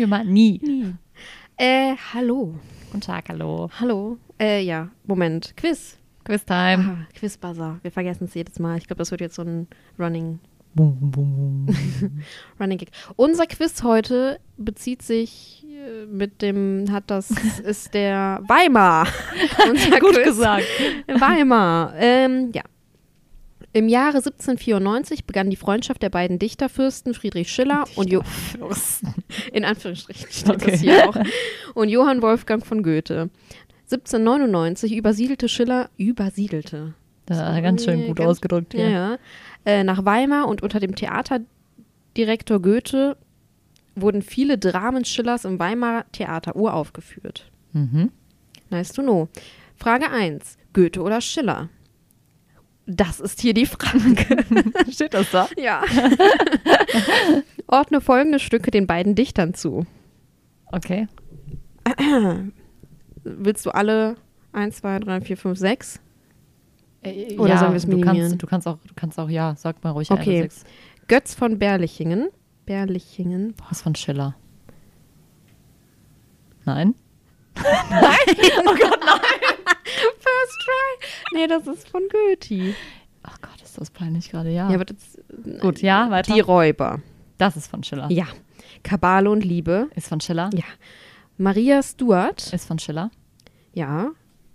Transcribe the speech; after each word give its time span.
Bibliomanie. 0.00 0.60
nie. 0.62 0.94
Äh, 1.58 1.94
hallo. 2.14 2.54
Guten 2.86 3.02
Tag, 3.02 3.28
hallo. 3.28 3.68
Hallo. 3.78 4.16
Äh, 4.40 4.62
ja, 4.62 4.88
Moment. 5.06 5.54
Quiz. 5.58 5.98
Quiztime. 6.24 7.06
Ah, 7.06 7.18
Quiz-Buzzer. 7.18 7.78
Wir 7.82 7.90
vergessen 7.90 8.24
es 8.24 8.32
jedes 8.34 8.58
Mal. 8.58 8.78
Ich 8.78 8.86
glaube, 8.86 8.98
das 8.98 9.10
wird 9.10 9.20
jetzt 9.20 9.34
so 9.34 9.42
ein 9.42 9.68
Running, 9.98 10.38
Bum, 10.74 10.96
bum, 10.98 11.10
bum, 11.10 11.66
bum. 11.66 12.22
Running 12.60 12.78
Gag. 12.78 12.90
Unser 13.16 13.46
Quiz 13.46 13.82
heute 13.82 14.40
bezieht 14.56 15.02
sich 15.02 15.66
äh, 15.68 16.06
mit 16.06 16.40
dem, 16.40 16.86
hat 16.90 17.10
das, 17.10 17.30
ist 17.62 17.92
der 17.92 18.40
Weimar. 18.46 19.06
Unser 19.70 19.98
Gut 20.00 20.14
Quiz. 20.14 20.24
gesagt. 20.24 20.64
Weimar. 21.08 21.92
Ähm, 21.96 22.52
ja. 22.54 22.62
Im 23.72 23.88
Jahre 23.88 24.16
1794 24.18 25.24
begann 25.26 25.48
die 25.50 25.56
Freundschaft 25.56 26.02
der 26.02 26.10
beiden 26.10 26.38
Dichterfürsten 26.40 27.14
Friedrich 27.14 27.52
Schiller 27.52 27.84
und 27.94 28.10
jo 28.10 28.22
in 29.52 29.64
Anführungsstrichen 29.64 30.26
steht 30.30 30.48
Okay. 30.50 30.70
das 30.72 30.80
hier 30.80 31.08
auch 31.08 31.16
und 31.74 31.88
Johann 31.88 32.20
Wolfgang 32.22 32.64
von 32.66 32.82
Goethe. 32.82 33.30
1799 33.92 34.94
übersiedelte 34.96 35.48
Schiller 35.48 35.88
übersiedelte 35.96 36.94
Da, 37.26 37.60
ganz 37.60 37.84
schön 37.84 38.06
gut 38.06 38.16
ganz- 38.16 38.28
ausgedrückt 38.30 38.74
ja, 38.74 38.88
ja, 38.88 39.18
äh, 39.64 39.84
nach 39.84 40.04
Weimar 40.04 40.48
und 40.48 40.62
unter 40.62 40.80
dem 40.80 40.94
Theaterdirektor 40.96 42.60
Goethe 42.60 43.16
wurden 43.96 44.22
viele 44.22 44.58
Dramen 44.58 45.04
Schillers 45.04 45.44
im 45.44 45.58
Weimarer 45.58 46.04
Theater 46.12 46.56
uraufgeführt. 46.56 47.50
Mhm. 47.72 48.10
Nice 48.70 48.92
to 48.92 49.02
know. 49.02 49.28
Frage 49.76 50.10
1. 50.10 50.56
Goethe 50.72 51.02
oder 51.02 51.20
Schiller? 51.20 51.68
Das 52.86 53.20
ist 53.20 53.40
hier 53.40 53.54
die 53.54 53.66
Frage. 53.66 54.44
Steht 54.90 55.14
das 55.14 55.30
da? 55.30 55.48
ja. 55.56 55.82
Ordne 57.66 58.00
folgende 58.00 58.38
Stücke 58.40 58.70
den 58.70 58.86
beiden 58.86 59.14
Dichtern 59.14 59.54
zu. 59.54 59.86
Okay. 60.72 61.06
Willst 63.22 63.64
du 63.66 63.70
alle 63.70 64.16
1, 64.52 64.76
2, 64.78 64.98
3, 65.00 65.20
4, 65.20 65.36
5, 65.36 65.58
6? 65.58 66.00
Äh, 67.02 67.36
Oder 67.38 67.50
ja, 67.54 67.58
sollen 67.58 67.72
wir 67.72 67.76
es 67.76 67.84
du 67.84 67.88
minimieren? 67.90 68.28
kannst, 68.30 68.42
du 68.42 68.46
kannst 68.46 68.66
auch, 68.68 68.78
du 68.86 68.94
kannst 68.94 69.18
auch, 69.18 69.28
ja, 69.30 69.54
sag 69.56 69.82
mal 69.84 69.90
ruhig 69.90 70.10
Okay. 70.10 70.30
eine 70.40 70.42
sechs. 70.42 70.64
Götz 71.08 71.34
von 71.34 71.58
Berlichingen. 71.58 72.28
Berlichingen. 72.66 73.54
Ist 73.70 73.82
von 73.82 73.94
Schiller. 73.94 74.34
Nein? 76.64 76.94
First 80.50 80.60
try. 80.64 81.38
Nee, 81.38 81.46
das 81.46 81.66
ist 81.66 81.88
von 81.88 82.02
Goethe. 82.10 82.74
Ach 83.22 83.40
Gott, 83.40 83.60
ist 83.62 83.78
das 83.78 83.90
peinlich 83.90 84.30
gerade, 84.30 84.50
ja. 84.50 84.68
Ja, 84.68 84.74
aber 84.74 84.84
das, 84.84 85.18
Gut, 85.60 85.82
ja, 85.82 86.10
weiter. 86.10 86.32
die 86.34 86.40
Räuber. 86.40 87.00
das 87.38 87.56
ist 87.56 87.68
von 87.68 87.82
Schiller. 87.82 88.08
Ja. 88.10 88.26
Kabale 88.82 89.30
und 89.30 89.44
Liebe. 89.44 89.88
Ist 89.94 90.08
von 90.08 90.20
Schiller? 90.20 90.50
Ja. 90.54 90.64
Maria 91.36 91.82
Stuart. 91.82 92.52
Ist 92.52 92.66
von 92.66 92.78
Schiller? 92.78 93.10
Ja. 93.72 94.10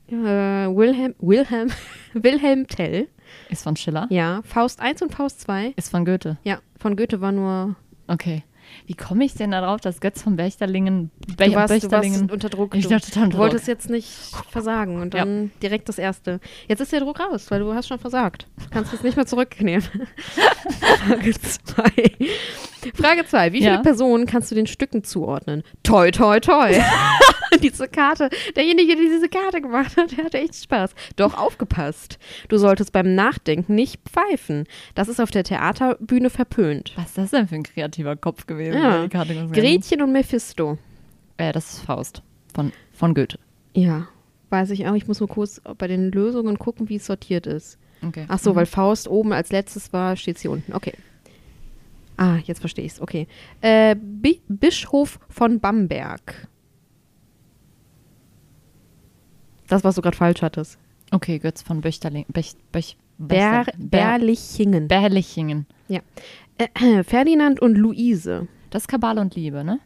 Äh, 0.07 0.13
Wilhelm, 0.13 1.15
Wilhelm, 1.19 1.71
Wilhelm 2.13 2.67
Tell. 2.67 3.07
Ist 3.49 3.63
von 3.63 3.75
Schiller? 3.75 4.07
Ja. 4.09 4.41
Faust 4.43 4.79
1 4.79 5.01
und 5.01 5.13
Faust 5.13 5.41
2. 5.41 5.73
Ist 5.75 5.89
von 5.89 6.05
Goethe. 6.05 6.37
Ja. 6.43 6.59
Von 6.79 6.95
Goethe 6.95 7.21
war 7.21 7.31
nur. 7.31 7.75
Okay. 8.07 8.43
Wie 8.87 8.93
komme 8.95 9.25
ich 9.25 9.33
denn 9.33 9.51
darauf, 9.51 9.81
dass 9.81 9.99
Götz 9.99 10.21
von 10.21 10.35
Berchterlingen, 10.35 11.11
Be 11.37 11.45
Du 11.45 11.53
warst, 11.55 11.73
du 11.73 11.79
Berchterlingen 11.79 12.21
warst 12.21 12.31
unter 12.31 12.49
Druck. 12.49 12.75
Ich 12.75 12.87
du, 12.87 12.89
total 12.89 13.03
unter 13.05 13.21
du 13.23 13.29
Druck. 13.29 13.39
wolltest 13.39 13.67
jetzt 13.67 13.89
nicht 13.89 14.09
versagen 14.49 15.01
und 15.01 15.13
dann 15.13 15.51
direkt 15.61 15.89
das 15.89 15.97
erste. 15.97 16.39
Jetzt 16.67 16.79
ist 16.79 16.91
der 16.91 16.99
Druck 17.01 17.19
raus, 17.19 17.49
weil 17.49 17.59
du 17.59 17.73
hast 17.73 17.87
schon 17.87 17.99
versagt. 17.99 18.47
Du 18.57 18.69
kannst 18.69 18.93
es 18.93 19.03
nicht 19.03 19.15
mehr 19.15 19.25
zurücknehmen. 19.25 19.83
Frage 21.07 21.33
2. 21.33 21.83
Frage 22.93 23.25
2. 23.25 23.53
Wie 23.53 23.59
viele 23.59 23.71
Ja. 23.75 23.81
Personen 23.81 24.25
kannst 24.25 24.51
du 24.51 24.55
den 24.55 24.67
Stücken 24.67 25.03
zuordnen? 25.03 25.63
Toi, 25.83 26.11
toi, 26.11 26.39
toi. 26.39 26.73
diese 27.63 27.87
Karte, 27.87 28.29
derjenige, 28.55 28.95
der 28.95 29.05
diese 29.05 29.29
Karte 29.29 29.61
gemacht 29.61 29.95
hat, 29.97 30.15
der 30.17 30.25
hatte 30.25 30.37
echt 30.39 30.55
Spaß. 30.55 30.91
Doch 31.15 31.35
aufgepasst. 31.37 32.19
Du 32.49 32.57
solltest 32.57 32.91
beim 32.91 33.15
Nachdenken 33.15 33.75
nicht 33.75 34.01
pfeifen. 34.09 34.65
Das 34.93 35.07
ist 35.07 35.19
auf 35.21 35.31
der 35.31 35.43
Theaterbühne 35.43 36.29
verpönt. 36.29 36.91
Was 36.95 37.07
ist 37.07 37.17
das 37.17 37.31
denn 37.31 37.47
für 37.47 37.55
ein 37.55 37.63
kreativer 37.63 38.15
Kopf 38.15 38.45
gewesen? 38.45 38.54
Ja. 38.59 38.91
der 38.91 39.03
die 39.03 39.09
Karte 39.09 39.33
gemacht 39.33 39.49
hat? 39.49 39.55
Gretchen 39.63 40.01
und 40.01 40.11
Mephisto. 40.11 40.77
Äh, 41.37 41.51
das 41.51 41.73
ist 41.73 41.79
Faust. 41.81 42.21
Von, 42.53 42.71
von 42.93 43.13
Goethe. 43.13 43.37
Ja, 43.73 44.07
weiß 44.49 44.69
ich 44.71 44.87
auch. 44.87 44.93
Ich 44.95 45.07
muss 45.07 45.19
nur 45.19 45.29
kurz 45.29 45.61
bei 45.77 45.87
den 45.87 46.11
Lösungen 46.11 46.57
gucken, 46.57 46.87
wie 46.89 46.95
es 46.95 47.05
sortiert 47.05 47.45
ist. 47.47 47.77
Okay. 48.05 48.25
Ach 48.27 48.39
so, 48.39 48.51
Mhm. 48.51 48.55
weil 48.57 48.65
Faust 48.65 49.07
oben 49.09 49.33
als 49.33 49.51
letztes 49.51 49.91
war, 49.93 50.15
steht 50.15 50.35
es 50.37 50.41
hier 50.41 50.51
unten. 50.51 50.73
Okay. 50.73 50.93
Ah, 52.17 52.37
jetzt 52.45 52.59
verstehe 52.59 52.85
ich 52.85 52.93
es. 52.93 53.01
Okay. 53.01 53.27
Äh, 53.61 53.95
Bi 53.99 54.39
Bischof 54.47 55.19
von 55.29 55.59
Bamberg. 55.59 56.47
Das, 59.67 59.83
was 59.83 59.95
du 59.95 60.01
gerade 60.01 60.15
falsch 60.15 60.41
hattest. 60.41 60.77
Okay, 61.11 61.39
Götz 61.39 61.61
von 61.61 61.81
Böchterling. 61.81 62.25
Bech, 62.29 62.53
Bech, 62.71 62.97
Ber 63.17 63.63
Bester- 63.65 63.71
Ber, 63.77 64.87
Berlichingen. 64.87 65.65
Berlichingen. 65.87 66.03
Äh, 66.57 67.03
Ferdinand 67.03 67.61
und 67.61 67.75
Luise. 67.75 68.47
Das 68.69 68.83
ist 68.83 68.87
Kabale 68.87 69.21
und 69.21 69.35
Liebe, 69.35 69.63
ne? 69.63 69.79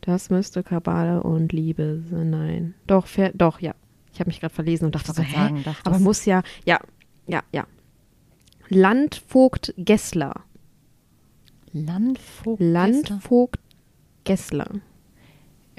Das 0.00 0.30
müsste 0.30 0.62
Kabale 0.62 1.22
und 1.22 1.52
Liebe 1.52 2.02
sein. 2.10 2.30
Nein. 2.30 2.74
Doch, 2.86 3.06
Fer 3.06 3.32
doch, 3.34 3.60
ja. 3.60 3.74
Ich 4.12 4.20
habe 4.20 4.28
mich 4.28 4.40
gerade 4.40 4.54
verlesen 4.54 4.86
und 4.86 4.94
dachte 4.94 5.12
so, 5.12 5.22
hä? 5.22 5.34
sagen, 5.34 5.62
dachte, 5.64 5.86
Aber 5.86 5.98
muss 5.98 6.24
ja, 6.24 6.42
ja, 6.64 6.80
ja, 7.26 7.42
ja. 7.52 7.66
Landvogt 8.68 9.74
Gessler. 9.76 10.34
Landvogt. 11.72 12.60
Landvogt 12.60 13.60
Gessler. 14.24 14.68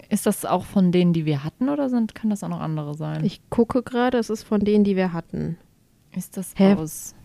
Ist 0.09 0.25
das 0.25 0.45
auch 0.45 0.65
von 0.65 0.91
denen, 0.91 1.13
die 1.13 1.25
wir 1.25 1.43
hatten, 1.43 1.69
oder 1.69 1.89
sind, 1.89 2.15
kann 2.15 2.29
das 2.29 2.43
auch 2.43 2.49
noch 2.49 2.61
andere 2.61 2.95
sein? 2.95 3.23
Ich 3.25 3.41
gucke 3.49 3.83
gerade, 3.83 4.17
es 4.17 4.29
ist 4.29 4.43
von 4.43 4.61
denen, 4.61 4.83
die 4.83 4.95
wir 4.95 5.13
hatten. 5.13 5.57
ist 6.15 6.37
das 6.37 6.53
Hä? 6.55 6.75
aus 6.75 7.15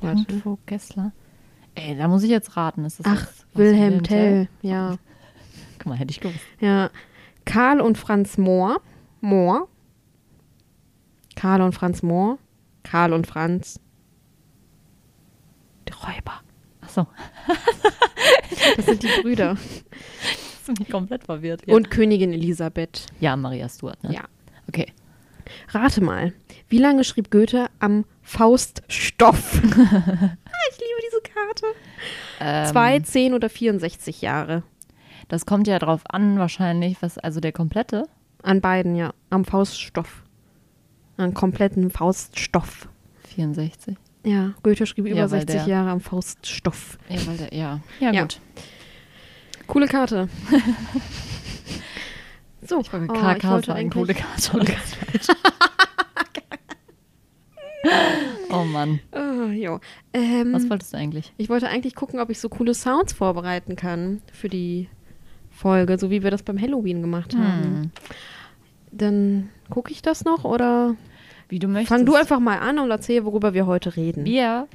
Warte. 0.00 0.24
Landvogt 0.28 0.66
Gessler? 0.66 1.12
Ey, 1.74 1.96
da 1.96 2.08
muss 2.08 2.22
ich 2.22 2.30
jetzt 2.30 2.56
raten. 2.56 2.84
Ist 2.84 3.00
das 3.00 3.06
Ach, 3.06 3.22
aus- 3.22 3.28
aus 3.28 3.46
Wilhelm 3.54 4.02
Tell. 4.02 4.48
Ja, 4.62 4.96
Guck 5.78 5.86
mal, 5.86 5.96
hätte 5.98 6.10
ich 6.12 6.20
gewusst. 6.20 6.38
ja. 6.60 6.90
Karl 7.44 7.80
und 7.80 7.98
Franz 7.98 8.38
Mohr. 8.38 8.80
Mohr. 9.20 9.68
Karl 11.36 11.60
und 11.62 11.72
Franz 11.72 12.02
Mohr. 12.02 12.38
Karl 12.84 13.12
und 13.12 13.26
Franz. 13.26 13.80
Die 15.88 15.92
Räuber. 15.92 16.40
Achso, 16.80 17.06
Das 18.76 18.86
sind 18.86 19.02
die 19.02 19.08
Brüder. 19.22 19.50
hast 19.56 20.68
du 20.68 20.72
mich 20.78 20.88
komplett 20.90 21.24
verwirrt. 21.24 21.62
Ja, 21.66 21.74
Und 21.74 21.90
Königin 21.90 22.32
Elisabeth. 22.32 23.06
ja 23.20 23.36
Maria 23.36 23.68
Stuart, 23.68 24.02
ne? 24.04 24.14
Ja. 24.14 24.24
Okay. 24.68 24.86
Rate 25.70 26.00
mal, 26.02 26.32
wie 26.68 26.78
lange 26.78 27.04
schrieb 27.04 27.30
Goethe 27.30 27.68
am 27.80 28.04
Fauststoff? 28.22 29.60
ah, 29.62 30.36
ich 30.70 30.78
liebe 30.78 31.00
diese 31.06 31.22
Karte. 31.34 31.66
Ähm, 32.40 32.66
Zwei, 32.72 33.00
zehn 33.00 33.34
oder 33.34 33.48
64 33.48 34.20
Jahre. 34.22 34.62
Das 35.28 35.46
kommt 35.46 35.66
ja 35.66 35.78
drauf 35.78 36.02
an, 36.08 36.38
wahrscheinlich, 36.38 37.00
was, 37.00 37.18
also 37.18 37.40
der 37.40 37.52
komplette. 37.52 38.04
An 38.42 38.60
beiden, 38.60 38.94
ja. 38.94 39.14
Am 39.30 39.44
Fauststoff. 39.44 40.22
An 41.16 41.32
kompletten 41.34 41.90
Fauststoff. 41.90 42.88
64. 43.34 43.96
Ja, 44.24 44.52
Goethe 44.62 44.86
schrieb 44.86 45.06
über 45.06 45.16
Ja, 45.16 45.30
weil 45.30 45.40
60 45.40 45.54
der- 45.62 45.66
Jahre 45.66 45.90
am 45.90 46.00
Fauststoff. 46.00 46.98
Ja, 47.08 47.26
weil 47.26 47.36
der, 47.36 47.54
ja. 47.54 47.80
Ja, 48.00 48.12
Ja. 48.12 48.22
gut. 48.22 48.40
Coole 49.66 49.86
Karte. 49.86 50.28
so, 52.66 52.80
Ich 52.80 52.92
wollte 52.92 53.06
oh, 53.10 53.14
KK 53.14 53.36
ich 53.36 53.44
wollte 53.44 53.66
sagen, 53.66 53.78
eigentlich- 53.80 53.92
coole 53.92 54.14
Karte. 54.14 54.76
oh 58.50 58.64
Mann. 58.64 59.00
Oh, 59.12 59.78
ähm, 60.12 60.52
Was 60.52 60.68
wolltest 60.70 60.92
du 60.92 60.96
eigentlich? 60.96 61.32
Ich 61.36 61.48
wollte 61.48 61.68
eigentlich 61.68 61.94
gucken, 61.94 62.20
ob 62.20 62.30
ich 62.30 62.38
so 62.40 62.48
coole 62.48 62.74
Sounds 62.74 63.12
vorbereiten 63.12 63.76
kann 63.76 64.22
für 64.32 64.48
die 64.48 64.88
Folge, 65.50 65.98
so 65.98 66.10
wie 66.10 66.22
wir 66.22 66.30
das 66.30 66.42
beim 66.42 66.60
Halloween 66.60 67.00
gemacht 67.00 67.34
haben. 67.36 67.62
Hm. 67.64 67.90
Dann 68.90 69.48
gucke 69.70 69.92
ich 69.92 70.02
das 70.02 70.24
noch 70.24 70.44
oder 70.44 70.96
Wie 71.48 71.58
du 71.58 71.68
möchtest. 71.68 71.88
fang 71.88 72.06
du 72.06 72.14
einfach 72.14 72.40
mal 72.40 72.58
an 72.58 72.78
und 72.78 72.90
erzähl, 72.90 73.24
worüber 73.24 73.54
wir 73.54 73.66
heute 73.66 73.96
reden. 73.96 74.24
Wir. 74.24 74.66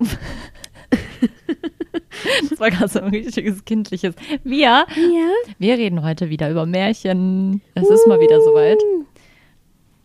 Das 2.50 2.60
war 2.60 2.70
gerade 2.70 2.88
so 2.88 3.00
ein 3.00 3.08
richtiges 3.10 3.64
kindliches. 3.64 4.14
Wir, 4.44 4.58
Ja. 4.60 4.86
wir 5.58 5.74
reden 5.78 6.02
heute 6.02 6.30
wieder 6.30 6.50
über 6.50 6.66
Märchen. 6.66 7.60
Es 7.74 7.88
ist 7.88 8.06
mal 8.06 8.20
wieder 8.20 8.40
soweit. 8.40 8.78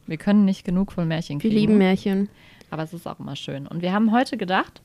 Wir 0.08 0.18
können 0.18 0.46
nicht 0.46 0.66
genug 0.66 0.92
von 0.92 1.08
Märchen 1.08 1.42
Wir 1.42 1.50
kriegen. 1.50 1.60
lieben 1.62 1.78
Märchen. 1.78 2.30
Aber 2.70 2.84
es 2.84 2.94
ist 2.94 3.08
auch 3.08 3.20
immer 3.20 3.36
schön. 3.36 3.68
Und 3.68 3.82
wir 3.84 3.94
haben 3.94 4.12
heute 4.12 4.36
gedacht, 4.36 4.82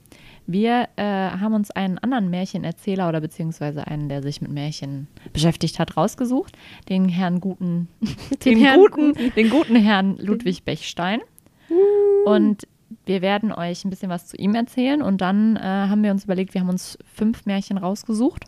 wir 0.47 0.89
äh, 0.97 1.03
haben 1.03 1.55
uns 1.55 1.71
einen 1.71 1.99
anderen 1.99 2.29
Märchenerzähler 2.31 3.09
oder 3.09 3.21
beziehungsweise 3.21 3.87
einen, 3.87 4.09
der 4.09 4.23
sich 4.23 4.41
mit 4.43 4.51
Märchen 4.51 5.09
beschäftigt 5.33 5.79
hat, 5.79 5.97
rausgesucht. 5.97 6.57
Den 6.89 7.09
Herrn 7.09 7.41
guten, 7.41 7.89
den, 8.45 8.59
Herrn 8.59 8.81
guten, 8.81 9.15
den 9.37 9.51
guten 9.51 9.77
Herrn 9.77 10.17
Ludwig 10.19 10.65
Bechstein. 10.65 11.21
Und 12.27 12.67
wir 13.09 13.23
werden 13.23 13.53
euch 13.53 13.85
ein 13.85 13.91
bisschen 13.91 14.11
was 14.11 14.27
zu 14.27 14.37
ihm 14.37 14.55
erzählen. 14.55 15.03
Und 15.03 15.21
dann 15.21 15.57
äh, 15.57 15.61
haben 15.61 16.03
wir 16.03 16.11
uns 16.11 16.25
überlegt, 16.25 16.55
wir 16.55 16.61
haben 16.61 16.69
uns 16.69 16.99
fünf 17.05 17.47
Märchen 17.47 17.79
rausgesucht 17.79 18.45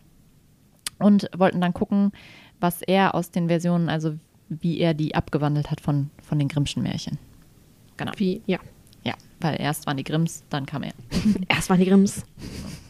und 0.99 1.29
wollten 1.37 1.61
dann 1.61 1.73
gucken, 1.73 2.13
was 2.61 2.83
er 2.83 3.15
aus 3.15 3.31
den 3.31 3.49
Versionen, 3.49 3.89
also 3.89 4.17
wie 4.49 4.79
er 4.79 4.95
die 4.95 5.15
abgewandelt 5.15 5.71
hat 5.71 5.81
von, 5.81 6.11
von 6.23 6.39
den 6.39 6.49
Grimmschen 6.49 6.83
Märchen. 6.83 7.19
Genau. 7.97 8.13
Wie, 8.17 8.43
ja. 8.47 8.59
Ja, 9.03 9.15
weil 9.41 9.59
erst 9.61 9.87
waren 9.87 9.97
die 9.97 10.05
Grimms, 10.05 10.45
dann 10.51 10.67
kam 10.67 10.83
er. 10.83 10.93
Erst 11.49 11.71
waren 11.71 11.81
die 11.81 11.87
Grimms. 11.87 12.27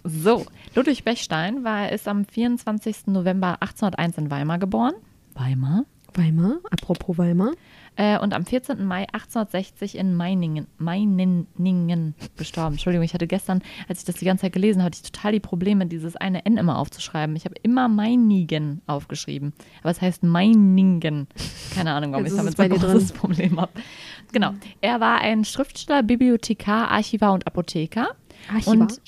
So, 0.02 0.44
Ludwig 0.74 1.04
Bechstein 1.04 1.62
war, 1.62 1.92
ist 1.92 2.08
am 2.08 2.24
24. 2.24 3.06
November 3.06 3.58
1801 3.60 4.18
in 4.18 4.30
Weimar 4.30 4.58
geboren. 4.58 4.94
Weimar? 5.34 5.84
Weimar, 6.14 6.58
apropos 6.70 7.16
Weimar. 7.16 7.52
Äh, 8.00 8.18
und 8.18 8.32
am 8.32 8.46
14. 8.46 8.82
Mai 8.86 9.02
1860 9.12 9.98
in 9.98 10.14
Meiningen, 10.14 10.66
Meiningen 10.78 12.14
gestorben. 12.38 12.76
Entschuldigung, 12.76 13.04
ich 13.04 13.12
hatte 13.12 13.26
gestern, 13.26 13.60
als 13.88 13.98
ich 13.98 14.04
das 14.06 14.14
die 14.14 14.24
ganze 14.24 14.42
Zeit 14.42 14.54
gelesen 14.54 14.78
habe, 14.78 14.86
hatte 14.86 15.00
ich 15.04 15.12
total 15.12 15.32
die 15.32 15.40
Probleme, 15.40 15.84
dieses 15.84 16.16
eine 16.16 16.46
N 16.46 16.56
immer 16.56 16.78
aufzuschreiben. 16.78 17.36
Ich 17.36 17.44
habe 17.44 17.56
immer 17.62 17.88
Meinigen 17.88 18.80
aufgeschrieben. 18.86 19.52
Aber 19.82 19.90
es 19.90 20.00
heißt 20.00 20.22
Meiningen. 20.22 21.28
Keine 21.74 21.92
Ahnung, 21.92 22.12
warum 22.12 22.24
Jetzt 22.24 22.32
ich 22.32 22.38
damit 22.38 22.56
so 22.56 22.62
ein 22.62 22.70
großes 22.70 23.12
Problem 23.12 23.60
habe. 23.60 23.72
Genau. 24.32 24.54
Er 24.80 25.00
war 25.00 25.20
ein 25.20 25.44
Schriftsteller, 25.44 26.02
Bibliothekar, 26.02 26.90
Archivar 26.90 27.34
und 27.34 27.46
Apotheker. 27.46 28.16
Archivar. 28.50 28.72
Und 28.72 29.00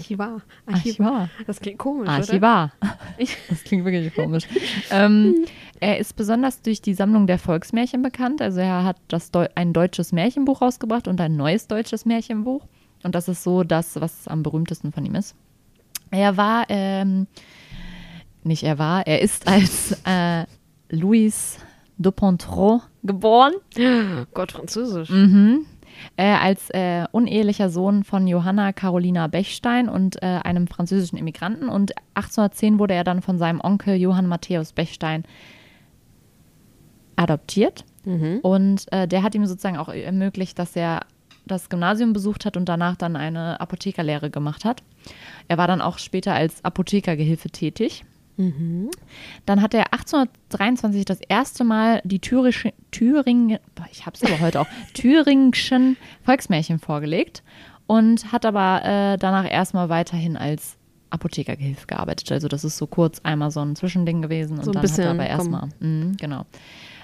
Archivar. 0.00 0.42
Archivar. 0.66 1.28
Das 1.46 1.60
klingt 1.60 1.78
komisch, 1.78 2.08
oder? 2.08 2.12
Archivar. 2.12 2.72
Das 3.48 3.64
klingt 3.64 3.84
wirklich 3.84 4.14
komisch. 4.14 4.44
ähm, 4.90 5.46
er 5.80 5.98
ist 5.98 6.14
besonders 6.14 6.62
durch 6.62 6.82
die 6.82 6.94
Sammlung 6.94 7.26
der 7.26 7.38
Volksmärchen 7.38 8.02
bekannt. 8.02 8.42
Also 8.42 8.60
er 8.60 8.84
hat 8.84 8.96
das 9.08 9.30
Deu 9.30 9.46
ein 9.54 9.72
deutsches 9.72 10.12
Märchenbuch 10.12 10.60
rausgebracht 10.60 11.08
und 11.08 11.20
ein 11.20 11.36
neues 11.36 11.66
deutsches 11.66 12.04
Märchenbuch. 12.04 12.66
Und 13.02 13.14
das 13.14 13.28
ist 13.28 13.42
so 13.42 13.64
das, 13.64 13.98
was 14.00 14.28
am 14.28 14.42
berühmtesten 14.42 14.92
von 14.92 15.04
ihm 15.06 15.14
ist. 15.14 15.34
Er 16.10 16.36
war, 16.36 16.66
ähm, 16.68 17.26
nicht 18.44 18.62
er 18.62 18.78
war, 18.78 19.06
er 19.06 19.22
ist 19.22 19.48
als 19.48 19.98
äh, 20.04 20.44
Louis 20.90 21.58
Dupontrot 21.98 22.82
geboren. 23.02 23.54
Gott, 24.34 24.52
Französisch. 24.52 25.08
Mhm. 25.08 25.66
Äh, 26.16 26.32
als 26.34 26.70
äh, 26.70 27.06
unehelicher 27.12 27.70
Sohn 27.70 28.04
von 28.04 28.26
Johanna 28.26 28.72
Carolina 28.72 29.26
Bechstein 29.26 29.88
und 29.88 30.22
äh, 30.22 30.26
einem 30.26 30.66
französischen 30.66 31.18
Immigranten. 31.18 31.68
Und 31.68 31.92
1810 32.14 32.78
wurde 32.78 32.94
er 32.94 33.04
dann 33.04 33.22
von 33.22 33.38
seinem 33.38 33.60
Onkel 33.60 33.96
Johann 33.96 34.26
Matthäus 34.26 34.72
Bechstein 34.72 35.24
adoptiert. 37.20 37.84
Mhm. 38.04 38.38
Und 38.42 38.90
äh, 38.92 39.06
der 39.06 39.22
hat 39.22 39.34
ihm 39.34 39.44
sozusagen 39.46 39.76
auch 39.76 39.88
ermöglicht, 39.88 40.58
dass 40.58 40.74
er 40.74 41.00
das 41.46 41.68
Gymnasium 41.68 42.12
besucht 42.12 42.46
hat 42.46 42.56
und 42.56 42.68
danach 42.68 42.96
dann 42.96 43.16
eine 43.16 43.60
Apothekerlehre 43.60 44.30
gemacht 44.30 44.64
hat. 44.64 44.82
Er 45.48 45.58
war 45.58 45.66
dann 45.66 45.80
auch 45.80 45.98
später 45.98 46.34
als 46.34 46.64
Apothekergehilfe 46.64 47.50
tätig. 47.50 48.04
Dann 49.44 49.60
hat 49.60 49.74
er 49.74 49.92
1823 49.92 51.04
das 51.04 51.20
erste 51.20 51.64
Mal 51.64 52.00
die 52.04 52.20
Thürische, 52.20 52.72
Thüringen, 52.90 53.58
ich 53.90 54.06
hab's 54.06 54.22
aber 54.22 54.40
heute 54.40 54.60
auch, 54.60 54.66
thüringischen 54.94 55.96
Volksmärchen 56.24 56.78
vorgelegt 56.78 57.42
und 57.86 58.32
hat 58.32 58.46
aber 58.46 58.82
äh, 58.84 59.18
danach 59.18 59.50
erstmal 59.50 59.88
weiterhin 59.88 60.36
als 60.36 60.78
Apothekergehilfe 61.10 61.86
gearbeitet. 61.86 62.32
Also 62.32 62.48
das 62.48 62.64
ist 62.64 62.78
so 62.78 62.86
kurz 62.86 63.20
einmal 63.24 63.50
so 63.50 63.60
ein 63.60 63.76
Zwischending 63.76 64.22
gewesen 64.22 64.58
und 64.58 64.64
So 64.64 64.70
ein 64.70 64.74
dann 64.74 64.82
bisschen, 64.82 65.04
hat 65.04 65.16
er 65.16 65.20
aber 65.20 65.26
erstmal, 65.26 65.68
mhm, 65.80 66.16
genau. 66.16 66.46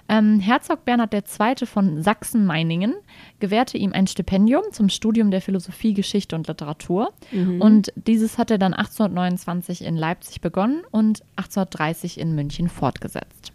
Ähm, 0.09 0.41
Herzog 0.41 0.85
Bernhard 0.85 1.13
II. 1.15 1.67
von 1.67 2.03
Sachsen-Meiningen 2.03 2.95
gewährte 3.41 3.77
ihm 3.77 3.93
ein 3.93 4.07
Stipendium 4.07 4.63
zum 4.71 4.89
Studium 4.89 5.31
der 5.31 5.41
Philosophie, 5.41 5.95
Geschichte 5.95 6.37
und 6.37 6.47
Literatur. 6.47 7.13
Und 7.61 7.93
dieses 7.97 8.39
hat 8.39 8.51
er 8.51 8.59
dann 8.59 8.73
1829 8.73 9.85
in 9.85 9.97
Leipzig 9.97 10.41
begonnen 10.41 10.83
und 10.93 11.23
1830 11.37 12.21
in 12.21 12.35
München 12.35 12.69
fortgesetzt. 12.69 13.53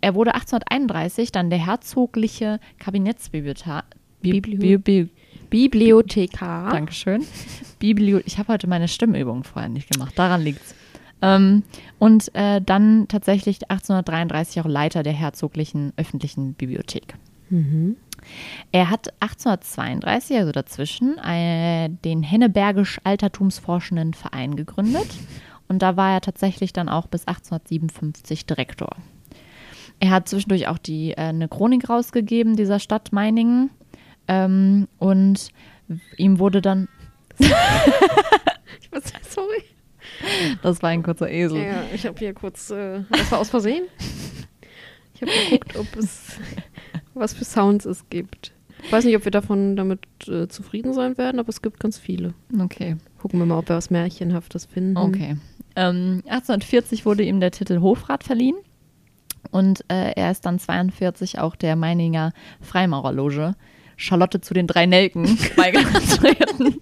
Er 0.00 0.14
wurde 0.14 0.34
1831 0.34 1.32
dann 1.32 1.50
der 1.50 1.64
herzogliche 1.64 2.60
Kabinettsbibliothekar. 2.78 3.84
Bibli 4.20 4.56
Biblio- 4.56 4.78
Bibli 4.78 5.10
Bibliothekar. 5.50 6.70
Dankeschön. 6.70 7.24
Biblio 7.78 8.20
ich 8.24 8.38
habe 8.38 8.52
heute 8.52 8.66
meine 8.68 8.88
Stimmübung 8.88 9.44
vorher 9.44 9.68
nicht 9.68 9.90
gemacht, 9.92 10.18
daran 10.18 10.42
liegt's. 10.42 10.74
Ähm, 11.22 11.62
und 11.98 12.34
äh, 12.34 12.60
dann 12.60 13.06
tatsächlich 13.08 13.70
1833 13.70 14.60
auch 14.60 14.66
Leiter 14.66 15.02
der 15.02 15.12
herzoglichen 15.12 15.92
öffentlichen 15.96 16.54
Bibliothek. 16.54 17.14
Er 18.72 18.90
hat 18.90 19.08
1832, 19.20 20.36
also 20.38 20.52
dazwischen, 20.52 21.18
äh, 21.18 21.88
den 22.04 22.22
Hennebergisch 22.22 23.00
Altertumsforschenden 23.04 24.14
Verein 24.14 24.56
gegründet. 24.56 25.08
Und 25.68 25.80
da 25.80 25.96
war 25.96 26.12
er 26.12 26.20
tatsächlich 26.20 26.72
dann 26.72 26.88
auch 26.88 27.06
bis 27.06 27.26
1857 27.26 28.46
Direktor. 28.46 28.90
Er 30.00 30.10
hat 30.10 30.28
zwischendurch 30.28 30.68
auch 30.68 30.78
die, 30.78 31.12
äh, 31.12 31.16
eine 31.16 31.48
Chronik 31.48 31.88
rausgegeben 31.88 32.56
dieser 32.56 32.78
Stadt 32.78 33.12
Meiningen. 33.12 33.70
Ähm, 34.28 34.88
und 34.98 35.50
ihm 36.16 36.38
wurde 36.38 36.60
dann, 36.60 36.88
Ich 38.80 38.90
muss, 38.90 39.04
sorry. 39.28 39.62
Das 40.62 40.82
war 40.82 40.90
ein 40.90 41.02
kurzer 41.02 41.30
Esel. 41.30 41.62
Ja, 41.62 41.84
ich 41.94 42.06
habe 42.06 42.18
hier 42.18 42.34
kurz, 42.34 42.70
äh, 42.70 43.00
das 43.10 43.30
war 43.30 43.38
aus 43.38 43.50
Versehen. 43.50 43.84
Ich 45.14 45.22
habe 45.22 45.32
geguckt, 45.44 45.76
ob 45.76 45.96
es 45.96 46.38
was 47.14 47.34
für 47.34 47.44
Sounds 47.44 47.84
es 47.84 48.08
gibt. 48.10 48.52
Ich 48.84 48.90
weiß 48.90 49.04
nicht, 49.04 49.16
ob 49.16 49.24
wir 49.24 49.30
davon 49.30 49.76
damit 49.76 50.00
äh, 50.26 50.48
zufrieden 50.48 50.92
sein 50.92 51.16
werden, 51.16 51.38
aber 51.38 51.48
es 51.48 51.62
gibt 51.62 51.78
ganz 51.78 51.98
viele. 51.98 52.34
Okay. 52.60 52.96
Gucken 53.18 53.38
wir 53.38 53.46
mal, 53.46 53.58
ob 53.58 53.68
wir 53.68 53.76
was 53.76 53.90
Märchenhaftes 53.90 54.64
finden. 54.66 54.96
Okay. 54.96 55.36
Ähm, 55.76 56.22
1840 56.26 57.06
wurde 57.06 57.22
ihm 57.22 57.40
der 57.40 57.52
Titel 57.52 57.80
Hofrat 57.80 58.24
verliehen 58.24 58.56
und 59.50 59.84
äh, 59.88 60.12
er 60.12 60.30
ist 60.30 60.44
dann 60.46 60.58
42 60.58 61.38
auch 61.38 61.56
der 61.56 61.76
Meininger 61.76 62.32
Freimaurerloge 62.60 63.54
Charlotte 63.96 64.40
zu 64.40 64.54
den 64.54 64.66
drei 64.66 64.86
Nelken 64.86 65.38
beigetreten. 65.56 66.80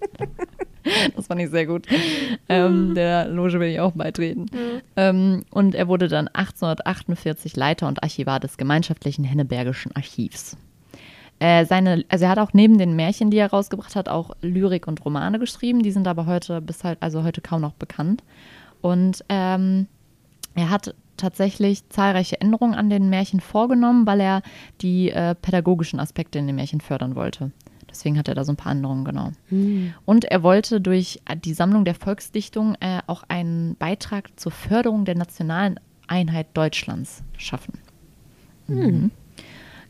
das 1.15 1.27
fand 1.27 1.41
ich 1.41 1.49
sehr 1.49 1.65
gut. 1.65 1.87
Ähm, 2.49 2.95
der 2.95 3.27
Loge 3.27 3.59
will 3.59 3.69
ich 3.69 3.79
auch 3.79 3.91
beitreten. 3.91 4.47
Ähm, 4.95 5.43
und 5.51 5.75
er 5.75 5.87
wurde 5.87 6.07
dann 6.07 6.27
1848 6.27 7.55
Leiter 7.55 7.87
und 7.87 8.03
Archivar 8.03 8.39
des 8.39 8.57
gemeinschaftlichen 8.57 9.23
Hennebergischen 9.23 9.95
Archivs. 9.95 10.57
Äh, 11.39 11.65
seine, 11.65 12.05
also 12.09 12.25
er 12.25 12.31
hat 12.31 12.39
auch 12.39 12.53
neben 12.53 12.77
den 12.77 12.95
Märchen, 12.95 13.31
die 13.31 13.37
er 13.37 13.49
rausgebracht 13.49 13.95
hat, 13.95 14.09
auch 14.09 14.31
Lyrik 14.41 14.87
und 14.87 15.03
Romane 15.03 15.39
geschrieben. 15.39 15.81
Die 15.81 15.91
sind 15.91 16.07
aber 16.07 16.27
heute 16.27 16.61
bis 16.61 16.83
halt, 16.83 16.99
also 17.01 17.23
heute 17.23 17.41
kaum 17.41 17.61
noch 17.61 17.73
bekannt. 17.73 18.23
Und 18.81 19.23
ähm, 19.29 19.87
er 20.53 20.69
hat 20.69 20.93
tatsächlich 21.17 21.87
zahlreiche 21.89 22.39
Änderungen 22.41 22.75
an 22.75 22.89
den 22.89 23.09
Märchen 23.09 23.39
vorgenommen, 23.39 24.05
weil 24.05 24.19
er 24.19 24.41
die 24.81 25.11
äh, 25.11 25.35
pädagogischen 25.35 25.99
Aspekte 25.99 26.39
in 26.39 26.47
den 26.47 26.55
Märchen 26.55 26.81
fördern 26.81 27.15
wollte. 27.15 27.51
Deswegen 27.91 28.17
hat 28.17 28.27
er 28.27 28.35
da 28.35 28.43
so 28.43 28.53
ein 28.53 28.57
paar 28.57 28.71
Änderungen 28.71 29.05
genau. 29.05 29.31
Und 30.05 30.25
er 30.25 30.43
wollte 30.43 30.81
durch 30.81 31.21
die 31.43 31.53
Sammlung 31.53 31.85
der 31.85 31.95
Volksdichtung 31.95 32.75
äh, 32.79 33.01
auch 33.07 33.23
einen 33.27 33.75
Beitrag 33.75 34.39
zur 34.39 34.51
Förderung 34.51 35.05
der 35.05 35.15
nationalen 35.15 35.79
Einheit 36.07 36.47
Deutschlands 36.53 37.23
schaffen. 37.37 37.73
Mhm. 38.67 39.11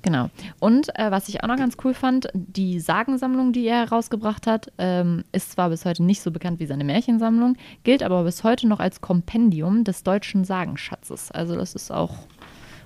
Genau. 0.01 0.29
Und 0.59 0.89
äh, 0.97 1.11
was 1.11 1.29
ich 1.29 1.43
auch 1.43 1.47
noch 1.47 1.57
ganz 1.57 1.77
cool 1.83 1.93
fand, 1.93 2.27
die 2.33 2.79
Sagensammlung, 2.79 3.53
die 3.53 3.65
er 3.67 3.81
herausgebracht 3.81 4.47
hat, 4.47 4.71
ähm, 4.77 5.23
ist 5.31 5.51
zwar 5.51 5.69
bis 5.69 5.85
heute 5.85 6.03
nicht 6.03 6.21
so 6.21 6.31
bekannt 6.31 6.59
wie 6.59 6.65
seine 6.65 6.83
Märchensammlung, 6.83 7.55
gilt 7.83 8.01
aber 8.01 8.23
bis 8.23 8.43
heute 8.43 8.67
noch 8.67 8.79
als 8.79 9.01
Kompendium 9.01 9.83
des 9.83 10.03
deutschen 10.03 10.43
Sagenschatzes. 10.43 11.31
Also 11.31 11.55
das 11.55 11.75
ist 11.75 11.91
auch 11.91 12.15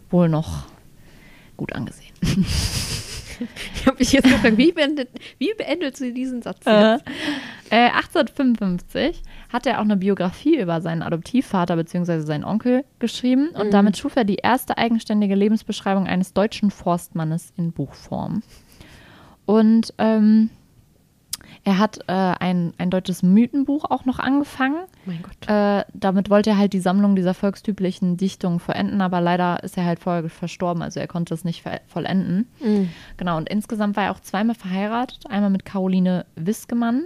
wohl 0.09 0.27
noch 0.27 0.65
gut 1.55 1.73
angesehen. 1.73 2.13
Ich 3.75 3.85
habe 3.85 3.97
mich 3.99 4.11
jetzt 4.11 4.23
gefragt, 4.23 4.57
wie 4.57 4.71
beendet, 4.71 5.09
wie 5.37 5.53
beendet 5.53 5.97
sie 5.97 6.13
diesen 6.13 6.41
Satz 6.41 6.65
jetzt? 6.65 7.03
äh, 7.69 7.89
1855 7.89 9.21
hat 9.51 9.65
er 9.65 9.79
auch 9.79 9.83
eine 9.83 9.97
Biografie 9.97 10.59
über 10.59 10.81
seinen 10.81 11.01
Adoptivvater 11.01 11.75
bzw. 11.75 12.21
seinen 12.21 12.43
Onkel 12.43 12.83
geschrieben 12.99 13.49
und 13.49 13.71
damit 13.73 13.97
schuf 13.97 14.15
er 14.15 14.23
die 14.23 14.35
erste 14.35 14.77
eigenständige 14.77 15.35
Lebensbeschreibung 15.35 16.07
eines 16.07 16.33
deutschen 16.33 16.71
Forstmannes 16.71 17.53
in 17.57 17.71
Buchform. 17.71 18.43
Und 19.45 19.93
ähm, 19.97 20.49
Er 21.65 21.79
hat 21.79 21.97
äh, 22.07 22.11
ein, 22.13 22.73
ein 22.77 22.91
deutsches 22.91 23.23
Mythenbuch 23.23 23.85
auch 23.85 24.05
noch 24.05 24.19
angefangen. 24.19 24.85
Mein 25.05 25.23
Gott. 25.23 25.49
Äh, 25.49 25.83
damit 25.93 26.29
wollte 26.29 26.51
er 26.51 26.57
halt 26.57 26.73
die 26.73 26.79
Sammlung 26.79 27.15
dieser 27.15 27.33
volkstypischen 27.33 28.17
Dichtungen 28.17 28.59
vollenden, 28.59 29.01
aber 29.01 29.19
leider 29.19 29.63
ist 29.63 29.75
er 29.75 29.85
halt 29.85 29.99
vorher 29.99 30.29
verstorben, 30.29 30.83
also 30.83 30.99
er 30.99 31.07
konnte 31.07 31.33
es 31.33 31.43
nicht 31.43 31.63
vollenden. 31.87 32.47
Mhm. 32.61 32.89
Genau, 33.17 33.37
und 33.37 33.49
insgesamt 33.49 33.95
war 33.97 34.05
er 34.05 34.11
auch 34.11 34.19
zweimal 34.19 34.55
verheiratet. 34.55 35.25
Einmal 35.27 35.49
mit 35.49 35.65
Caroline 35.65 36.27
Wiskemann. 36.35 37.05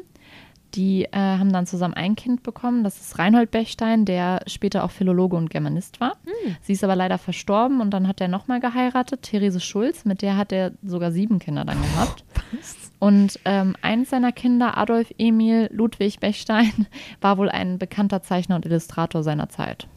Die 0.75 1.05
äh, 1.05 1.09
haben 1.13 1.51
dann 1.51 1.65
zusammen 1.65 1.95
ein 1.95 2.15
Kind 2.15 2.43
bekommen. 2.43 2.83
Das 2.83 2.99
ist 2.99 3.17
Reinhold 3.17 3.51
Bechstein, 3.51 4.05
der 4.05 4.41
später 4.45 4.83
auch 4.83 4.91
Philologe 4.91 5.35
und 5.35 5.49
Germanist 5.49 5.99
war. 5.99 6.17
Sie 6.61 6.73
ist 6.73 6.83
aber 6.83 6.95
leider 6.95 7.17
verstorben 7.17 7.81
und 7.81 7.91
dann 7.91 8.07
hat 8.07 8.21
er 8.21 8.27
nochmal 8.27 8.59
geheiratet, 8.59 9.23
Therese 9.23 9.61
Schulz. 9.61 10.05
Mit 10.05 10.21
der 10.21 10.37
hat 10.37 10.51
er 10.51 10.73
sogar 10.83 11.11
sieben 11.11 11.39
Kinder 11.39 11.65
dann 11.65 11.81
gehabt. 11.81 12.23
Und 12.99 13.39
ähm, 13.45 13.75
eins 13.81 14.09
seiner 14.09 14.33
Kinder, 14.33 14.77
Adolf 14.77 15.13
Emil 15.17 15.69
Ludwig 15.71 16.19
Bechstein, 16.19 16.87
war 17.21 17.37
wohl 17.37 17.49
ein 17.49 17.79
bekannter 17.79 18.21
Zeichner 18.21 18.55
und 18.55 18.65
Illustrator 18.65 19.23
seiner 19.23 19.49
Zeit. 19.49 19.87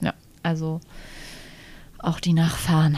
Ja, 0.00 0.14
also 0.42 0.80
auch 1.98 2.20
die 2.20 2.32
Nachfahren 2.32 2.96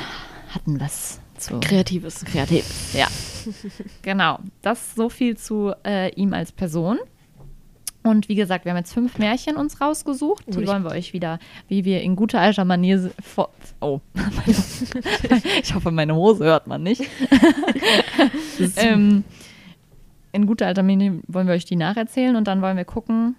hatten 0.51 0.81
was 0.81 1.21
zu 1.39 1.61
Kreatives. 1.61 2.25
kreativ. 2.25 2.95
Ja, 2.95 3.09
genau. 4.03 4.39
Das 4.61 4.95
so 4.95 5.09
viel 5.09 5.37
zu 5.37 5.73
äh, 5.85 6.13
ihm 6.15 6.35
als 6.35 6.53
Person. 6.53 6.99
Und 8.09 8.29
wie 8.29 8.35
gesagt, 8.35 8.65
wir 8.65 8.73
haben 8.73 8.79
jetzt 8.79 8.93
fünf 8.93 9.19
Märchen 9.19 9.57
uns 9.57 9.81
rausgesucht. 9.81 10.45
Oh, 10.49 10.59
Die 10.59 10.67
wollen 10.67 10.83
wir 10.83 10.93
euch 10.93 11.13
wieder, 11.13 11.39
wie 11.69 11.85
wir 11.85 12.01
in 12.03 12.17
guter 12.17 12.41
alter 12.41 12.65
Manier 12.65 13.11
Oh, 13.81 14.01
ich 15.61 15.75
hoffe, 15.75 15.91
meine 15.91 16.15
Hose 16.15 16.45
hört 16.45 16.67
man 16.67 16.83
nicht. 16.83 17.03
ähm, 18.77 19.25
in 20.33 20.47
guter 20.47 20.67
alter 20.67 20.83
Manier 20.83 21.21
wollen 21.29 21.47
wir 21.47 21.55
euch 21.55 21.65
die 21.65 21.77
nacherzählen 21.77 22.37
und 22.37 22.49
dann 22.49 22.63
wollen 22.63 22.77
wir 22.77 22.85
gucken, 22.85 23.37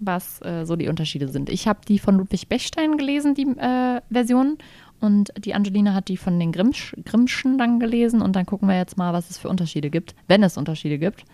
was 0.00 0.42
äh, 0.42 0.64
so 0.64 0.76
die 0.76 0.88
Unterschiede 0.88 1.28
sind. 1.28 1.48
Ich 1.48 1.68
habe 1.68 1.80
die 1.86 1.98
von 1.98 2.16
Ludwig 2.16 2.48
Bechstein 2.48 2.96
gelesen, 2.96 3.34
die 3.34 3.42
äh, 3.42 4.00
Version. 4.10 4.58
Und 5.00 5.32
die 5.38 5.54
Angelina 5.54 5.94
hat 5.94 6.08
die 6.08 6.18
von 6.18 6.38
den 6.38 6.52
Grimmsch, 6.52 6.94
Grimmschen 7.04 7.56
dann 7.56 7.80
gelesen. 7.80 8.20
Und 8.20 8.36
dann 8.36 8.44
gucken 8.44 8.68
wir 8.68 8.76
jetzt 8.76 8.98
mal, 8.98 9.12
was 9.12 9.30
es 9.30 9.38
für 9.38 9.48
Unterschiede 9.48 9.88
gibt, 9.88 10.14
wenn 10.28 10.42
es 10.42 10.58
Unterschiede 10.58 10.98
gibt. 10.98 11.24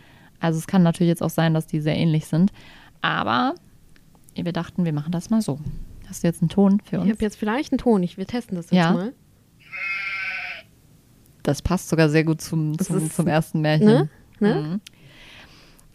Also 0.40 0.59
es 0.59 0.66
kann 0.66 0.83
natürlich 0.83 1.09
jetzt 1.09 1.23
auch 1.23 1.31
sein, 1.31 1.55
dass 1.55 1.66
die 1.66 1.81
sehr 1.81 1.97
ähnlich 1.97 2.26
sind. 2.26 2.52
Aber 3.02 3.55
wir 4.35 4.52
dachten, 4.52 4.85
wir 4.85 4.93
machen 4.93 5.12
das 5.12 5.31
mal 5.31 5.40
so. 5.43 5.59
Hast 6.09 6.23
du 6.23 6.28
jetzt 6.28 6.43
einen 6.43 6.49
Ton 6.50 6.81
für 6.85 6.97
Ich 6.97 7.02
uns? 7.02 7.11
habe 7.12 7.23
jetzt 7.25 7.37
vielleicht 7.37 7.73
einen 7.73 7.78
Ton. 7.78 8.02
Ich, 8.02 8.16
wir 8.16 8.26
testen 8.26 8.57
das 8.57 8.66
jetzt 8.66 8.75
Ja. 8.75 8.93
mal. 8.93 9.12
Das 11.43 11.62
passt 11.62 11.88
sogar 11.88 12.09
sehr 12.09 12.25
gut 12.25 12.40
zum, 12.40 12.78
zum, 12.78 12.97
ist- 12.99 13.14
zum 13.16 13.26
ersten 13.28 13.61
Märchen. 13.61 13.87
Ne? 13.87 14.09
Ne? 14.40 14.55
Mhm. 14.55 14.81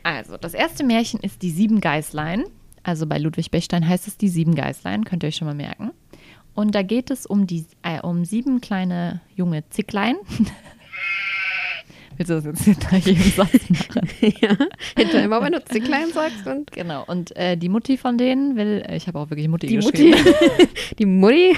Also, 0.04 0.38
das 0.38 0.54
erste 0.54 0.84
Märchen 0.84 1.20
ist 1.20 1.42
die 1.42 1.52
Sieben 1.52 1.82
Geißlein. 1.82 2.44
Also 2.84 3.06
bei 3.06 3.20
Ludwig 3.20 3.52
Bechstein 3.52 3.88
heißt 3.88 4.08
es 4.08 4.18
die 4.18 4.30
Sieben 4.30 4.56
Geißlein, 4.56 5.06
könnt 5.06 5.24
ihr 5.24 5.28
euch 5.28 5.36
schon 5.36 5.48
mal 5.48 5.54
merken. 5.54 5.92
Und 6.56 6.74
da 6.74 6.82
geht 6.82 7.12
es 7.12 7.26
um, 7.28 7.46
die, 7.48 7.66
äh, 7.84 8.02
um 8.02 8.26
sieben 8.26 8.60
kleine 8.60 9.22
junge 9.36 9.64
Zicklein. 9.70 10.16
Willst 12.22 12.30
du 12.30 12.36
das 12.36 12.46
jetzt 12.46 12.64
hinter 12.66 12.98
jedem 12.98 13.32
Satz 13.32 13.70
machen? 13.70 14.08
ja. 14.42 14.56
Hinter 14.96 15.24
immer, 15.24 15.42
wenn 15.42 15.54
du 15.54 15.66
Zicklein 15.66 16.12
sagst 16.14 16.46
und 16.46 16.72
Genau, 16.72 17.04
und 17.08 17.36
äh, 17.36 17.58
die 17.58 17.68
Mutti 17.68 17.98
von 17.98 18.20
denen 18.20 18.56
will, 18.56 18.84
äh, 18.88 18.96
ich 18.96 19.08
habe 19.08 19.18
auch 19.18 19.32
wirklich 19.32 19.48
Mutti 19.48 19.66
die 19.66 19.78
geschrieben. 19.78 20.24
Mutti. 20.24 20.70
die 21.00 21.06
Mutti. 21.08 21.58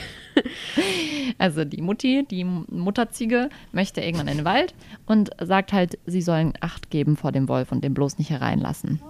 Also 1.37 1.65
die 1.65 1.81
Mutti, 1.81 2.25
die 2.31 2.45
Mutterziege, 2.45 3.49
möchte 3.73 3.99
irgendwann 3.99 4.29
in 4.29 4.37
den 4.37 4.45
Wald 4.45 4.73
und 5.05 5.31
sagt 5.41 5.73
halt, 5.73 5.99
sie 6.05 6.21
sollen 6.21 6.53
Acht 6.61 6.89
geben 6.89 7.17
vor 7.17 7.33
dem 7.33 7.49
Wolf 7.49 7.73
und 7.73 7.83
den 7.83 7.93
bloß 7.93 8.17
nicht 8.17 8.29
hereinlassen. 8.29 9.01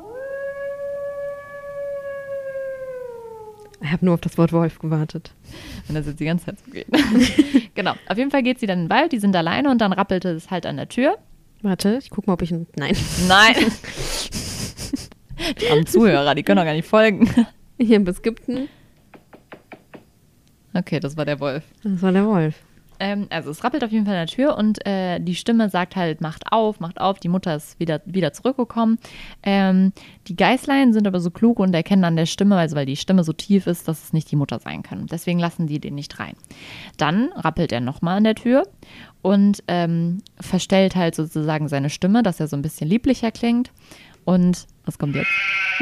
Ich 3.80 3.92
habe 3.92 4.06
nur 4.06 4.16
auf 4.16 4.22
das 4.22 4.40
Wort 4.40 4.54
Wolf 4.54 4.80
gewartet. 4.80 5.34
Wenn 5.86 5.96
das 5.96 6.08
jetzt 6.08 6.20
die 6.20 6.26
ganze 6.26 6.46
Zeit 6.46 6.58
so 6.66 6.72
geht. 6.72 6.88
genau, 7.76 7.94
auf 8.08 8.18
jeden 8.18 8.32
Fall 8.32 8.42
geht 8.42 8.60
sie 8.60 8.66
dann 8.66 8.80
in 8.80 8.86
den 8.86 8.90
Wald, 8.90 9.12
die 9.12 9.20
sind 9.20 9.36
alleine 9.36 9.70
und 9.70 9.82
dann 9.82 9.94
rappelte 9.94 10.30
es 10.30 10.50
halt 10.50 10.66
an 10.66 10.78
der 10.78 10.90
Tür. 10.90 11.18
Warte, 11.64 11.98
ich 12.02 12.10
guck 12.10 12.28
mal, 12.28 12.34
ob 12.34 12.42
ich. 12.44 12.52
ein- 12.52 12.68
Nein. 12.76 12.96
Nein! 13.28 13.56
die 15.62 15.70
armen 15.70 15.88
Zuhörer, 15.88 16.36
die 16.36 16.44
können 16.44 16.58
doch 16.58 16.66
gar 16.66 16.74
nicht 16.74 16.88
folgen. 16.88 17.28
Hier 17.80 17.96
im 17.96 18.04
Beskipten. 18.04 18.70
Okay, 20.74 21.00
das 21.00 21.18
war 21.18 21.26
der 21.26 21.40
Wolf. 21.40 21.64
Das 21.84 22.02
war 22.02 22.12
der 22.12 22.26
Wolf. 22.26 22.56
Ähm, 23.04 23.28
also 23.32 23.52
es 23.52 23.66
rappelt 23.66 23.84
auf 23.84 23.92
jeden 23.92 24.06
Fall 24.06 24.16
an 24.16 24.28
der 24.28 24.34
Tür 24.34 24.58
und 24.58 24.86
äh, 24.88 25.20
die 25.20 25.36
Stimme 25.36 25.70
sagt 25.70 25.98
halt, 25.98 26.22
macht 26.22 26.54
auf, 26.54 26.80
macht 26.80 27.02
auf. 27.02 27.20
Die 27.20 27.28
Mutter 27.28 27.54
ist 27.54 27.78
wieder, 27.78 28.00
wieder 28.06 28.32
zurückgekommen. 28.32 28.98
Ähm, 29.44 29.92
die 30.28 30.38
Geißlein 30.38 30.94
sind 30.94 31.06
aber 31.06 31.20
so 31.20 31.30
klug 31.30 31.60
und 31.60 31.74
erkennen 31.74 32.06
an 32.06 32.16
der 32.16 32.28
Stimme, 32.28 32.56
also 32.56 32.78
weil 32.78 32.86
die 32.86 32.96
Stimme 32.96 33.26
so 33.26 33.34
tief 33.34 33.68
ist, 33.68 33.90
dass 33.90 34.06
es 34.06 34.14
nicht 34.14 34.32
die 34.32 34.38
Mutter 34.38 34.58
sein 34.60 34.84
kann. 34.84 35.08
Deswegen 35.08 35.38
lassen 35.38 35.68
die 35.68 35.82
den 35.82 35.96
nicht 35.96 36.18
rein. 36.18 36.36
Dann 36.96 37.34
rappelt 37.36 37.74
er 37.74 37.82
nochmal 37.82 38.20
an 38.20 38.24
der 38.24 38.36
Tür 38.36 38.64
und 39.22 39.64
ähm, 39.68 40.22
verstellt 40.40 40.96
halt 40.96 41.14
sozusagen 41.14 41.68
seine 41.68 41.90
Stimme, 41.90 42.24
dass 42.24 42.40
er 42.40 42.48
so 42.48 42.56
ein 42.56 42.62
bisschen 42.62 42.88
lieblicher 42.88 43.32
klingt. 43.32 43.74
Und 44.24 44.66
was 44.86 44.98
kommt 44.98 45.16
jetzt? 45.16 45.28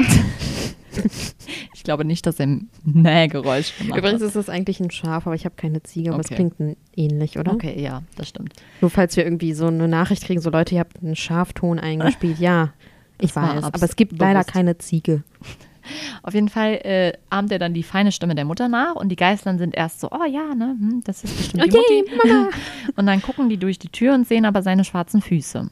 ich 1.74 1.82
glaube 1.84 2.04
nicht, 2.04 2.26
dass 2.26 2.38
er 2.40 2.46
ein 2.46 2.68
Mähgeräusch 2.84 3.76
gemacht 3.78 3.98
Übrigens 3.98 4.20
hat. 4.20 4.28
ist 4.28 4.36
das 4.36 4.48
eigentlich 4.48 4.80
ein 4.80 4.90
Schaf, 4.90 5.26
aber 5.26 5.34
ich 5.34 5.44
habe 5.44 5.54
keine 5.56 5.82
Ziege, 5.82 6.10
aber 6.10 6.20
es 6.20 6.26
Okay. 6.26 6.34
klingt 6.36 6.60
n- 6.60 6.76
ähnlich, 6.96 7.38
oder? 7.38 7.52
Okay, 7.52 7.80
ja, 7.80 8.02
das 8.16 8.28
stimmt. 8.28 8.54
Nur 8.80 8.90
falls 8.90 9.16
wir 9.16 9.24
irgendwie 9.24 9.52
so 9.54 9.66
eine 9.66 9.88
Nachricht 9.88 10.24
kriegen, 10.24 10.40
so 10.40 10.50
Leute, 10.50 10.74
ihr 10.74 10.80
habt 10.80 11.02
einen 11.02 11.16
Schafton 11.16 11.78
eingespielt. 11.78 12.38
Ja, 12.38 12.72
ich 13.18 13.32
Das 13.32 13.36
war 13.36 13.56
weiß, 13.56 13.64
aber 13.64 13.82
es 13.84 13.96
gibt 13.96 14.18
leider 14.18 14.40
bewusst. 14.40 14.52
keine 14.52 14.78
Ziege. 14.78 15.22
Auf 16.22 16.32
jeden 16.34 16.48
Fall 16.48 16.74
äh, 16.84 17.12
ahmt 17.28 17.50
er 17.50 17.58
dann 17.58 17.74
die 17.74 17.82
feine 17.82 18.12
Stimme 18.12 18.36
der 18.36 18.44
Mutter 18.44 18.68
nach 18.68 18.94
und 18.94 19.08
die 19.08 19.16
Geißlein 19.16 19.58
sind 19.58 19.74
erst 19.74 19.98
so, 19.98 20.08
oh 20.12 20.24
ja, 20.30 20.54
ne, 20.54 20.76
hm, 20.78 21.00
das 21.04 21.24
ist 21.24 21.36
bestimmt 21.36 21.64
die 21.64 21.70
Okay, 21.76 22.04
Mutti. 22.08 22.28
Mama. 22.28 22.48
Und 22.94 23.06
dann 23.06 23.20
gucken 23.20 23.48
die 23.48 23.56
durch 23.56 23.80
die 23.80 23.88
Tür 23.88 24.14
und 24.14 24.28
sehen 24.28 24.44
aber 24.44 24.62
seine 24.62 24.84
schwarzen 24.84 25.20
Füße. 25.20 25.68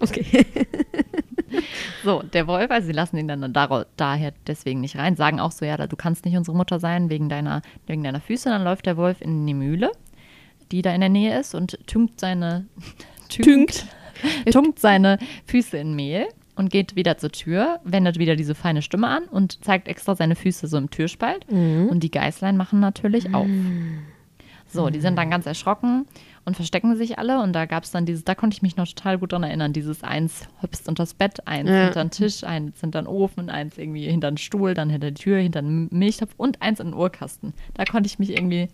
Okay. 0.00 0.46
So, 2.04 2.22
der 2.22 2.46
Wolf, 2.46 2.70
also 2.70 2.86
sie 2.86 2.92
lassen 2.92 3.16
ihn 3.16 3.28
dann 3.28 3.52
daro- 3.52 3.86
daher 3.96 4.32
deswegen 4.46 4.80
nicht 4.80 4.96
rein, 4.96 5.16
sagen 5.16 5.40
auch 5.40 5.52
so, 5.52 5.64
ja, 5.64 5.76
du 5.86 5.96
kannst 5.96 6.24
nicht 6.24 6.36
unsere 6.36 6.56
Mutter 6.56 6.78
sein 6.78 7.08
wegen 7.10 7.28
deiner, 7.28 7.62
wegen 7.86 8.02
deiner 8.04 8.20
Füße. 8.20 8.48
Dann 8.50 8.62
läuft 8.64 8.86
der 8.86 8.96
Wolf 8.96 9.20
in 9.20 9.46
die 9.46 9.54
Mühle, 9.54 9.90
die 10.70 10.82
da 10.82 10.94
in 10.94 11.00
der 11.00 11.08
Nähe 11.10 11.38
ist 11.40 11.54
und 11.54 11.78
tünkt 11.86 12.20
seine, 12.20 12.66
tünkt, 13.28 13.86
tunkt 14.52 14.78
seine 14.78 15.18
Füße 15.46 15.78
in 15.78 15.94
Mehl 15.94 16.26
und 16.56 16.70
geht 16.70 16.94
wieder 16.94 17.16
zur 17.18 17.32
Tür, 17.32 17.80
wendet 17.84 18.18
wieder 18.18 18.36
diese 18.36 18.54
feine 18.54 18.82
Stimme 18.82 19.08
an 19.08 19.24
und 19.24 19.64
zeigt 19.64 19.88
extra 19.88 20.14
seine 20.14 20.36
Füße 20.36 20.68
so 20.68 20.76
im 20.76 20.90
Türspalt. 20.90 21.46
Und 21.88 22.00
die 22.00 22.10
Geißlein 22.10 22.56
machen 22.56 22.80
natürlich 22.80 23.34
auf. 23.34 23.46
So, 24.68 24.90
die 24.90 25.00
sind 25.00 25.16
dann 25.16 25.30
ganz 25.30 25.46
erschrocken 25.46 26.06
und 26.44 26.54
verstecken 26.56 26.96
sich 26.96 27.18
alle. 27.18 27.40
Und 27.42 27.52
da 27.52 27.64
gab 27.66 27.84
es 27.84 27.90
dann 27.90 28.06
dieses, 28.06 28.24
da 28.24 28.34
konnte 28.34 28.54
ich 28.54 28.62
mich 28.62 28.76
noch 28.76 28.86
total 28.86 29.18
gut 29.18 29.32
dran 29.32 29.42
erinnern, 29.42 29.72
dieses 29.72 30.02
eins 30.02 30.46
hüpst 30.60 30.88
unter 30.88 31.02
das 31.02 31.14
Bett, 31.14 31.46
eins 31.46 31.68
Ja. 31.70 31.84
hinter 31.84 32.04
den 32.04 32.10
Tisch, 32.10 32.44
eins 32.44 32.80
hinter 32.80 33.02
den 33.02 33.06
Ofen, 33.06 33.50
eins 33.50 33.78
irgendwie 33.78 34.06
hinter 34.06 34.30
den 34.30 34.36
Stuhl, 34.38 34.74
dann 34.74 34.90
hinter 34.90 35.10
die 35.10 35.22
Tür, 35.22 35.38
hinter 35.38 35.62
den 35.62 35.88
Milchtopf 35.90 36.34
und 36.36 36.60
eins 36.62 36.80
in 36.80 36.88
den 36.88 36.94
Urkasten. 36.94 37.54
Da 37.74 37.84
konnte 37.84 38.06
ich 38.06 38.18
mich 38.18 38.30
irgendwie. 38.30 38.68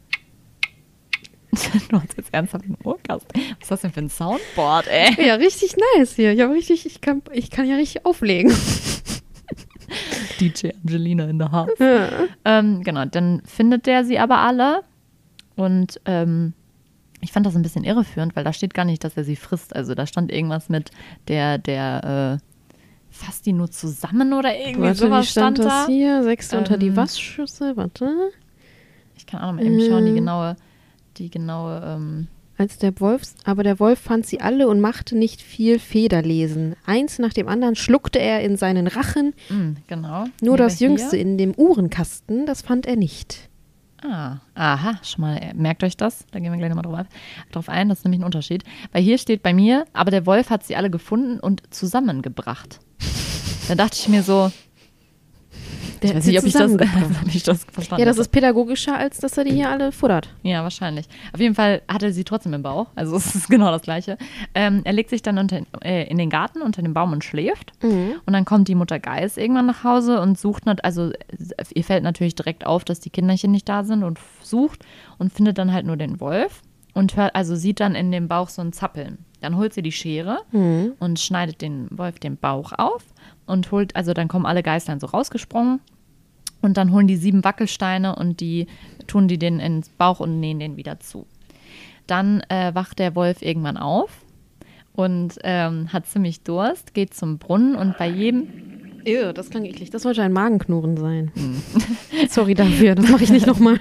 du 1.90 2.00
hast 2.00 2.16
jetzt 2.16 2.32
ernsthaft 2.32 2.64
einen 2.64 2.78
Urkasten. 2.84 3.28
Was 3.34 3.62
ist 3.62 3.70
das 3.70 3.80
denn 3.80 3.92
für 3.92 4.00
ein 4.00 4.08
Soundboard, 4.08 4.86
ey? 4.88 5.14
Ja, 5.26 5.34
richtig 5.34 5.74
nice 5.96 6.14
hier. 6.14 6.32
Ich 6.32 6.40
richtig, 6.40 6.86
ich 6.86 7.00
kann, 7.00 7.22
ich 7.32 7.50
kann 7.50 7.66
ja 7.66 7.76
richtig 7.76 8.06
auflegen. 8.06 8.52
DJ 10.40 10.68
Angelina 10.84 11.24
in 11.28 11.38
der 11.38 11.50
House. 11.52 11.70
Ja. 11.78 12.08
Ähm, 12.44 12.82
genau, 12.82 13.04
dann 13.06 13.42
findet 13.44 13.86
der 13.86 14.04
sie 14.04 14.18
aber 14.18 14.38
alle. 14.38 14.82
Und 15.56 16.00
ähm, 16.04 16.54
ich 17.20 17.32
fand 17.32 17.44
das 17.46 17.54
ein 17.56 17.62
bisschen 17.62 17.84
irreführend, 17.84 18.34
weil 18.36 18.44
da 18.44 18.52
steht 18.52 18.74
gar 18.74 18.84
nicht, 18.84 19.04
dass 19.04 19.16
er 19.16 19.24
sie 19.24 19.36
frisst. 19.36 19.74
Also 19.76 19.94
da 19.94 20.06
stand 20.06 20.32
irgendwas 20.32 20.68
mit 20.68 20.90
der, 21.28 21.58
der 21.58 22.38
äh, 22.40 22.46
fasst 23.10 23.44
die 23.46 23.52
nur 23.52 23.70
zusammen 23.70 24.32
oder 24.32 24.56
irgendwie 24.56 24.82
Warte, 24.82 24.94
wie 25.02 25.06
sowas 25.06 25.28
stand 25.30 25.58
stand 25.58 25.68
das 25.70 25.86
da. 25.86 25.92
hier? 25.92 26.22
Sechste 26.22 26.56
unter 26.58 26.78
die 26.78 26.86
Ähm, 26.88 26.96
Waschschüssel, 26.96 27.76
warte. 27.76 28.30
Ich 29.16 29.26
kann 29.26 29.40
auch 29.42 29.52
noch 29.52 29.54
mal 29.62 29.66
eben 29.66 29.80
schauen, 29.80 30.06
die 30.06 30.12
Äh. 30.12 30.14
genaue, 30.14 30.56
die 31.18 31.28
genaue, 31.30 31.82
ähm, 31.84 32.28
Als 32.56 32.78
der 32.78 32.98
Wolf, 33.00 33.22
aber 33.44 33.62
der 33.64 33.78
Wolf 33.80 33.98
fand 33.98 34.24
sie 34.26 34.40
alle 34.40 34.66
und 34.68 34.80
machte 34.80 35.16
nicht 35.16 35.42
viel 35.42 35.78
Federlesen. 35.78 36.74
Eins 36.86 37.18
nach 37.18 37.32
dem 37.34 37.48
anderen 37.48 37.74
schluckte 37.76 38.18
er 38.18 38.40
in 38.42 38.56
seinen 38.56 38.86
Rachen. 38.86 39.34
mh, 39.50 39.74
genau. 39.88 40.24
Nur 40.40 40.56
Hier 40.56 40.64
das 40.64 40.78
hier. 40.78 40.88
Jüngste 40.88 41.16
in 41.18 41.36
dem 41.36 41.54
Uhrenkasten, 41.54 42.46
das 42.46 42.62
fand 42.62 42.86
er 42.86 42.96
nicht. 42.96 43.49
Ah, 44.02 44.38
aha, 44.54 44.98
schon 45.02 45.20
mal, 45.22 45.36
äh, 45.36 45.52
merkt 45.54 45.84
euch 45.84 45.96
das, 45.96 46.24
da 46.30 46.38
gehen 46.38 46.50
wir 46.50 46.58
gleich 46.58 46.70
nochmal 46.74 46.84
drauf, 46.84 47.06
drauf 47.52 47.68
ein, 47.68 47.90
das 47.90 47.98
ist 47.98 48.04
nämlich 48.04 48.20
ein 48.20 48.24
Unterschied. 48.24 48.64
Weil 48.92 49.02
hier 49.02 49.18
steht 49.18 49.42
bei 49.42 49.52
mir, 49.52 49.84
aber 49.92 50.10
der 50.10 50.24
Wolf 50.24 50.48
hat 50.48 50.64
sie 50.64 50.74
alle 50.76 50.90
gefunden 50.90 51.38
und 51.38 51.62
zusammengebracht. 51.72 52.80
Da 53.68 53.74
dachte 53.74 53.98
ich 54.00 54.08
mir 54.08 54.22
so, 54.22 54.50
Der 56.02 56.10
ich 56.10 56.16
weiß 56.16 56.26
nicht, 56.26 56.38
ob 56.38 56.46
ich 56.46 56.52
das, 56.52 56.72
ob 57.22 57.34
ich 57.34 57.42
das 57.42 57.64
verstanden 57.64 58.00
Ja, 58.00 58.06
das 58.06 58.18
ist 58.18 58.28
pädagogischer, 58.32 58.96
als 58.96 59.18
dass 59.18 59.36
er 59.36 59.44
die 59.44 59.52
hier 59.52 59.70
alle 59.70 59.92
futtert. 59.92 60.28
Ja, 60.42 60.62
wahrscheinlich. 60.62 61.06
Auf 61.32 61.40
jeden 61.40 61.54
Fall 61.54 61.82
hat 61.88 62.02
er 62.02 62.12
sie 62.12 62.24
trotzdem 62.24 62.54
im 62.54 62.62
Bauch. 62.62 62.88
Also 62.94 63.16
es 63.16 63.34
ist 63.34 63.48
genau 63.48 63.70
das 63.70 63.82
Gleiche. 63.82 64.16
Ähm, 64.54 64.82
er 64.84 64.92
legt 64.92 65.10
sich 65.10 65.22
dann 65.22 65.38
unter, 65.38 65.60
äh, 65.82 66.08
in 66.08 66.18
den 66.18 66.30
Garten 66.30 66.62
unter 66.62 66.82
dem 66.82 66.94
Baum 66.94 67.12
und 67.12 67.24
schläft. 67.24 67.72
Und 68.26 68.32
dann 68.32 68.44
kommt 68.44 68.68
die 68.68 68.74
Mutter 68.74 68.98
Geis 68.98 69.36
irgendwann 69.36 69.66
nach 69.66 69.84
Hause 69.84 70.20
und 70.20 70.38
sucht, 70.38 70.64
also 70.84 71.10
äh, 71.10 71.16
ihr 71.74 71.84
fällt 71.84 72.02
natürlich 72.02 72.34
direkt 72.34 72.66
auf, 72.66 72.84
dass 72.84 73.00
die 73.00 73.10
Kinderchen 73.10 73.50
nicht 73.50 73.68
da 73.68 73.84
sind 73.84 74.02
und 74.04 74.18
sucht 74.42 74.84
und 75.18 75.32
findet 75.32 75.58
dann 75.58 75.72
halt 75.72 75.86
nur 75.86 75.96
den 75.96 76.20
Wolf 76.20 76.62
und 76.94 77.16
hört, 77.16 77.34
also 77.34 77.54
sieht 77.56 77.80
dann 77.80 77.94
in 77.94 78.10
dem 78.12 78.28
Bauch 78.28 78.48
so 78.48 78.62
ein 78.62 78.72
Zappeln. 78.72 79.18
Dann 79.40 79.56
holt 79.56 79.72
sie 79.72 79.80
die 79.82 79.92
Schere 79.92 80.40
und 80.98 81.18
schneidet 81.18 81.62
den 81.62 81.88
Wolf 81.90 82.18
den 82.18 82.36
Bauch 82.36 82.72
auf 82.76 83.02
und 83.50 83.70
holt, 83.70 83.94
also 83.96 84.14
dann 84.14 84.28
kommen 84.28 84.46
alle 84.46 84.62
Geißlein 84.62 85.00
so 85.00 85.06
rausgesprungen 85.06 85.80
und 86.62 86.76
dann 86.76 86.92
holen 86.92 87.06
die 87.06 87.16
sieben 87.16 87.44
Wackelsteine 87.44 88.16
und 88.16 88.40
die 88.40 88.66
tun 89.06 89.28
die 89.28 89.38
den 89.38 89.60
ins 89.60 89.88
Bauch 89.88 90.20
und 90.20 90.40
nähen 90.40 90.58
den 90.58 90.76
wieder 90.76 91.00
zu. 91.00 91.26
Dann 92.06 92.40
äh, 92.48 92.74
wacht 92.74 92.98
der 92.98 93.14
Wolf 93.14 93.42
irgendwann 93.42 93.76
auf 93.76 94.10
und 94.92 95.38
ähm, 95.44 95.92
hat 95.92 96.06
ziemlich 96.06 96.42
Durst, 96.42 96.94
geht 96.94 97.14
zum 97.14 97.38
Brunnen 97.38 97.74
und 97.74 97.96
bei 97.98 98.08
jedem, 98.08 98.48
Ew, 99.04 99.32
das 99.32 99.48
klang 99.48 99.64
eklig. 99.64 99.90
Das 99.90 100.02
sollte 100.02 100.22
ein 100.22 100.32
Magenknurren 100.32 100.96
sein. 100.96 101.32
Sorry 102.28 102.54
dafür, 102.54 102.94
das 102.94 103.08
mache 103.08 103.24
ich 103.24 103.30
nicht 103.30 103.46
nochmal. 103.46 103.80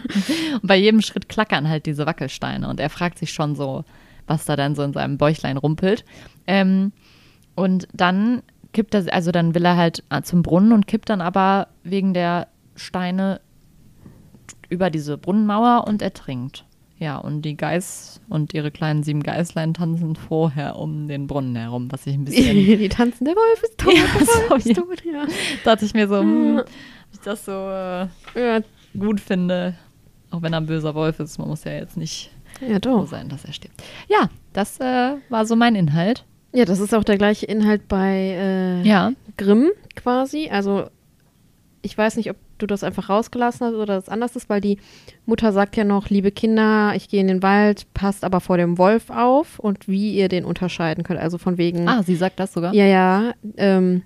und 0.54 0.62
bei 0.68 0.78
jedem 0.78 1.02
Schritt 1.02 1.28
klackern 1.28 1.68
halt 1.68 1.86
diese 1.86 2.06
Wackelsteine 2.06 2.70
und 2.70 2.80
er 2.80 2.90
fragt 2.90 3.20
sich 3.20 3.34
schon 3.34 3.56
so, 3.56 3.84
was 4.28 4.46
da 4.46 4.56
dann 4.56 4.76
so 4.76 4.84
in 4.84 4.94
seinem 4.94 5.18
Bäuchlein 5.18 5.58
rumpelt. 5.58 6.06
Ähm, 6.48 6.94
und 7.56 7.88
dann 7.94 8.42
kippt 8.74 8.94
er, 8.94 9.12
also 9.14 9.32
dann 9.32 9.56
will 9.56 9.66
er 9.66 9.78
halt 9.78 10.04
äh, 10.10 10.22
zum 10.22 10.42
Brunnen 10.44 10.72
und 10.72 10.88
kippt 10.88 11.10
dann 11.10 11.22
aber 11.22 11.68
wegen 11.84 12.14
der 12.14 12.48
Steine 12.76 13.42
über 14.70 14.90
diese 14.90 15.18
Brunnenmauer 15.18 15.86
und 15.88 16.02
ertrinkt. 16.02 16.66
Ja, 16.98 17.18
und 17.18 17.44
die 17.44 17.56
Geiß 17.56 18.20
und 18.28 18.54
ihre 18.54 18.72
kleinen 18.72 19.04
sieben 19.04 19.24
Geißlein 19.24 19.74
tanzen 19.74 20.18
vorher 20.18 20.76
um 20.76 21.08
den 21.08 21.28
Brunnen 21.28 21.56
herum, 21.56 21.90
was 21.92 22.06
ich 22.06 22.14
ein 22.14 22.26
bisschen, 22.26 22.56
die 22.56 22.90
tanzen, 22.90 23.24
der 23.24 23.36
Wolf 23.36 23.64
ist 23.64 23.78
tot, 23.78 23.94
Ja, 23.94 24.02
der 24.04 24.14
Wolf 24.20 24.48
sorry. 24.64 24.72
ist 24.72 24.76
tot, 24.76 25.06
ja. 25.06 25.26
dachte 25.64 25.86
ich 25.86 25.94
mir 25.94 26.08
so, 26.10 26.20
hm, 26.20 26.62
ich 27.14 27.20
das 27.22 27.46
so 27.46 27.52
äh, 27.52 28.08
Ja, 28.36 28.60
gut 28.98 29.22
finde. 29.22 29.76
Auch 30.30 30.42
wenn 30.42 30.54
er 30.54 30.60
ein 30.60 30.66
böser 30.68 30.94
Wolf 30.94 31.20
ist, 31.22 31.38
man 31.40 31.48
muss 31.48 31.64
ja 31.64 31.72
jetzt 31.72 31.96
nicht 31.98 32.32
ja 32.62 32.78
so 32.84 33.06
sein, 33.06 33.30
dass 33.30 33.46
er 33.46 33.54
stirbt. 33.54 33.82
Ja, 34.10 34.30
das 34.54 34.80
äh, 34.80 35.16
war 35.30 35.46
so 35.46 35.56
mein 35.56 35.76
Inhalt. 35.76 36.26
Ja, 36.54 36.66
das 36.66 36.80
ist 36.80 36.94
auch 36.96 37.04
der 37.04 37.18
gleiche 37.18 37.46
Inhalt 37.46 37.88
bei 37.88 38.36
äh, 38.38 38.82
Ja. 38.84 39.12
Grimm 39.38 39.70
quasi. 39.96 40.50
Also 40.52 40.86
ich 41.82 41.98
weiß 41.98 42.18
nicht, 42.18 42.30
ob 42.30 42.36
du 42.58 42.66
das 42.66 42.84
einfach 42.84 43.08
rausgelassen 43.10 43.68
hast 43.68 43.74
oder 43.76 43.86
das 43.96 44.10
anders 44.10 44.36
ist, 44.36 44.50
weil 44.50 44.60
die 44.60 44.80
Mutter 45.26 45.54
sagt 45.54 45.78
ja 45.78 45.86
noch, 45.86 46.10
liebe 46.10 46.32
Kinder, 46.32 46.92
ich 46.96 47.08
gehe 47.08 47.22
in 47.22 47.28
den 47.28 47.42
Wald, 47.42 47.86
passt 47.94 48.26
aber 48.26 48.42
vor 48.42 48.58
dem 48.58 48.78
Wolf 48.78 49.10
auf 49.10 49.60
und 49.60 49.88
wie 49.88 50.14
ihr 50.14 50.28
den 50.28 50.44
unterscheiden 50.44 51.04
könnt. 51.06 51.20
Also 51.22 51.38
von 51.38 51.58
wegen, 51.58 51.88
Ah, 51.88 52.04
sie 52.04 52.16
sagt 52.16 52.40
das 52.40 52.52
sogar. 52.52 52.74
ja, 52.74 52.86
ja, 52.86 53.32
ähm, 53.56 54.02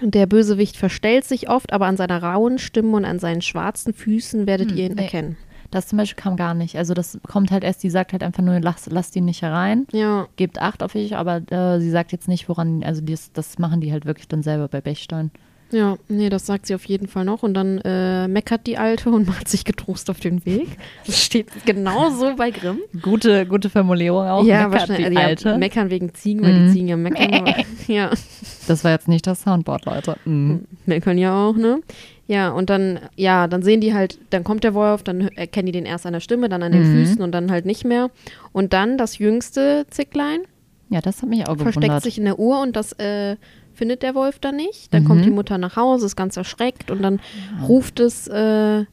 der 0.00 0.26
Bösewicht 0.26 0.76
verstellt 0.76 1.24
sich 1.24 1.48
oft, 1.48 1.72
aber 1.72 1.86
an 1.86 1.96
seiner 1.96 2.22
rauen 2.22 2.58
Stimme 2.58 2.96
und 2.96 3.04
an 3.04 3.18
seinen 3.18 3.42
schwarzen 3.42 3.92
Füßen 3.92 4.46
werdet 4.46 4.70
Hm, 4.72 4.76
ihr 4.76 4.86
ihn 4.86 4.94
nee. 4.94 5.02
erkennen. 5.02 5.36
Das 5.70 5.86
zum 5.88 5.98
Beispiel 5.98 6.22
kam 6.22 6.36
gar 6.36 6.54
nicht. 6.54 6.76
Also 6.76 6.94
das 6.94 7.18
kommt 7.26 7.50
halt 7.50 7.62
erst, 7.62 7.82
die 7.82 7.90
sagt 7.90 8.12
halt 8.12 8.22
einfach 8.22 8.42
nur, 8.42 8.58
lass, 8.60 8.86
lass 8.90 9.10
die 9.10 9.20
nicht 9.20 9.42
herein. 9.42 9.86
Ja, 9.92 10.26
Gebt 10.36 10.60
Acht 10.62 10.82
auf 10.82 10.94
ich, 10.94 11.14
aber 11.16 11.42
äh, 11.52 11.78
sie 11.80 11.90
sagt 11.90 12.10
jetzt 12.12 12.26
nicht, 12.28 12.48
woran, 12.48 12.82
also 12.82 13.02
das, 13.02 13.32
das 13.32 13.58
machen 13.58 13.80
die 13.82 13.92
halt 13.92 14.06
wirklich 14.06 14.28
dann 14.28 14.42
selber 14.42 14.68
bei 14.68 14.80
Bechstein. 14.80 15.30
ja, 15.70 15.98
nee, 16.08 16.30
das 16.30 16.46
sagt 16.46 16.64
sie 16.64 16.74
auf 16.74 16.86
jeden 16.86 17.06
Fall 17.08 17.26
noch. 17.26 17.42
Und 17.42 17.52
dann 17.52 17.76
äh, 17.84 18.26
meckert 18.28 18.66
die 18.66 18.78
Alte 18.78 19.10
und 19.10 19.26
macht 19.28 19.46
sich 19.46 19.64
getrost 19.66 20.08
auf 20.08 20.20
den 20.20 20.46
Weg. 20.46 20.68
Das 21.06 21.22
steht 21.22 21.48
genau 21.66 22.08
so 22.12 22.34
bei 22.36 22.50
Grimm. 22.50 22.78
Gute, 23.02 23.44
gute 23.44 23.68
Formulierung 23.68 24.26
auch. 24.26 24.44
ja, 24.44 24.70
wahrscheinlich. 24.72 25.10
die 25.10 25.16
Also, 25.18 25.28
Alte. 25.28 25.48
Ja, 25.50 25.58
meckern 25.58 25.90
wegen 25.90 26.14
Ziegen, 26.14 26.42
weil 26.42 26.54
Mhm. 26.54 26.66
die 26.68 26.72
Ziegen 26.72 26.88
ja 26.88 26.96
meckern. 26.96 27.34
Aber, 27.34 27.54
ja, 27.88 28.08
das 28.66 28.84
war 28.84 28.92
jetzt 28.92 29.08
nicht 29.08 29.26
das 29.26 29.42
Soundboard, 29.42 29.84
Leute. 29.84 30.16
Mhm. 30.24 30.64
meckern 30.86 31.18
ja 31.18 31.34
auch, 31.36 31.56
ne? 31.56 31.80
Ja, 32.28 32.50
und 32.50 32.68
dann, 32.70 33.00
ja, 33.16 33.46
dann 33.48 33.62
sehen 33.62 33.80
die 33.80 33.94
halt, 33.94 34.18
dann 34.30 34.44
kommt 34.44 34.62
der 34.62 34.74
Wolf, 34.74 35.02
dann 35.02 35.22
erkennen 35.28 35.66
die 35.66 35.72
den 35.72 35.86
erst 35.86 36.04
an 36.06 36.12
der 36.12 36.20
Stimme, 36.20 36.48
dann 36.50 36.62
an 36.62 36.72
den 36.72 36.82
Mhm. 36.82 36.92
Füßen 36.92 37.22
und 37.22 37.32
dann 37.32 37.50
halt 37.50 37.64
nicht 37.64 37.84
mehr. 37.86 38.10
Und 38.52 38.72
dann 38.74 38.98
das 38.98 39.16
jüngste 39.18 39.86
Zicklein 39.90 40.40
Ja, 40.90 41.00
das 41.00 41.22
hat 41.22 41.28
mich 41.30 41.40
auch 41.48 41.56
versteckt 41.56 41.74
gewundert. 41.84 42.02
sich 42.02 42.18
in 42.18 42.24
der 42.26 42.38
Uhr 42.38 42.60
und 42.60 42.76
das 42.76 42.92
äh, 42.92 43.36
findet 43.72 44.02
der 44.02 44.14
Wolf 44.14 44.38
dann 44.38 44.56
nicht. 44.56 44.92
Dann 44.92 45.02
Mhm. 45.04 45.06
kommt 45.06 45.24
die 45.24 45.30
Mutter 45.30 45.56
nach 45.58 45.76
Hause, 45.76 46.04
ist 46.06 46.16
ganz 46.16 46.36
erschreckt 46.36 46.90
und 46.90 47.00
dann 47.02 47.18
ruft 47.66 47.98
es, 47.98 48.26
äh, 48.28 48.84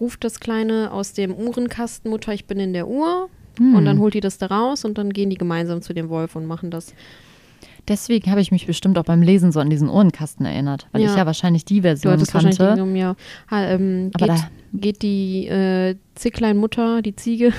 ruft 0.00 0.24
das 0.24 0.40
Kleine 0.40 0.90
aus 0.90 1.12
dem 1.12 1.34
Uhrenkasten, 1.34 2.10
Mutter, 2.10 2.32
ich 2.32 2.46
bin 2.46 2.58
in 2.60 2.72
der 2.72 2.88
Uhr. 2.88 3.28
Hm. 3.58 3.74
Und 3.76 3.84
dann 3.84 3.98
holt 4.00 4.14
die 4.14 4.20
das 4.20 4.38
da 4.38 4.46
raus 4.46 4.84
und 4.84 4.98
dann 4.98 5.12
gehen 5.12 5.30
die 5.30 5.36
gemeinsam 5.38 5.80
zu 5.82 5.92
dem 5.92 6.08
Wolf 6.08 6.34
und 6.34 6.46
machen 6.46 6.70
das. 6.70 6.92
Deswegen 7.88 8.30
habe 8.30 8.40
ich 8.40 8.50
mich 8.50 8.66
bestimmt 8.66 8.96
auch 8.98 9.04
beim 9.04 9.20
Lesen 9.20 9.52
so 9.52 9.60
an 9.60 9.68
diesen 9.68 9.88
Ohrenkasten 9.90 10.46
erinnert, 10.46 10.86
weil 10.92 11.02
Ja. 11.02 11.10
ich 11.10 11.16
ja 11.16 11.26
wahrscheinlich 11.26 11.64
die 11.64 11.76
Du 11.76 11.82
Version 11.82 12.18
wahrscheinlich 12.18 12.56
kannte. 12.58 12.82
um 12.82 12.96
ja, 12.96 13.14
ha, 13.50 13.62
ähm, 13.66 14.10
Aber 14.14 14.26
geht, 14.26 14.36
da- 14.38 14.48
geht 14.72 15.02
die 15.02 15.46
äh, 15.48 15.96
Zickleinmutter, 16.14 17.02
die 17.02 17.14
Ziege, 17.14 17.52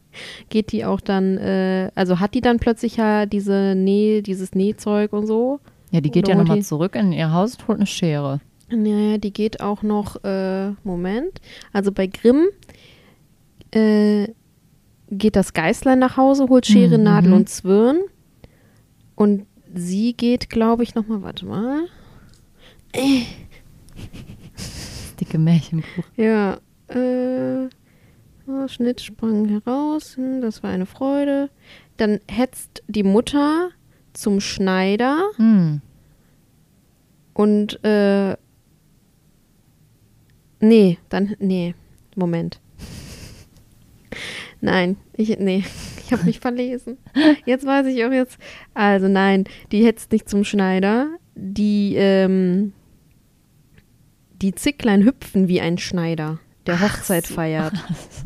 geht 0.50 0.70
die 0.72 0.84
auch 0.84 1.00
dann, 1.00 1.36
äh, 1.38 1.90
also 1.94 2.20
hat 2.20 2.34
die 2.34 2.40
dann 2.40 2.58
plötzlich 2.58 2.96
ja 2.96 3.26
diese 3.26 3.74
Näh, 3.76 4.22
dieses 4.22 4.54
Nähzeug 4.54 5.12
und 5.12 5.26
so? 5.26 5.58
Ja, 5.90 6.00
die 6.00 6.10
geht 6.10 6.24
Oder 6.26 6.34
ja 6.36 6.38
nochmal 6.42 6.62
zurück 6.62 6.94
in 6.94 7.12
ihr 7.12 7.32
Haus 7.32 7.56
und 7.56 7.68
holt 7.68 7.78
eine 7.78 7.86
Schere. 7.86 8.40
Naja, 8.70 9.18
die 9.18 9.32
geht 9.32 9.60
auch 9.60 9.82
noch, 9.82 10.22
äh, 10.24 10.70
Moment, 10.84 11.40
also 11.72 11.92
bei 11.92 12.06
Grimm 12.06 12.46
äh, 13.72 14.28
geht 15.10 15.36
das 15.36 15.52
Geißlein 15.52 15.98
nach 15.98 16.16
Hause, 16.16 16.46
holt 16.48 16.66
Schere, 16.66 16.96
Mhm. 16.98 17.04
Nadel 17.04 17.32
und 17.34 17.48
Zwirn 17.48 17.98
und 19.14 19.44
sie 19.74 20.14
geht, 20.14 20.50
glaube 20.50 20.82
ich, 20.82 20.94
nochmal, 20.94 21.22
warte 21.22 21.46
mal. 21.46 21.88
Dicke 25.20 25.38
Märchenbuch. 25.38 26.04
Ja, 26.16 26.58
äh, 26.88 27.68
oh, 28.46 28.68
Schnitt 28.68 29.00
sprang 29.00 29.48
heraus, 29.48 30.16
hm, 30.16 30.40
das 30.40 30.62
war 30.62 30.70
eine 30.70 30.86
Freude. 30.86 31.50
Dann 31.96 32.20
hetzt 32.28 32.82
die 32.88 33.02
Mutter 33.02 33.70
zum 34.12 34.40
Schneider 34.40 35.22
Hm. 35.36 35.80
und, 37.34 37.82
äh, 37.84 38.36
nee, 40.60 40.98
dann, 41.08 41.34
nee, 41.38 41.74
Moment. 42.14 42.60
Nein, 44.60 44.96
ich, 45.14 45.38
nee, 45.38 45.64
ich 46.12 46.18
habe 46.18 46.26
mich 46.26 46.40
verlesen. 46.40 46.98
Jetzt 47.46 47.66
weiß 47.66 47.86
ich 47.86 48.04
auch 48.04 48.12
jetzt, 48.12 48.38
also 48.74 49.08
nein, 49.08 49.44
die 49.72 49.84
hetzt 49.84 50.12
nicht 50.12 50.28
zum 50.28 50.44
Schneider, 50.44 51.08
die, 51.34 51.94
ähm, 51.96 52.72
die 54.40 54.54
Zicklein 54.54 55.04
hüpfen 55.04 55.48
wie 55.48 55.60
ein 55.60 55.78
Schneider, 55.78 56.38
der 56.66 56.80
Hochzeit 56.80 57.26
feiert. 57.26 57.72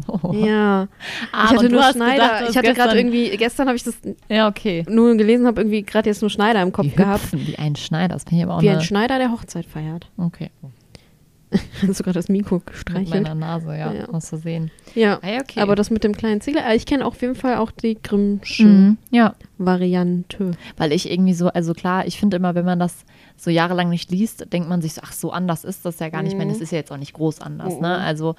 So. 0.07 0.33
Ja, 0.35 0.87
Ah, 1.33 1.45
ich 1.47 1.51
hatte 1.57 1.69
nur 1.69 1.83
Schneider. 1.83 2.13
gedacht, 2.13 2.45
ich 2.51 2.57
hatte 2.57 2.75
gerade 2.75 2.97
irgendwie, 2.99 3.31
gestern 3.37 3.67
habe 3.67 3.77
ich 3.77 3.83
das 3.83 3.97
Ja, 4.29 4.47
okay. 4.47 4.85
nur 4.89 5.17
gelesen, 5.17 5.47
habe 5.47 5.63
irgendwie 5.63 5.83
gerade 5.83 6.09
jetzt 6.09 6.21
nur 6.21 6.31
Schneider 6.31 6.63
im 6.63 6.71
Kopf 6.71 6.85
Die 6.87 6.95
gehabt. 6.95 7.25
hüpfen 7.25 7.45
wie 7.47 7.57
ein 7.59 7.75
Schneider. 7.75 8.15
Das 8.15 8.23
finde 8.25 8.37
ich 8.37 8.45
aber 8.45 8.57
auch 8.57 8.63
Wie 8.63 8.69
eine... 8.69 8.79
ein 8.79 8.85
Schneider, 8.85 9.19
der 9.19 9.33
Hochzeit 9.33 9.67
feiert. 9.67 10.09
Okay. 10.17 10.51
Gerade 11.81 12.13
das 12.13 12.29
Mikro 12.29 12.57
Mit 12.57 12.67
gestreichelt? 12.67 13.09
meiner 13.25 13.35
Nase, 13.35 13.69
ja, 13.77 13.93
Ja. 13.93 14.05
aus 14.09 14.29
Versehen. 14.31 14.71
Ja, 14.95 15.19
Ah, 15.23 15.29
ja, 15.29 15.41
okay. 15.41 15.61
aber 15.61 15.75
das 15.77 15.91
mit 15.91 16.03
dem 16.05 16.15
kleinen 16.17 16.41
Ziegler, 16.41 16.67
äh, 16.69 16.75
ich 16.77 16.87
kenne 16.87 17.05
auf 17.05 17.21
jeden 17.23 17.35
Fall 17.35 17.57
auch 17.57 17.71
die 17.71 17.97
Grimmsche 18.03 18.65
Mhm. 18.65 18.99
Ja, 19.11 19.35
Variante. 19.59 20.53
weil 20.77 20.93
ich 20.93 21.11
irgendwie 21.11 21.35
so, 21.35 21.49
also 21.49 21.73
klar, 21.75 22.07
ich 22.07 22.19
finde 22.19 22.37
immer, 22.37 22.55
wenn 22.55 22.65
man 22.65 22.79
das 22.79 23.05
so 23.37 23.51
jahrelang 23.51 23.89
nicht 23.91 24.11
liest, 24.11 24.53
denkt 24.53 24.69
man 24.69 24.81
sich 24.83 24.95
so, 24.95 25.03
ach, 25.05 25.13
so 25.13 25.31
anders 25.31 25.65
ist 25.65 25.85
das 25.85 25.99
ja 25.99 26.09
gar 26.09 26.23
nicht. 26.23 26.33
Ich 26.33 26.39
meine, 26.39 26.51
Mhm. 26.51 26.55
das 26.55 26.63
ist 26.63 26.73
ja 26.73 26.79
jetzt 26.79 26.91
auch 26.91 26.97
nicht 26.97 27.13
groß 27.13 27.41
anders, 27.41 27.75
Mhm. 27.75 27.81
ne? 27.83 27.99
Also, 27.99 28.35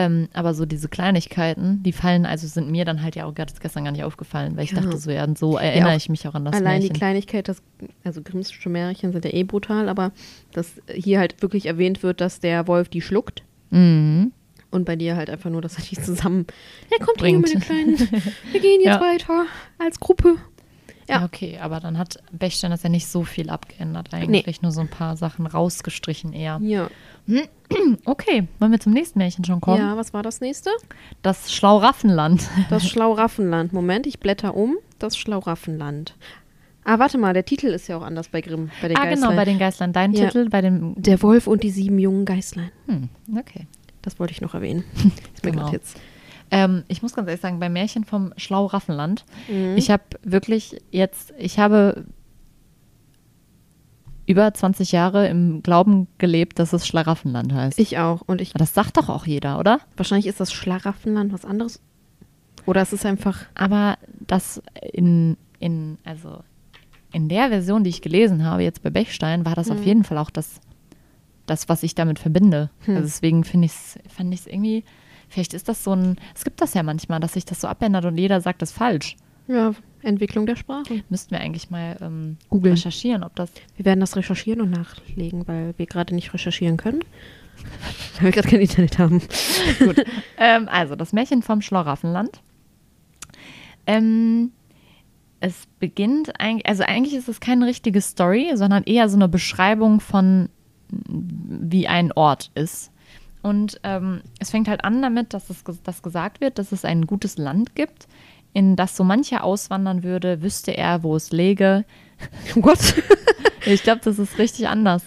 ähm, 0.00 0.28
aber 0.32 0.54
so 0.54 0.64
diese 0.64 0.88
Kleinigkeiten, 0.88 1.82
die 1.82 1.92
fallen, 1.92 2.24
also 2.24 2.46
sind 2.46 2.70
mir 2.70 2.84
dann 2.84 3.02
halt 3.02 3.16
ja 3.16 3.24
auch 3.24 3.34
gerade 3.34 3.52
gestern 3.60 3.82
gar 3.84 3.90
nicht 3.90 4.04
aufgefallen, 4.04 4.56
weil 4.56 4.62
ich 4.64 4.70
Ja. 4.70 4.80
dachte 4.80 4.96
so, 4.96 5.10
ja, 5.10 5.26
so 5.36 5.56
erinnere 5.58 5.92
auch 5.92 5.96
ich 5.96 6.08
mich 6.08 6.28
auch 6.28 6.34
an 6.34 6.44
das 6.44 6.54
Allein 6.54 6.78
Märchen. 6.78 6.92
die 6.92 6.98
Kleinigkeit, 6.98 7.48
das, 7.48 7.62
also 8.04 8.22
Grimmsche 8.22 8.68
Märchen 8.68 9.12
sind 9.12 9.24
ja 9.24 9.32
eh 9.32 9.42
brutal, 9.42 9.88
aber 9.88 10.12
dass 10.52 10.74
hier 10.94 11.18
halt 11.18 11.42
wirklich 11.42 11.66
erwähnt 11.66 12.02
wird, 12.04 12.20
dass 12.20 12.38
der 12.38 12.68
Wolf 12.68 12.88
die 12.88 13.00
schluckt. 13.02 13.42
Mhm. 13.70 14.32
Und 14.70 14.84
bei 14.84 14.96
dir 14.96 15.16
halt 15.16 15.30
einfach 15.30 15.50
nur, 15.50 15.62
dass 15.62 15.78
er 15.78 15.84
die 15.84 15.96
zusammen. 15.96 16.46
Ja, 16.90 17.04
kommt 17.04 17.18
hier, 17.20 17.40
Bringt. 17.40 17.48
meine 17.48 17.60
Kleinen. 17.64 17.98
Wir 18.52 18.60
gehen 18.60 18.80
jetzt 18.82 18.86
Ja. 18.96 19.00
weiter 19.00 19.46
als 19.78 19.98
Gruppe. 19.98 20.36
Ja. 21.08 21.18
Ja. 21.20 21.24
okay, 21.24 21.58
aber 21.60 21.80
dann 21.80 21.96
hat 21.98 22.18
Bechstein 22.32 22.70
das 22.70 22.82
ja 22.82 22.88
nicht 22.88 23.06
so 23.08 23.24
viel 23.24 23.48
abgeändert 23.50 24.12
eigentlich, 24.12 24.62
nur 24.62 24.72
so 24.72 24.80
ein 24.82 24.88
paar 24.88 25.16
Sachen 25.16 25.46
rausgestrichen 25.46 26.32
eher. 26.32 26.58
Ja. 26.62 26.88
Okay, 28.06 28.48
wollen 28.58 28.72
wir 28.72 28.80
zum 28.80 28.92
nächsten 28.94 29.18
Märchen 29.18 29.44
schon 29.44 29.60
kommen? 29.60 29.78
Ja, 29.78 29.96
was 29.96 30.14
war 30.14 30.22
das 30.22 30.40
nächste? 30.40 30.70
Das 31.22 31.52
Schlauraffenland. 31.52 32.48
Das 32.70 32.88
Schlauraffenland. 32.88 33.72
Moment, 33.74 34.06
ich 34.06 34.20
blätter 34.20 34.54
um. 34.56 34.76
Das 34.98 35.16
Schlauraffenland. 35.18 36.14
Ah, 36.84 36.98
warte 36.98 37.18
mal, 37.18 37.34
der 37.34 37.44
Titel 37.44 37.66
ist 37.66 37.86
ja 37.88 37.98
auch 37.98 38.02
anders 38.02 38.28
bei 38.28 38.40
Grimm, 38.40 38.70
bei 38.80 38.88
den 38.88 38.96
Ah, 38.96 39.04
Geißlein. 39.04 39.20
genau, 39.20 39.36
bei 39.36 39.44
den 39.44 39.58
Geißlein. 39.58 39.92
Dein 39.92 40.12
Ja. 40.14 40.24
Titel 40.26 40.48
bei 40.48 40.62
dem. 40.62 40.94
der 40.96 41.20
Wolf 41.22 41.46
und 41.46 41.62
die 41.62 41.70
sieben 41.70 41.98
jungen 41.98 42.24
Geißlein. 42.24 42.70
Hm, 42.86 43.08
okay. 43.36 43.66
Das 44.00 44.18
wollte 44.18 44.32
ich 44.32 44.40
noch 44.40 44.54
erwähnen. 44.54 44.84
Ist 45.34 45.44
mir 45.44 45.50
Genau. 45.50 45.64
grad 45.64 45.72
jetzt. 45.74 45.98
Ähm, 46.50 46.84
ich 46.88 47.02
muss 47.02 47.14
ganz 47.14 47.28
ehrlich 47.28 47.40
sagen, 47.42 47.60
bei 47.60 47.68
Märchen 47.68 48.04
vom 48.04 48.32
Schlau-Raffenland, 48.36 49.24
Mhm. 49.48 49.76
ich 49.76 49.90
habe 49.90 50.02
wirklich 50.22 50.80
jetzt, 50.90 51.32
ich 51.38 51.58
habe 51.58 52.04
über 54.26 54.52
20 54.52 54.92
Jahre 54.92 55.26
im 55.28 55.62
Glauben 55.62 56.06
gelebt, 56.18 56.58
dass 56.58 56.72
es 56.74 56.86
Schlaraffenland 56.86 57.52
heißt. 57.52 57.78
Ich 57.78 57.98
auch. 57.98 58.20
Und 58.26 58.40
ich, 58.42 58.50
Aber 58.50 58.58
das 58.58 58.74
sagt 58.74 58.98
doch 58.98 59.08
auch 59.08 59.26
jeder, 59.26 59.58
oder? 59.58 59.80
wahrscheinlich 59.96 60.26
ist 60.26 60.38
das 60.40 60.52
Schlaraffenland 60.52 61.32
was 61.32 61.44
anderes. 61.46 61.80
Oder 62.66 62.82
es 62.82 62.92
ist 62.92 63.06
einfach. 63.06 63.46
Aber 63.54 63.96
das 64.26 64.60
in, 64.92 65.38
in, 65.58 65.96
also 66.04 66.40
in 67.12 67.30
der 67.30 67.48
Version, 67.48 67.84
die 67.84 67.90
ich 67.90 68.02
gelesen 68.02 68.44
habe, 68.44 68.62
jetzt 68.62 68.82
bei 68.82 68.90
Bechstein, 68.90 69.46
war 69.46 69.54
das 69.54 69.70
auf 69.70 69.82
jeden 69.82 70.04
Fall 70.04 70.18
auch 70.18 70.28
das, 70.28 70.60
das 71.46 71.70
was 71.70 71.82
ich 71.82 71.94
damit 71.94 72.18
verbinde. 72.18 72.68
Also 72.86 73.00
deswegen 73.00 73.44
finde 73.44 73.64
ich 73.66 73.72
es, 73.72 73.98
fand 74.14 74.34
ich 74.34 74.40
es 74.40 74.46
irgendwie, 74.46 74.84
vielleicht 75.28 75.54
ist 75.54 75.68
das 75.68 75.84
so 75.84 75.92
ein, 75.94 76.16
es 76.34 76.44
gibt 76.44 76.60
das 76.60 76.74
ja 76.74 76.82
manchmal, 76.82 77.20
dass 77.20 77.34
sich 77.34 77.44
das 77.44 77.60
so 77.60 77.68
abändert 77.68 78.04
und 78.04 78.18
jeder 78.18 78.40
sagt 78.40 78.62
das 78.62 78.72
falsch. 78.72 79.16
Ja, 79.48 79.72
Entwicklung 80.02 80.46
der 80.46 80.56
Sprache. 80.56 81.02
Müssten 81.08 81.32
wir 81.32 81.40
eigentlich 81.40 81.70
mal 81.70 81.96
ähm, 82.00 82.36
Googeln. 82.50 82.74
recherchieren, 82.74 83.24
ob 83.24 83.34
das. 83.34 83.50
Wir 83.76 83.84
werden 83.84 84.00
das 84.00 84.14
recherchieren 84.16 84.60
und 84.60 84.70
nachlegen, 84.70 85.48
weil 85.48 85.74
wir 85.76 85.86
gerade 85.86 86.14
nicht 86.14 86.32
recherchieren 86.32 86.76
können. 86.76 87.00
Weil 88.14 88.26
wir 88.26 88.30
gerade 88.30 88.48
kein 88.48 88.60
Internet 88.60 88.98
haben. 88.98 89.20
Gut. 89.80 90.04
ähm, 90.38 90.68
also, 90.68 90.94
das 90.94 91.12
Märchen 91.12 91.42
vom 91.42 91.60
Schlaraffenland. 91.60 92.40
Ähm, 93.84 94.52
es 95.40 95.66
beginnt 95.80 96.40
eigentlich, 96.40 96.66
also 96.66 96.84
eigentlich 96.84 97.14
ist 97.14 97.28
es 97.28 97.40
keine 97.40 97.66
richtige 97.66 98.00
Story, 98.00 98.52
sondern 98.54 98.84
eher 98.84 99.08
so 99.08 99.16
eine 99.16 99.28
Beschreibung 99.28 99.98
von, 99.98 100.50
wie 100.88 101.88
ein 101.88 102.12
Ort 102.12 102.52
ist. 102.54 102.92
Und 103.42 103.80
ähm, 103.84 104.22
es 104.38 104.50
fängt 104.50 104.68
halt 104.68 104.84
an 104.84 105.00
damit, 105.00 105.34
dass 105.34 105.50
es 105.50 105.62
dass 105.84 106.02
gesagt 106.02 106.40
wird, 106.40 106.58
dass 106.58 106.72
es 106.72 106.84
ein 106.84 107.06
gutes 107.06 107.38
Land 107.38 107.74
gibt, 107.74 108.08
in 108.52 108.76
das 108.76 108.96
so 108.96 109.04
mancher 109.04 109.44
auswandern 109.44 110.02
würde, 110.02 110.42
wüsste 110.42 110.76
er, 110.76 111.02
wo 111.02 111.14
es 111.16 111.30
läge. 111.30 111.84
What? 112.54 112.94
Ich 113.66 113.82
glaube, 113.82 114.00
das 114.02 114.18
ist 114.18 114.38
richtig 114.38 114.68
anders. 114.68 115.02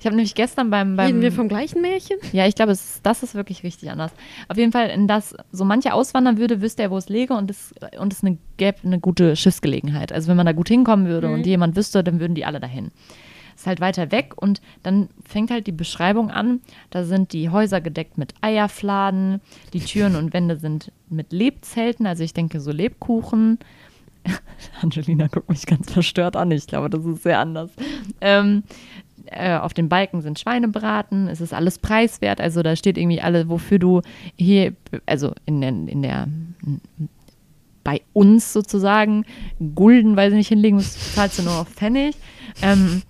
Ich 0.00 0.06
habe 0.06 0.16
nämlich 0.16 0.34
gestern 0.34 0.68
beim, 0.70 0.96
beim 0.96 1.06
Reden 1.06 1.20
wir 1.20 1.30
vom 1.30 1.46
gleichen 1.46 1.80
Märchen? 1.80 2.16
ja, 2.32 2.44
ich 2.48 2.56
glaube, 2.56 2.76
das 3.04 3.22
ist 3.22 3.34
wirklich 3.36 3.62
richtig 3.62 3.88
anders. 3.88 4.10
Auf 4.48 4.56
jeden 4.56 4.72
Fall, 4.72 4.88
in 4.88 5.06
das 5.06 5.36
so 5.52 5.64
mancher 5.64 5.94
auswandern 5.94 6.38
würde, 6.38 6.60
wüsste 6.60 6.82
er, 6.82 6.90
wo 6.90 6.96
es 6.96 7.08
läge 7.08 7.34
und 7.34 7.52
es, 7.52 7.72
und 8.00 8.12
es 8.12 8.24
eine, 8.24 8.36
gäbe 8.56 8.78
eine 8.82 8.98
gute 8.98 9.36
Schiffsgelegenheit. 9.36 10.12
Also 10.12 10.26
wenn 10.26 10.36
man 10.36 10.46
da 10.46 10.52
gut 10.52 10.66
hinkommen 10.66 11.06
würde 11.06 11.28
und 11.28 11.46
jemand 11.46 11.76
wüsste, 11.76 12.02
dann 12.02 12.18
würden 12.18 12.34
die 12.34 12.44
alle 12.44 12.58
dahin. 12.58 12.90
Ist 13.62 13.68
halt 13.68 13.80
weiter 13.80 14.10
weg 14.10 14.32
und 14.34 14.60
dann 14.82 15.08
fängt 15.24 15.52
halt 15.52 15.68
die 15.68 15.72
Beschreibung 15.72 16.32
an. 16.32 16.60
Da 16.90 17.04
sind 17.04 17.32
die 17.32 17.48
Häuser 17.48 17.80
gedeckt 17.80 18.18
mit 18.18 18.34
Eierfladen, 18.40 19.40
die 19.72 19.78
Türen 19.78 20.16
und 20.16 20.32
Wände 20.32 20.56
sind 20.56 20.90
mit 21.08 21.32
Lebzelten, 21.32 22.04
also 22.04 22.24
ich 22.24 22.34
denke 22.34 22.58
so 22.58 22.72
Lebkuchen. 22.72 23.60
Angelina 24.82 25.28
guckt 25.28 25.48
mich 25.48 25.64
ganz 25.64 25.92
verstört 25.92 26.34
an. 26.34 26.50
Ich 26.50 26.66
glaube, 26.66 26.90
das 26.90 27.04
ist 27.04 27.22
sehr 27.22 27.38
anders. 27.38 27.70
Ähm, 28.20 28.64
äh, 29.26 29.56
auf 29.56 29.74
den 29.74 29.88
Balken 29.88 30.22
sind 30.22 30.40
Schweinebraten, 30.40 31.28
es 31.28 31.40
ist 31.40 31.54
alles 31.54 31.78
preiswert, 31.78 32.40
also 32.40 32.64
da 32.64 32.74
steht 32.74 32.98
irgendwie 32.98 33.20
alle, 33.20 33.48
wofür 33.48 33.78
du 33.78 34.02
hier, 34.34 34.74
also 35.06 35.34
in 35.46 35.60
der, 35.60 35.70
in 35.70 36.02
der 36.02 36.26
bei 37.84 38.00
uns 38.12 38.52
sozusagen, 38.52 39.24
Gulden, 39.76 40.16
weil 40.16 40.30
sie 40.30 40.36
nicht 40.36 40.48
hinlegen 40.48 40.78
musst, 40.78 41.14
zahlst 41.14 41.38
du 41.38 41.42
nur 41.44 41.54
noch 41.54 41.68
Pfennig. 41.68 42.16
Ähm, 42.60 43.02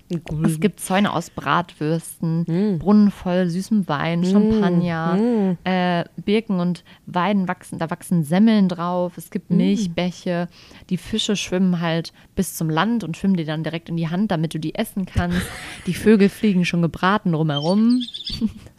es 0.45 0.61
gibt 0.61 0.81
Zäune 0.81 1.13
aus 1.13 1.31
Bratwürsten, 1.31 2.79
Brunnen 2.79 3.11
voll 3.11 3.49
süßem 3.49 3.89
Wein, 3.89 4.25
Champagner, 4.25 5.57
äh, 5.65 6.05
Birken 6.17 6.61
und 6.61 6.85
Weiden 7.07 7.49
wachsen, 7.49 7.79
da 7.79 7.91
wachsen 7.91 8.23
Semmeln 8.25 8.69
drauf, 8.69 9.17
es 9.17 9.31
gibt 9.31 9.51
Milchbäche, 9.51 10.49
die 10.91 10.97
Fische 10.97 11.37
schwimmen 11.37 11.81
halt 11.81 12.13
bis 12.35 12.55
zum 12.55 12.71
Land 12.71 13.05
und 13.05 13.17
schwimmen 13.17 13.37
dir 13.37 13.47
dann 13.47 13.65
direkt 13.65 13.89
in 13.89 13.97
die 13.97 14.09
Hand, 14.09 14.31
damit 14.31 14.55
du 14.55 14.59
die 14.59 14.75
essen 14.75 15.07
kannst. 15.07 15.43
Die 15.87 15.95
Vögel 15.95 16.29
fliegen 16.29 16.65
schon 16.65 16.83
gebraten 16.83 17.35
rumherum. 17.35 18.03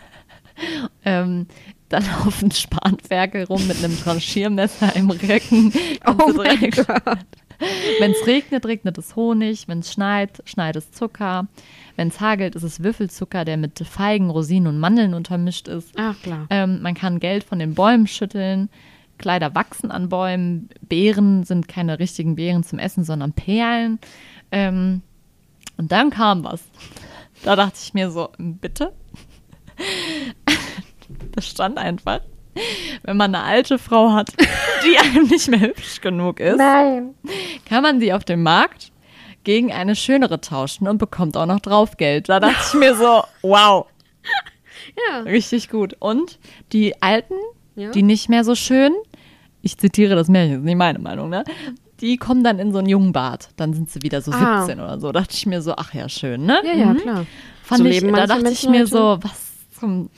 ähm, 1.06 1.48
dann 1.90 2.06
laufen 2.06 2.50
Spanferkel 2.52 3.44
rum 3.44 3.68
mit 3.68 3.78
einem 3.84 3.96
Tranchiermesser 3.98 4.96
im 4.96 5.12
Rücken. 5.12 5.72
Oh 6.08 6.32
mein 6.36 6.72
Gott. 6.72 7.28
Wenn 8.00 8.12
es 8.12 8.28
regnet, 8.28 8.66
regnet 8.66 8.98
es 8.98 9.16
Honig. 9.16 9.68
Wenn 9.68 9.80
es 9.80 9.92
schneit, 9.92 10.42
schneit 10.46 10.76
es 10.76 10.92
Zucker. 10.92 11.48
Wenn 11.96 12.08
es 12.08 12.20
hagelt, 12.20 12.56
ist 12.56 12.64
es 12.64 12.84
Würfelzucker, 12.84 13.46
der 13.46 13.58
mit 13.58 13.80
Feigen, 13.80 14.30
Rosinen 14.30 14.68
und 14.68 14.80
Mandeln 14.80 15.14
untermischt 15.14 15.68
ist. 15.68 15.92
Ach 15.96 16.20
klar. 16.22 16.48
Ähm, 16.50 16.82
man 16.82 16.96
kann 16.96 17.20
Geld 17.20 17.44
von 17.44 17.60
den 17.60 17.76
Bäumen 17.76 18.08
schütteln. 18.08 18.70
Kleider 19.18 19.54
wachsen 19.56 19.92
an 19.92 20.10
Bäumen. 20.10 20.70
Beeren 20.82 21.44
sind 21.44 21.68
keine 21.68 22.00
richtigen 22.00 22.36
Beeren 22.36 22.64
zum 22.64 22.80
Essen, 22.80 23.04
sondern 23.04 23.34
Perlen. 23.34 24.00
Ähm, 24.52 25.02
und 25.78 25.92
dann 25.92 26.10
kam 26.10 26.44
was. 26.44 26.64
Da 27.44 27.56
dachte 27.56 27.78
ich 27.82 27.94
mir 27.94 28.10
so, 28.12 28.30
bitte? 28.38 28.94
Das 31.34 31.48
stand 31.48 31.78
einfach. 31.78 32.22
Wenn 33.04 33.18
man 33.18 33.34
eine 33.36 33.44
alte 33.46 33.78
Frau 33.80 34.12
hat, 34.14 34.32
die 34.86 34.98
einem 35.00 35.28
nicht 35.28 35.48
mehr 35.50 35.60
hübsch 35.62 36.02
genug 36.02 36.40
ist, 36.40 36.60
kann 36.60 37.82
man 37.84 38.00
sie 38.00 38.14
auf 38.14 38.24
dem 38.24 38.44
Markt 38.44 38.92
gegen 39.44 39.72
eine 39.72 39.96
schönere 39.96 40.40
tauschen 40.40 40.88
und 40.88 40.98
bekommt 41.00 41.36
auch 41.36 41.46
noch 41.46 41.60
Draufgeld. 41.60 42.30
Da 42.30 42.40
dachte 42.40 42.56
ich 42.68 42.74
mir 42.80 42.96
so, 42.96 43.24
wow, 43.42 43.86
Ja. 45.12 45.20
richtig 45.22 45.70
gut. 45.70 45.96
Und 46.00 46.40
die 46.72 47.02
Alten, 47.02 47.36
Ja. 47.76 47.92
die 47.92 48.04
nicht 48.04 48.30
mehr 48.30 48.44
so 48.44 48.56
schön, 48.56 48.94
ich 49.62 49.78
zitiere 49.78 50.16
das 50.16 50.28
Märchen, 50.28 50.60
ist 50.60 50.64
nicht 50.66 50.76
meine 50.78 51.00
Meinung, 51.00 51.30
ne? 51.30 51.44
Die 52.02 52.18
kommen 52.18 52.44
dann 52.44 52.60
in 52.60 52.74
so 52.74 52.80
ein 52.80 52.86
Jungbad. 52.88 53.50
Dann 53.56 53.74
sind 53.74 53.90
sie 53.90 54.02
wieder 54.02 54.22
so 54.22 54.32
Ah. 54.32 54.64
17 54.66 54.80
oder 54.84 55.00
so. 55.00 55.12
dachte 55.14 55.34
ich 55.36 55.46
mir 55.46 55.62
so, 55.62 55.74
ach 55.78 55.94
ja, 55.94 56.10
schön, 56.10 56.46
ne? 56.46 56.60
Ja, 56.66 56.74
ja, 56.74 56.86
Mhm. 56.88 56.98
klar. 56.98 57.26
Fand 57.64 57.80
So 57.80 57.86
ich, 57.86 58.02
leben 58.02 58.14
da 58.14 58.28
dachte 58.28 58.40
ich 58.40 58.44
Menschen 58.44 58.72
mir 58.72 58.80
heute. 58.82 58.88
so, 58.88 59.18
was 59.22 59.54
zum 59.80 60.10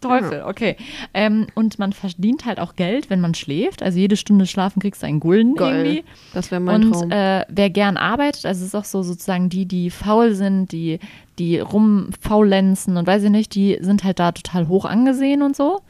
Teufel, 0.00 0.42
okay. 0.46 0.76
Ähm, 1.12 1.46
und 1.54 1.78
man 1.78 1.92
verdient 1.92 2.44
halt 2.44 2.60
auch 2.60 2.76
Geld, 2.76 3.10
wenn 3.10 3.20
man 3.20 3.34
schläft. 3.34 3.82
Also 3.82 3.98
jede 3.98 4.16
Stunde 4.16 4.46
schlafen 4.46 4.80
kriegst 4.80 5.02
du 5.02 5.06
einen 5.06 5.20
Gulden 5.20 5.56
irgendwie. 5.56 6.02
Geil. 6.02 6.04
Das 6.34 6.50
wäre 6.50 6.60
mein 6.60 6.84
Und 6.84 6.92
Traum. 6.92 7.10
äh, 7.10 7.44
wer 7.48 7.70
gern 7.70 7.96
arbeitet, 7.96 8.46
also 8.46 8.60
es 8.60 8.68
ist 8.68 8.74
auch 8.74 8.84
so 8.84 9.02
sozusagen 9.02 9.48
die, 9.48 9.66
die 9.66 9.90
faul 9.90 10.34
sind, 10.34 10.72
die, 10.72 10.98
die 11.38 11.58
rumfaulenzen 11.58 12.96
und 12.96 13.06
weiß 13.06 13.24
ich 13.24 13.30
nicht, 13.30 13.54
die 13.54 13.78
sind 13.80 14.04
halt 14.04 14.18
da 14.18 14.32
total 14.32 14.68
hoch 14.68 14.84
angesehen 14.84 15.42
und 15.42 15.56
so. 15.56 15.80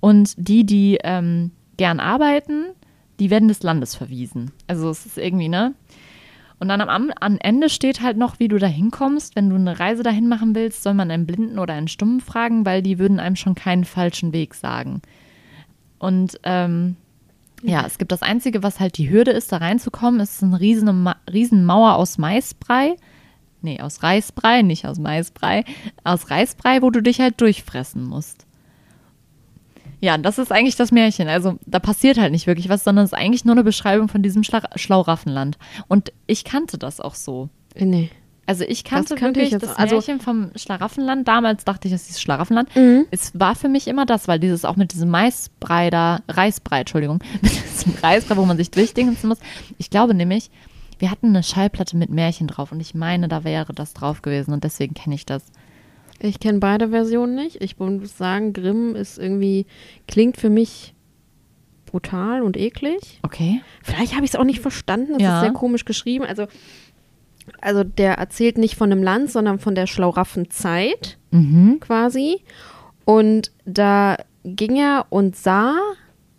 Und 0.00 0.34
die, 0.36 0.64
die 0.64 0.98
ähm, 1.02 1.50
gern 1.76 2.00
arbeiten, 2.00 2.66
die 3.20 3.30
werden 3.30 3.48
des 3.48 3.62
Landes 3.62 3.94
verwiesen. 3.94 4.50
Also 4.66 4.90
es 4.90 5.06
ist 5.06 5.18
irgendwie, 5.18 5.48
ne? 5.48 5.74
Und 6.58 6.68
dann 6.68 6.80
am, 6.80 7.10
am 7.20 7.38
Ende 7.40 7.68
steht 7.68 8.00
halt 8.00 8.16
noch, 8.16 8.38
wie 8.38 8.48
du 8.48 8.58
da 8.58 8.66
hinkommst. 8.66 9.36
Wenn 9.36 9.50
du 9.50 9.56
eine 9.56 9.78
Reise 9.78 10.02
dahin 10.02 10.28
machen 10.28 10.54
willst, 10.54 10.82
soll 10.82 10.94
man 10.94 11.10
einen 11.10 11.26
Blinden 11.26 11.58
oder 11.58 11.74
einen 11.74 11.88
Stummen 11.88 12.20
fragen, 12.20 12.64
weil 12.64 12.82
die 12.82 12.98
würden 12.98 13.20
einem 13.20 13.36
schon 13.36 13.54
keinen 13.54 13.84
falschen 13.84 14.32
Weg 14.32 14.54
sagen. 14.54 15.02
Und 15.98 16.38
ähm, 16.44 16.96
ja, 17.62 17.84
es 17.86 17.98
gibt 17.98 18.12
das 18.12 18.22
Einzige, 18.22 18.62
was 18.62 18.78
halt 18.78 18.98
die 18.98 19.10
Hürde 19.10 19.30
ist, 19.30 19.50
da 19.50 19.56
reinzukommen, 19.56 20.20
ist 20.20 20.42
eine 20.42 20.60
riesen, 20.60 21.08
riesen 21.32 21.64
Mauer 21.64 21.94
aus 21.94 22.18
Maisbrei. 22.18 22.96
Nee, 23.62 23.80
aus 23.80 24.02
Reisbrei, 24.02 24.60
nicht 24.60 24.86
aus 24.86 24.98
Maisbrei. 24.98 25.64
Aus 26.04 26.30
Reisbrei, 26.30 26.82
wo 26.82 26.90
du 26.90 27.02
dich 27.02 27.20
halt 27.20 27.40
durchfressen 27.40 28.04
musst. 28.04 28.43
Ja, 30.04 30.18
das 30.18 30.36
ist 30.36 30.52
eigentlich 30.52 30.76
das 30.76 30.92
Märchen. 30.92 31.28
Also 31.28 31.58
da 31.64 31.78
passiert 31.78 32.18
halt 32.18 32.30
nicht 32.30 32.46
wirklich 32.46 32.68
was, 32.68 32.84
sondern 32.84 33.06
es 33.06 33.12
ist 33.12 33.18
eigentlich 33.18 33.46
nur 33.46 33.54
eine 33.54 33.64
Beschreibung 33.64 34.08
von 34.08 34.22
diesem 34.22 34.44
Schla 34.44 34.60
Schlauraffenland. 34.74 35.56
Und 35.88 36.12
ich 36.26 36.44
kannte 36.44 36.76
das 36.76 37.00
auch 37.00 37.14
so. 37.14 37.48
Nee. 37.74 38.10
Also 38.44 38.64
ich 38.64 38.84
kannte, 38.84 39.18
wirklich 39.18 39.54
ich 39.54 39.58
das 39.58 39.74
also- 39.74 39.94
Märchen 39.94 40.20
vom 40.20 40.50
Schlaraffenland. 40.56 41.26
Damals 41.26 41.64
dachte 41.64 41.88
ich, 41.88 41.94
es 41.94 42.10
ist 42.10 42.20
Schlaraffenland. 42.20 42.68
Mhm. 42.76 43.06
Es 43.12 43.32
war 43.32 43.54
für 43.54 43.70
mich 43.70 43.88
immer 43.88 44.04
das, 44.04 44.28
weil 44.28 44.38
dieses 44.38 44.66
auch 44.66 44.76
mit 44.76 44.92
diesem 44.92 45.08
Maisbrei 45.08 45.88
da, 45.88 46.20
Reisbrei, 46.28 46.80
Entschuldigung, 46.80 47.20
mit 47.40 47.52
diesem 47.52 47.94
Reisbrei, 48.02 48.36
wo 48.36 48.44
man 48.44 48.58
sich 48.58 48.70
durchdingen 48.70 49.16
muss. 49.22 49.38
Ich 49.78 49.88
glaube 49.88 50.12
nämlich, 50.12 50.50
wir 50.98 51.10
hatten 51.10 51.28
eine 51.28 51.42
Schallplatte 51.42 51.96
mit 51.96 52.10
Märchen 52.10 52.46
drauf 52.46 52.72
und 52.72 52.80
ich 52.80 52.94
meine, 52.94 53.28
da 53.28 53.42
wäre 53.42 53.72
das 53.72 53.94
drauf 53.94 54.20
gewesen 54.20 54.52
und 54.52 54.64
deswegen 54.64 54.92
kenne 54.92 55.14
ich 55.14 55.24
das. 55.24 55.44
Ich 56.20 56.40
kenne 56.40 56.58
beide 56.58 56.88
Versionen 56.90 57.34
nicht. 57.34 57.62
Ich 57.62 57.78
muss 57.78 58.16
sagen, 58.16 58.52
Grimm 58.52 58.94
ist 58.96 59.18
irgendwie, 59.18 59.66
klingt 60.08 60.36
für 60.36 60.48
mich 60.50 60.94
brutal 61.86 62.42
und 62.42 62.56
eklig. 62.56 63.20
Okay. 63.22 63.60
Vielleicht 63.82 64.14
habe 64.14 64.24
ich 64.24 64.32
es 64.32 64.36
auch 64.36 64.44
nicht 64.44 64.60
verstanden. 64.60 65.12
Das 65.14 65.22
Ja. 65.22 65.36
ist 65.38 65.42
sehr 65.44 65.52
komisch 65.52 65.84
geschrieben. 65.84 66.24
Also, 66.24 66.46
also 67.60 67.84
der 67.84 68.14
erzählt 68.14 68.58
nicht 68.58 68.74
von 68.76 68.90
einem 68.90 69.02
Land, 69.02 69.30
sondern 69.30 69.58
von 69.58 69.74
der 69.74 69.86
Schlauraffenzeit 69.86 71.18
Mhm. 71.30 71.78
quasi. 71.80 72.42
Und 73.04 73.52
da 73.64 74.16
ging 74.44 74.76
er 74.76 75.06
und 75.10 75.36
sah 75.36 75.74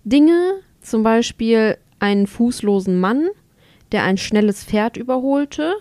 Dinge, 0.03 0.55
zum 0.81 1.03
Beispiel 1.03 1.77
einen 1.99 2.27
fußlosen 2.27 2.99
Mann, 2.99 3.27
der 3.91 4.03
ein 4.03 4.17
schnelles 4.17 4.63
Pferd 4.63 4.97
überholte. 4.97 5.73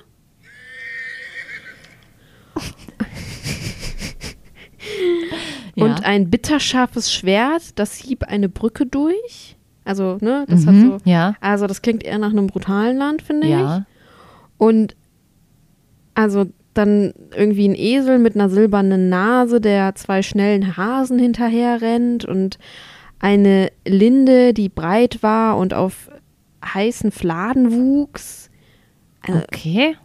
Ja. 5.76 5.86
Und 5.86 6.04
ein 6.04 6.30
bitterscharfes 6.30 7.12
Schwert, 7.12 7.76
das 7.80 7.96
hieb 7.96 8.22
eine 8.22 8.48
Brücke 8.48 8.86
durch. 8.86 9.56
Also, 9.84 10.18
ne, 10.20 10.44
das 10.48 10.60
mhm. 10.60 10.68
hat 10.68 10.76
so. 10.76 11.10
Ja. 11.10 11.34
Also, 11.40 11.66
das 11.66 11.82
klingt 11.82 12.04
eher 12.04 12.18
nach 12.18 12.30
einem 12.30 12.46
brutalen 12.46 12.96
Land, 12.96 13.22
finde 13.22 13.48
ich. 13.48 13.54
Ja. 13.54 13.84
Und 14.56 14.94
also 16.14 16.46
dann 16.74 17.12
irgendwie 17.36 17.68
ein 17.68 17.74
Esel 17.74 18.18
mit 18.18 18.34
einer 18.34 18.48
silbernen 18.48 19.08
Nase, 19.08 19.60
der 19.60 19.94
zwei 19.94 20.22
schnellen 20.22 20.76
Hasen 20.76 21.18
hinterher 21.18 21.80
rennt 21.80 22.24
und 22.24 22.58
eine 23.20 23.70
Linde, 23.86 24.54
die 24.54 24.68
breit 24.68 25.22
war 25.22 25.56
und 25.56 25.72
auf 25.72 26.10
heißen 26.64 27.10
Fladen 27.10 27.72
wuchs. 27.72 28.50
Also, 29.22 29.40
Okay. 29.40 29.96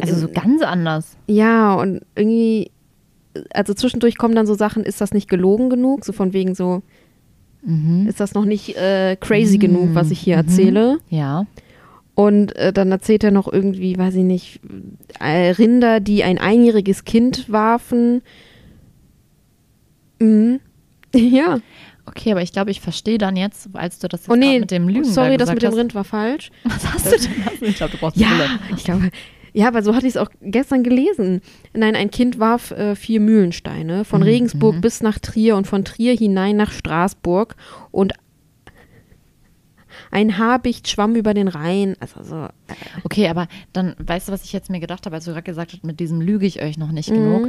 Also 0.00 0.14
so 0.16 0.28
ganz 0.28 0.62
anders. 0.62 1.18
Ja, 1.26 1.74
und 1.74 2.00
irgendwie, 2.14 2.70
also 3.54 3.74
zwischendurch 3.74 4.16
kommen 4.18 4.34
dann 4.34 4.46
so 4.46 4.54
Sachen, 4.54 4.84
ist 4.84 5.00
das 5.00 5.12
nicht 5.12 5.28
gelogen 5.28 5.70
genug? 5.70 6.04
So 6.04 6.12
von 6.12 6.32
wegen 6.32 6.54
so, 6.54 6.82
Mhm. 7.64 8.06
ist 8.08 8.18
das 8.18 8.34
noch 8.34 8.44
nicht 8.44 8.76
äh, 8.76 9.16
crazy 9.20 9.56
genug, 9.58 9.94
was 9.94 10.10
ich 10.10 10.18
hier 10.18 10.34
erzähle? 10.34 10.98
Ja. 11.08 11.46
Und 12.14 12.54
äh, 12.56 12.72
dann 12.72 12.90
erzählt 12.90 13.22
er 13.24 13.30
noch 13.30 13.50
irgendwie, 13.50 13.96
weiß 13.96 14.16
ich 14.16 14.24
nicht, 14.24 14.60
äh, 15.20 15.50
Rinder, 15.52 16.00
die 16.00 16.24
ein 16.24 16.38
einjähriges 16.38 17.04
Kind 17.04 17.50
warfen. 17.50 18.22
Mhm. 20.20 20.60
Ja. 21.14 21.58
Okay, 22.06 22.32
aber 22.32 22.42
ich 22.42 22.52
glaube, 22.52 22.70
ich 22.72 22.80
verstehe 22.80 23.18
dann 23.18 23.36
jetzt, 23.36 23.68
als 23.74 23.98
du 24.00 24.08
das 24.08 24.22
jetzt 24.22 24.30
Oh 24.30 24.34
nee, 24.34 24.58
mit 24.58 24.70
dem 24.72 24.88
Lügen 24.88 25.04
sorry, 25.04 25.36
da 25.36 25.44
das 25.44 25.54
mit 25.54 25.62
dem 25.62 25.72
Rind 25.74 25.94
war 25.94 26.04
falsch. 26.04 26.50
Was 26.64 26.92
hast 26.92 27.06
du 27.12 27.16
denn? 27.18 27.68
Ich 27.68 27.76
glaube, 27.76 27.92
du 27.92 27.98
brauchst 27.98 28.16
eine 28.16 28.26
Ja, 28.26 28.34
Brille. 28.34 28.76
ich 28.76 28.82
glaube, 28.84 29.10
ja, 29.52 29.68
aber 29.68 29.82
so 29.82 29.94
hatte 29.94 30.06
ich 30.06 30.14
es 30.14 30.16
auch 30.16 30.30
gestern 30.40 30.82
gelesen. 30.82 31.40
Nein, 31.74 31.94
ein 31.96 32.10
Kind 32.10 32.38
warf 32.38 32.70
äh, 32.70 32.94
vier 32.96 33.20
Mühlensteine 33.20 34.04
von 34.04 34.20
Mhm. 34.20 34.26
Regensburg 34.26 34.80
bis 34.80 35.02
nach 35.02 35.18
Trier 35.18 35.56
und 35.56 35.66
von 35.66 35.84
Trier 35.84 36.16
hinein 36.16 36.56
nach 36.56 36.72
Straßburg 36.72 37.56
und 37.90 38.12
ein 40.10 40.38
Habicht 40.38 40.88
schwamm 40.88 41.16
über 41.16 41.34
den 41.34 41.48
Rhein. 41.48 41.96
Also 42.00 42.22
so, 42.22 42.36
äh, 42.44 42.50
Okay, 43.04 43.28
aber 43.28 43.46
dann, 43.72 43.94
weißt 43.98 44.28
du, 44.28 44.32
was 44.32 44.44
ich 44.44 44.52
jetzt 44.52 44.70
mir 44.70 44.80
gedacht 44.80 45.04
habe, 45.06 45.16
als 45.16 45.24
du 45.26 45.32
gerade 45.32 45.42
gesagt 45.44 45.72
hast, 45.72 45.84
mit 45.84 46.00
diesem 46.00 46.20
lüge 46.20 46.46
ich 46.46 46.62
euch 46.62 46.78
noch 46.78 46.92
nicht 46.92 47.10
Mhm. 47.10 47.14
genug. 47.14 47.48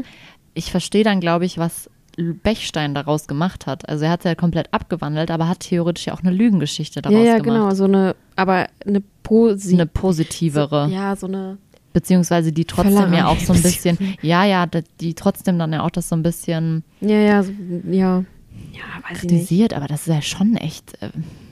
Ich 0.54 0.72
verstehe 0.72 1.04
dann, 1.04 1.20
glaube 1.20 1.46
ich, 1.46 1.58
was 1.58 1.90
Bechstein 2.16 2.94
daraus 2.94 3.28
gemacht 3.28 3.66
hat. 3.66 3.90
Also 3.90 4.06
er 4.06 4.12
hat 4.12 4.20
es 4.20 4.26
ja 4.26 4.36
komplett 4.36 4.72
abgewandelt, 4.72 5.32
aber 5.32 5.48
hat 5.48 5.62
theoretisch 5.62 6.06
ja 6.06 6.14
auch 6.14 6.22
eine 6.22 6.30
Lügengeschichte 6.32 7.02
daraus 7.02 7.18
ja, 7.18 7.24
ja, 7.24 7.38
gemacht. 7.40 7.60
genau, 7.62 7.74
so 7.74 7.86
eine, 7.86 8.16
aber 8.36 8.68
eine 8.86 9.02
Posi 9.24 9.74
Eine 9.74 9.88
positivere. 9.88 10.88
So, 10.90 10.94
ja, 10.94 11.16
so 11.16 11.26
eine. 11.28 11.58
Beziehungsweise 11.94 12.52
die 12.52 12.66
trotzdem 12.66 12.96
Völlerei. 12.96 13.18
ja 13.18 13.28
auch 13.28 13.40
so 13.40 13.54
ein 13.54 13.62
bisschen, 13.64 13.98
ja, 14.22 14.44
ja, 14.46 14.66
die 15.00 15.14
trotzdem 15.14 15.58
dann 15.60 15.72
ja 15.74 15.84
auch 15.84 15.92
das 15.92 16.10
so 16.10 16.16
ein 16.16 16.24
bisschen 16.24 16.84
Ja, 17.02 17.18
ja, 17.20 17.44
so, 17.44 17.52
ja. 17.90 18.24
Ja, 18.72 18.80
weiß 19.10 19.18
ich 19.18 19.24
nicht. 19.24 19.32
kritisiert, 19.32 19.74
aber 19.74 19.88
das 19.88 20.02
ist 20.08 20.14
ja 20.14 20.22
schon 20.22 20.56
echt, 20.58 20.94
äh, 21.02 21.10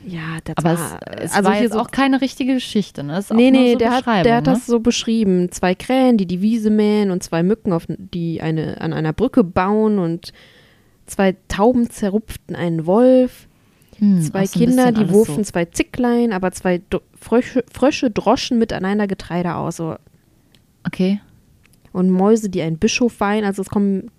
Ja, 0.08 0.40
das 0.44 0.58
aber 0.58 0.78
war, 0.80 1.00
es, 1.18 1.26
es 1.26 1.32
also 1.34 1.46
war 1.50 1.54
hier 1.54 1.64
jetzt 1.64 1.74
so, 1.74 1.80
auch 1.80 1.92
keine 1.92 2.22
richtige 2.22 2.56
Geschichte, 2.56 3.04
ne? 3.04 3.18
Ist 3.20 3.32
Nee, 3.34 3.52
nee, 3.52 3.74
so 3.74 3.78
der 3.80 3.92
hat, 3.92 4.06
der 4.26 4.38
hat 4.38 4.48
das 4.48 4.60
ne? 4.60 4.64
so 4.66 4.80
beschrieben. 4.80 5.52
Zwei 5.52 5.76
Krähen, 5.76 6.18
die 6.18 6.26
die 6.26 6.42
Wiese 6.42 6.70
mähen 6.72 7.12
und 7.12 7.22
zwei 7.24 7.44
Mücken, 7.44 7.74
auf, 7.74 7.86
die 7.88 8.42
eine, 8.42 8.82
an 8.82 8.94
einer 8.94 9.14
Brücke 9.14 9.44
bauen 9.44 10.00
und 10.00 10.32
zwei 11.06 11.36
Tauben 11.48 11.90
zerrupften 11.90 12.56
einen 12.56 12.86
Wolf. 12.86 13.48
Hm, 13.98 14.22
Zwei 14.22 14.46
so 14.48 14.60
ein 14.60 14.66
Kinder, 14.66 14.92
die 14.92 15.10
wurfen 15.10 15.44
So. 15.44 15.52
zwei 15.52 15.66
Zicklein, 15.66 16.34
aber 16.34 16.52
zwei 16.52 16.82
Frösche, 17.20 17.64
Frösche 17.72 18.10
droschen 18.10 18.58
miteinander 18.58 19.06
Getreide 19.08 19.56
aus. 19.56 19.78
So. 19.78 19.96
Okay, 20.86 21.20
Und 21.94 22.10
Mäuse, 22.10 22.50
die 22.50 22.62
einen 22.62 22.78
Bischof 22.78 23.20
weihen. 23.20 23.44
Also 23.46 23.62
es 23.62 23.70
kommen 23.70 24.10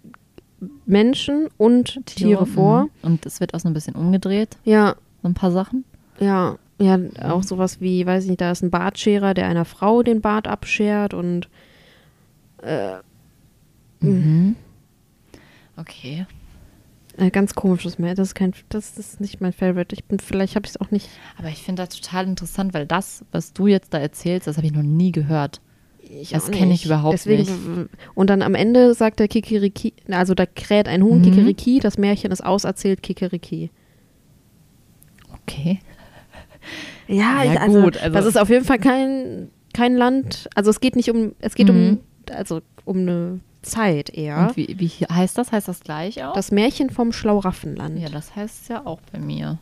Menschen 0.87 1.49
und 1.59 2.01
Tiere, 2.07 2.47
vor. 2.47 2.85
mhm. 2.85 2.91
Und 3.03 3.27
es 3.27 3.41
wird 3.41 3.55
auch 3.55 3.61
so 3.61 3.69
ein 3.69 3.75
bisschen 3.75 3.95
umgedreht, 3.97 4.57
Ja, 4.65 4.95
so 5.23 5.29
ein 5.29 5.35
paar 5.35 5.51
Sachen. 5.53 5.85
ja. 6.19 6.57
Ja, 6.79 6.99
auch 7.31 7.45
sowas 7.45 7.81
wie, 7.81 8.05
weiß 8.07 8.27
nicht, 8.27 8.41
da 8.41 8.51
ist 8.51 8.63
ein 8.63 8.71
Bartscherer, 8.71 9.35
der 9.35 9.47
einer 9.47 9.65
Frau 9.65 10.03
den 10.03 10.21
Bart 10.21 10.49
abschert 10.49 11.15
und 11.15 11.49
Mhm. 14.01 14.57
Okay. 15.77 16.27
Äh, 17.19 17.31
ganz 17.31 17.55
komisches 17.55 17.99
mehr. 17.99 18.15
Das 18.15 18.29
ist 18.29 18.35
kein, 18.35 18.53
das 18.69 18.99
ist 18.99 19.21
nicht 19.21 19.41
mein 19.41 19.53
Favorite. 19.53 19.95
Ich 19.95 20.05
bin, 20.05 20.19
vielleicht 20.19 20.57
habe 20.57 20.65
ich 20.67 20.71
es 20.73 20.81
auch 20.81 20.91
nicht. 20.91 21.09
Aber 21.39 21.49
ich 21.49 21.63
finde 21.63 21.85
das 21.85 21.95
total 22.01 22.27
interessant, 22.27 22.75
weil 22.75 22.87
das, 22.87 23.25
was 23.33 23.53
du 23.53 23.67
jetzt 23.67 23.93
da 23.95 23.99
erzählst, 23.99 24.47
das 24.47 24.57
habe 24.57 24.67
ich 24.67 24.73
noch 24.73 24.83
nie 24.83 25.13
gehört. 25.13 25.61
Ich 26.21 26.31
Das 26.31 26.49
auch 26.49 26.51
kenn 26.51 26.71
ich 26.71 26.85
überhaupt 26.85 27.15
Deswegen, 27.15 27.43
nicht. 27.81 27.89
Und 28.15 28.29
dann 28.31 28.43
am 28.43 28.55
Ende 28.55 28.93
sagt 28.95 29.19
der 29.21 29.29
Kikiriki, 29.29 29.95
also 30.11 30.35
da 30.35 30.45
kräht 30.47 30.87
ein 30.89 31.03
Huhn 31.03 31.19
Mhm. 31.19 31.23
Kikiriki, 31.23 31.81
das 31.81 31.97
Märchen 31.99 32.31
ist 32.33 32.45
auserzählt 32.45 33.03
Kikiriki. 33.03 33.71
Okay. 35.43 35.81
Ja, 37.09 37.43
Ja, 37.45 37.53
ich- 37.55 37.61
also, 37.61 37.83
gut, 37.83 37.97
also- 37.99 38.15
das 38.15 38.27
ist 38.27 38.37
auf 38.39 38.49
jeden 38.49 38.65
Fall 38.65 38.79
kein, 38.79 39.51
kein 39.75 39.97
Land. 39.97 40.49
Also 40.55 40.71
es 40.71 40.81
geht 40.81 40.97
nicht 40.97 41.11
um, 41.11 41.35
es 41.41 41.55
geht 41.55 41.69
Mhm. 41.69 41.99
um, 42.29 42.35
also 42.35 42.61
um 42.85 42.99
eine 42.99 43.41
Zeit 43.63 44.11
eher. 44.11 44.39
Und 44.49 44.57
wie, 44.57 44.77
wie 44.79 44.89
heißt 45.07 45.37
das? 45.39 45.51
Heißt 45.53 45.69
das 45.69 45.81
gleich 45.81 46.23
auch? 46.25 46.35
Das 46.35 46.51
Märchen 46.53 46.91
vom 46.91 47.13
Schlauraffenland. 47.13 47.99
ja, 47.99 48.09
das 48.09 48.35
heißt 48.37 48.63
es 48.63 48.69
ja 48.69 48.87
auch 48.87 49.01
bei 49.13 49.19
mir. 49.19 49.59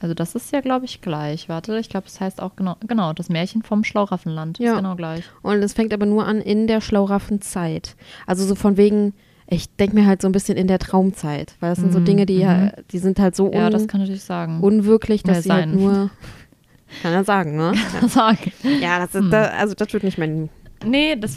Also 0.00 0.14
das 0.14 0.34
ist 0.34 0.52
ja, 0.52 0.60
glaube 0.60 0.84
ich, 0.84 1.00
gleich. 1.00 1.48
Warte, 1.48 1.78
ich 1.78 1.88
glaube, 1.88 2.06
es 2.06 2.20
heißt 2.20 2.42
auch 2.42 2.54
genau, 2.56 2.76
genau, 2.86 3.12
das 3.12 3.28
Märchen 3.28 3.62
vom 3.62 3.82
Schlauraffenland. 3.84 4.58
Ja. 4.58 4.72
Ist 4.72 4.76
genau 4.78 4.94
gleich. 4.96 5.24
Und 5.42 5.62
es 5.62 5.72
fängt 5.72 5.92
aber 5.94 6.06
nur 6.06 6.26
an 6.26 6.40
in 6.40 6.66
der 6.66 6.80
Schlauraffenzeit. 6.80 7.96
Also 8.26 8.44
so 8.46 8.54
von 8.54 8.76
wegen, 8.76 9.14
ich 9.48 9.74
denke 9.76 9.94
mir 9.96 10.06
halt 10.06 10.20
so 10.22 10.28
ein 10.28 10.32
bisschen 10.32 10.56
in 10.58 10.66
der 10.68 10.78
Traumzeit, 10.78 11.54
weil 11.60 11.70
das 11.70 11.78
sind 11.78 11.92
so 11.92 12.00
Mhm, 12.00 12.04
Dinge, 12.04 12.26
die 12.26 12.38
ja, 12.38 12.72
die 12.90 12.98
sind 12.98 13.18
halt 13.18 13.36
so 13.36 13.52
Ja, 13.52 13.66
un, 13.66 13.72
das 13.72 13.88
kann 13.88 14.00
natürlich 14.00 14.24
sagen. 14.24 14.60
unwirklich, 14.60 15.22
dass 15.22 15.36
Mehr 15.36 15.42
sie 15.42 15.52
halt 15.52 15.70
sein. 15.70 15.74
nur, 15.80 16.10
kann 17.02 17.12
er 17.12 17.24
sagen, 17.24 17.56
ne? 17.56 17.72
sagen. 18.08 18.52
ja, 18.80 18.98
das 18.98 19.14
ist, 19.14 19.22
Hm. 19.22 19.30
da, 19.30 19.44
also 19.46 19.74
das 19.74 19.92
wird 19.92 20.02
nicht 20.04 20.18
mein, 20.18 20.48
Nee, 20.84 21.16
das, 21.16 21.36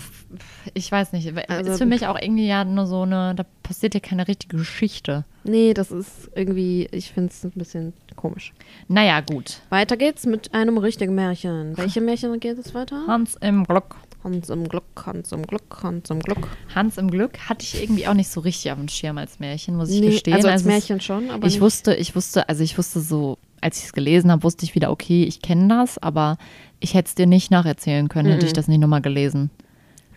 ich 0.74 0.92
weiß 0.92 1.14
nicht. 1.14 1.32
Also- 1.50 1.72
ist 1.72 1.78
für 1.78 1.86
mich 1.86 2.06
auch 2.08 2.20
irgendwie 2.22 2.46
ja 2.48 2.66
nur 2.66 2.86
so 2.86 3.04
eine, 3.04 3.34
da 3.36 3.46
passiert 3.64 3.94
ja 3.94 4.02
keine 4.02 4.28
richtige 4.28 4.58
Geschichte. 4.58 5.24
nee, 5.46 5.74
das 5.74 5.92
ist 5.92 6.30
irgendwie, 6.36 6.90
ich 6.92 7.12
finde 7.14 7.30
es 7.30 7.44
ein 7.46 7.52
bisschen 7.52 7.94
komisch. 8.20 8.54
Naja, 8.88 9.22
gut. 9.22 9.62
Weiter 9.70 9.98
geht's 9.98 10.26
mit 10.26 10.54
einem 10.54 10.78
richtigen 10.78 11.16
Märchen. 11.16 11.78
Welche 11.78 12.02
Märchen 12.02 12.40
geht 12.40 12.58
es 12.60 12.74
weiter? 12.74 13.06
Hans 13.08 13.36
im 13.42 13.64
Glück. 13.66 13.96
Hans 14.24 14.50
im 14.50 14.68
Glück, 14.68 14.84
Hans 15.06 15.32
im 15.32 15.44
Glück, 15.44 15.82
Hans 15.82 16.10
im 16.10 16.20
Glück. 16.20 16.48
Hans 16.76 16.98
im 16.98 17.10
Glück 17.10 17.40
hatte 17.48 17.64
ich 17.64 17.82
irgendwie 17.82 18.06
auch 18.06 18.14
nicht 18.14 18.30
so 18.30 18.42
richtig 18.42 18.70
auf 18.72 18.78
dem 18.78 18.90
Schirm 18.90 19.18
als 19.18 19.40
Märchen, 19.40 19.78
muss 19.78 19.90
ich 19.90 20.02
Nee, 20.02 20.08
gestehen. 20.12 20.36
also 20.36 20.50
als 20.50 20.62
es- 20.62 20.68
Märchen 20.68 21.00
schon, 21.00 21.30
aber 21.32 21.48
ich 21.48 21.54
nicht- 21.54 21.62
wusste, 21.62 21.96
ich 21.96 22.16
wusste, 22.18 22.50
also 22.50 22.62
ich 22.62 22.78
wusste 22.78 23.00
so, 23.00 23.38
als 23.62 23.78
ich 23.80 23.86
es 23.86 23.94
gelesen 23.94 24.30
habe, 24.30 24.44
wusste 24.44 24.66
ich 24.66 24.76
wieder, 24.76 24.92
okay, 24.92 25.24
ich 25.24 25.42
kenne 25.42 25.70
das, 25.70 25.98
aber 25.98 26.38
ich 26.82 26.96
hätte 26.96 27.08
es 27.08 27.16
dir 27.16 27.28
nicht 27.28 27.50
nacherzählen 27.50 28.10
können, 28.10 28.30
hätte 28.34 28.46
ich 28.46 28.52
das 28.54 28.68
nicht 28.68 28.80
nochmal 28.80 29.02
gelesen. 29.02 29.52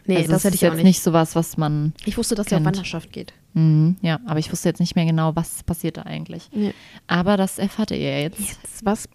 nee, 0.07 0.17
also 0.17 0.31
das 0.33 0.39
es 0.39 0.45
hätte 0.47 0.55
ist 0.57 0.63
ich 0.63 0.69
auch 0.69 0.73
jetzt 0.73 0.79
nicht. 0.79 0.85
nicht 0.97 1.03
sowas, 1.03 1.37
was 1.37 1.57
man, 1.57 1.93
Ich 2.05 2.19
wusste, 2.19 2.35
dass 2.35 2.49
er 2.49 2.59
auf 2.59 2.65
kennt. 2.65 2.77
Wanderschaft 2.77 3.13
geht. 3.13 3.33
Mhm, 3.55 3.97
ja, 4.01 4.21
aber 4.27 4.39
ich 4.39 4.51
wusste 4.53 4.69
jetzt 4.69 4.81
nicht 4.81 4.97
mehr 4.97 5.07
genau, 5.07 5.35
was 5.37 5.63
passiert 5.63 5.97
da 5.97 6.03
eigentlich. 6.03 6.49
Ja. 6.53 6.71
Aber 7.07 7.37
das 7.37 7.59
erfahrt 7.59 7.91
ihr 7.91 7.99
ja 7.99 8.19
jetzt. 8.19 8.41
Jetzt, 8.41 8.85
was 8.85 9.09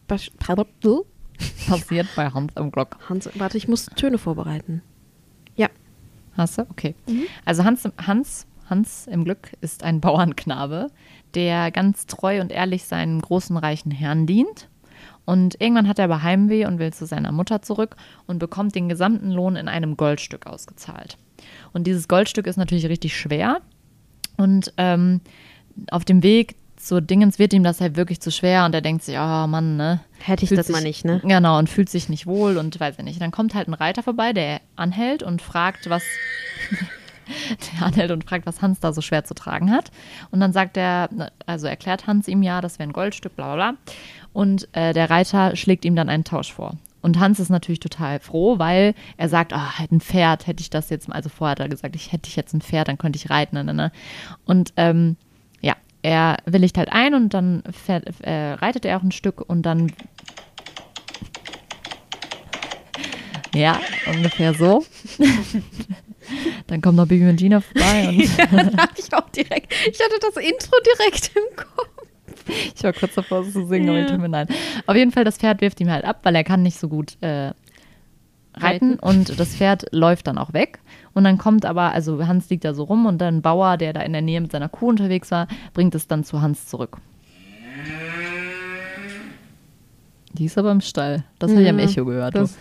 Passiert 1.67 2.07
bei 2.15 2.29
Hans 2.29 2.53
im 2.55 2.71
Glück. 2.71 2.97
Hans, 3.09 3.29
warte, 3.35 3.57
ich 3.57 3.67
muss 3.67 3.85
Töne 3.85 4.17
vorbereiten. 4.17 4.81
Ja. 5.55 5.69
Hast 6.35 6.57
du? 6.57 6.63
Okay. 6.69 6.95
Mhm. 7.07 7.25
Also 7.45 7.63
Hans, 7.63 7.87
Hans, 7.97 8.47
Hans 8.69 9.07
im 9.07 9.23
Glück 9.23 9.51
ist 9.61 9.83
ein 9.83 10.01
Bauernknabe, 10.01 10.87
der 11.35 11.71
ganz 11.71 12.05
treu 12.05 12.41
und 12.41 12.51
ehrlich 12.51 12.85
seinen 12.85 13.21
großen 13.21 13.57
reichen 13.57 13.91
Herrn 13.91 14.25
dient. 14.25 14.69
Und 15.25 15.59
irgendwann 15.59 15.87
hat 15.87 15.99
er 15.99 16.05
aber 16.05 16.23
Heimweh 16.23 16.65
und 16.65 16.79
will 16.79 16.93
zu 16.93 17.05
seiner 17.05 17.31
Mutter 17.31 17.61
zurück 17.61 17.97
und 18.27 18.39
bekommt 18.39 18.75
den 18.75 18.87
gesamten 18.87 19.29
Lohn 19.31 19.57
in 19.57 19.67
einem 19.67 19.97
Goldstück 19.97 20.47
ausgezahlt. 20.47 21.17
Und 21.73 21.85
dieses 21.85 22.07
Goldstück 22.07 22.47
ist 22.47 22.57
natürlich 22.57 22.87
richtig 22.87 23.17
schwer. 23.17 23.61
Und 24.37 24.73
ähm, 24.77 25.21
auf 25.91 26.05
dem 26.05 26.23
Weg 26.23 26.55
zur 26.77 27.01
Dingens 27.01 27.39
wird 27.39 27.53
ihm 27.53 27.63
das 27.63 27.81
halt 27.81 27.95
wirklich 27.95 28.21
zu 28.21 28.31
schwer 28.31 28.65
und 28.65 28.73
er 28.73 28.81
denkt 28.81 29.03
sich, 29.03 29.17
oh 29.17 29.47
Mann, 29.47 29.77
ne? 29.77 29.99
Hätte 30.19 30.45
ich 30.45 30.51
das 30.51 30.69
mal 30.69 30.81
nicht, 30.81 31.03
ne? 31.05 31.21
Genau, 31.23 31.57
und 31.57 31.69
fühlt 31.69 31.89
sich 31.89 32.07
nicht 32.07 32.27
wohl 32.27 32.57
und 32.57 32.79
weiß 32.79 32.95
ich 32.99 33.03
nicht. 33.03 33.21
Dann 33.21 33.31
kommt 33.31 33.55
halt 33.55 33.67
ein 33.67 33.73
Reiter 33.73 34.03
vorbei, 34.03 34.31
der 34.31 34.61
anhält 34.75 35.23
und 35.23 35.41
fragt, 35.41 35.89
was. 35.89 36.03
der 37.27 37.85
anhält 37.85 38.11
und 38.11 38.23
fragt, 38.23 38.45
was 38.45 38.61
Hans 38.61 38.79
da 38.79 38.93
so 38.93 39.01
schwer 39.01 39.25
zu 39.25 39.33
tragen 39.33 39.71
hat. 39.71 39.91
Und 40.31 40.39
dann 40.39 40.53
sagt 40.53 40.77
er, 40.77 41.09
also 41.45 41.67
erklärt 41.67 42.07
Hans 42.07 42.27
ihm 42.27 42.43
ja, 42.43 42.61
das 42.61 42.79
wäre 42.79 42.89
ein 42.89 42.93
Goldstück, 42.93 43.35
bla 43.35 43.55
bla 43.55 43.71
bla. 43.71 43.79
Und 44.31 44.69
äh, 44.73 44.93
der 44.93 45.09
Reiter 45.09 45.55
schlägt 45.55 45.83
ihm 45.83 45.95
dann 45.95 46.09
einen 46.09 46.23
Tausch 46.23 46.53
vor. 46.53 46.77
Und 47.01 47.19
Hans 47.19 47.39
ist 47.39 47.49
natürlich 47.49 47.79
total 47.79 48.19
froh, 48.19 48.59
weil 48.59 48.93
er 49.17 49.29
sagt, 49.29 49.53
ah, 49.53 49.77
halt 49.77 49.91
ein 49.91 50.01
Pferd, 50.01 50.47
hätte 50.47 50.61
ich 50.61 50.69
das 50.69 50.89
jetzt, 50.89 51.07
mal- 51.07 51.15
also 51.15 51.29
vorher 51.29 51.51
hat 51.51 51.59
er 51.59 51.69
gesagt, 51.69 51.95
ich 51.95 52.11
hätte 52.11 52.27
ich 52.29 52.35
jetzt 52.35 52.53
ein 52.53 52.61
Pferd, 52.61 52.87
dann 52.87 52.97
könnte 52.97 53.17
ich 53.17 53.29
reiten. 53.29 53.55
Ne, 53.55 53.63
ne, 53.63 53.73
ne. 53.73 53.91
Und 54.45 54.73
ähm, 54.77 55.15
ja, 55.61 55.75
er 56.01 56.37
willigt 56.45 56.77
halt 56.77 56.91
ein 56.91 57.13
und 57.13 57.33
dann 57.33 57.63
fährt, 57.71 58.05
äh, 58.21 58.53
reitet 58.53 58.85
er 58.85 58.97
auch 58.97 59.03
ein 59.03 59.11
Stück 59.11 59.41
und 59.47 59.61
dann 59.63 59.91
Ja, 63.53 63.79
ungefähr 64.13 64.53
so. 64.53 64.85
Dann 66.67 66.81
kommt 66.81 66.97
noch 66.97 67.07
Bibi 67.07 67.27
und 67.29 67.37
Gina 67.37 67.61
vorbei 67.61 68.09
und 68.09 68.17
ja, 68.37 68.45
da 68.47 68.89
ich 68.97 69.13
auch 69.13 69.29
direkt. 69.29 69.73
Ich 69.89 69.97
hatte 70.01 70.19
das 70.19 70.35
Intro 70.35 70.75
direkt 70.85 71.31
im 71.33 71.55
Kopf. 71.55 71.89
ich 72.75 72.83
war 72.83 72.93
kurz 72.93 73.15
davor, 73.15 73.41
es 73.41 73.53
zu 73.53 73.65
singen, 73.67 73.89
aber 73.89 73.97
Ja. 73.99 74.05
ich 74.05 74.11
tut 74.11 74.19
mir 74.19 74.27
leid. 74.27 74.49
Auf 74.85 74.95
jeden 74.95 75.11
Fall, 75.11 75.23
das 75.23 75.37
Pferd 75.37 75.61
wirft 75.61 75.79
ihm 75.81 75.89
halt 75.89 76.05
ab, 76.05 76.19
weil 76.23 76.35
er 76.35 76.43
kann 76.43 76.63
nicht 76.63 76.79
so 76.79 76.87
gut 76.89 77.17
äh, 77.21 77.51
reiten 78.55 78.95
und 78.99 79.39
das 79.39 79.55
Pferd 79.55 79.85
läuft 79.91 80.27
dann 80.27 80.37
auch 80.37 80.53
weg. 80.53 80.79
Und 81.13 81.23
dann 81.23 81.37
kommt 81.37 81.65
aber, 81.65 81.93
also 81.93 82.25
Hans 82.27 82.49
liegt 82.49 82.63
da 82.65 82.73
so 82.73 82.83
rum 82.83 83.05
und 83.05 83.19
dann 83.19 83.41
Bauer, 83.41 83.77
der 83.77 83.93
da 83.93 84.01
in 84.01 84.13
der 84.13 84.21
Nähe 84.21 84.41
mit 84.41 84.51
seiner 84.51 84.69
Kuh 84.69 84.89
unterwegs 84.89 85.31
war, 85.31 85.47
bringt 85.73 85.95
es 85.95 86.07
dann 86.07 86.23
zu 86.23 86.41
Hans 86.41 86.67
zurück. 86.67 86.97
Die 90.33 90.45
ist 90.45 90.57
aber 90.57 90.71
im 90.71 90.81
Stall. 90.81 91.23
Das 91.39 91.49
habe 91.51 91.63
ich 91.63 91.69
am 91.69 91.79
Ja, 91.79 91.85
Echo 91.85 92.05
gehört. 92.05 92.35
das- 92.35 92.57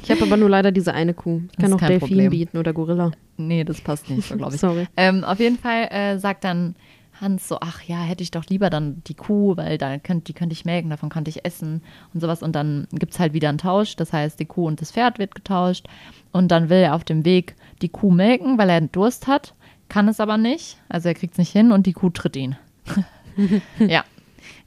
Ich 0.00 0.10
habe 0.12 0.22
aber 0.22 0.36
nur 0.36 0.48
leider 0.48 0.70
diese 0.70 0.94
eine 0.94 1.12
Kuh. 1.12 1.42
Ich 1.50 1.58
kann 1.58 1.72
auch 1.72 1.78
Delfin 1.78 1.98
Problem. 2.08 2.30
bieten 2.30 2.56
oder 2.58 2.72
Gorilla. 2.72 3.10
Nee, 3.36 3.64
das 3.64 3.80
passt 3.80 4.08
nicht 4.10 4.28
so, 4.28 4.36
glaube 4.36 4.54
ich. 4.54 4.60
Sorry. 4.60 4.86
Ähm, 4.96 5.24
auf 5.24 5.40
jeden 5.40 5.58
Fall 5.58 5.88
äh, 5.90 6.18
sagt 6.18 6.44
dann 6.44 6.76
Hans 7.20 7.48
so, 7.48 7.58
ach 7.60 7.82
ja, 7.82 8.00
hätte 8.00 8.22
ich 8.22 8.30
doch 8.30 8.46
lieber 8.46 8.70
dann 8.70 9.02
die 9.06 9.14
Kuh, 9.14 9.56
weil 9.56 9.78
da 9.78 9.98
könnt, 9.98 10.28
die 10.28 10.32
könnte 10.32 10.52
ich 10.52 10.64
melken, 10.64 10.90
davon 10.90 11.08
könnte 11.08 11.30
ich 11.30 11.44
essen 11.44 11.82
und 12.12 12.20
sowas. 12.20 12.42
Und 12.42 12.52
dann 12.52 12.86
gibt 12.92 13.12
es 13.12 13.20
halt 13.20 13.32
wieder 13.32 13.48
einen 13.48 13.58
Tausch. 13.58 13.96
Das 13.96 14.12
heißt, 14.12 14.38
die 14.40 14.46
Kuh 14.46 14.66
und 14.66 14.80
das 14.80 14.92
Pferd 14.92 15.18
wird 15.18 15.34
getauscht. 15.34 15.86
Und 16.32 16.48
dann 16.48 16.68
will 16.68 16.78
er 16.78 16.94
auf 16.94 17.04
dem 17.04 17.24
Weg 17.24 17.54
die 17.82 17.88
Kuh 17.88 18.10
melken, 18.10 18.58
weil 18.58 18.68
er 18.68 18.80
Durst 18.80 19.26
hat, 19.26 19.54
kann 19.88 20.08
es 20.08 20.20
aber 20.20 20.36
nicht. 20.38 20.78
Also 20.88 21.08
er 21.08 21.14
kriegt 21.14 21.34
es 21.34 21.38
nicht 21.38 21.52
hin 21.52 21.72
und 21.72 21.86
die 21.86 21.92
Kuh 21.92 22.10
tritt 22.10 22.36
ihn. 22.36 22.56
ja, 23.78 24.04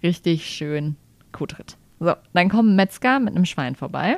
richtig 0.02 0.46
schön 0.46 0.96
Kuhtritt. 1.32 1.78
So, 2.00 2.14
dann 2.34 2.50
kommt 2.50 2.70
ein 2.70 2.76
Metzger 2.76 3.20
mit 3.20 3.36
einem 3.36 3.46
Schwein 3.46 3.76
vorbei. 3.76 4.18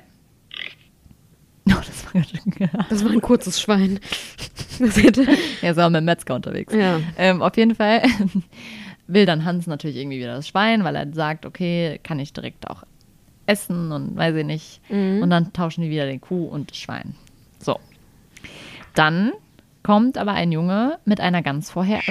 Oh, 1.80 1.84
das 1.86 2.06
war 2.06 2.14
ganz 2.14 2.30
schön. 2.30 2.70
Das 2.90 3.06
war 3.06 3.12
ein 3.12 3.22
kurzes 3.22 3.62
Schwein. 3.62 4.00
Er 5.62 5.72
ist 5.72 5.78
auch 5.78 5.90
mit 5.90 5.98
dem 5.98 6.06
Metzger 6.06 6.36
unterwegs. 6.36 6.74
Ja. 6.74 7.00
Ähm, 7.18 7.42
auf 7.42 7.56
jeden 7.58 7.76
Fall 7.76 8.04
will 9.08 9.26
dann 9.26 9.46
Hans 9.46 9.68
natürlich 9.68 9.98
irgendwie 9.98 10.20
wieder 10.20 10.36
das 10.36 10.48
Schwein, 10.48 10.84
weil 10.84 10.96
er 10.96 11.12
sagt, 11.14 11.46
okay, 11.46 12.00
kann 12.04 12.20
ich 12.20 12.34
direkt 12.34 12.70
auch 12.70 12.84
essen 13.46 13.92
und 13.92 14.16
weiß 14.16 14.36
ich 14.36 14.46
nicht. 14.46 14.82
Mhm. 14.90 15.22
Und 15.24 15.30
dann 15.30 15.54
tauschen 15.54 15.82
die 15.82 15.90
wieder 15.90 16.06
den 16.06 16.22
Kuh 16.22 16.46
und 16.46 16.72
das 16.72 16.78
Schwein. 16.78 17.16
So. 17.60 17.80
Dann 18.94 19.32
kommt 19.84 20.18
aber 20.18 20.34
ein 20.34 20.52
Junge 20.52 21.00
mit 21.06 21.20
einer 21.20 21.42
Gans 21.42 21.72
vorher. 21.72 22.02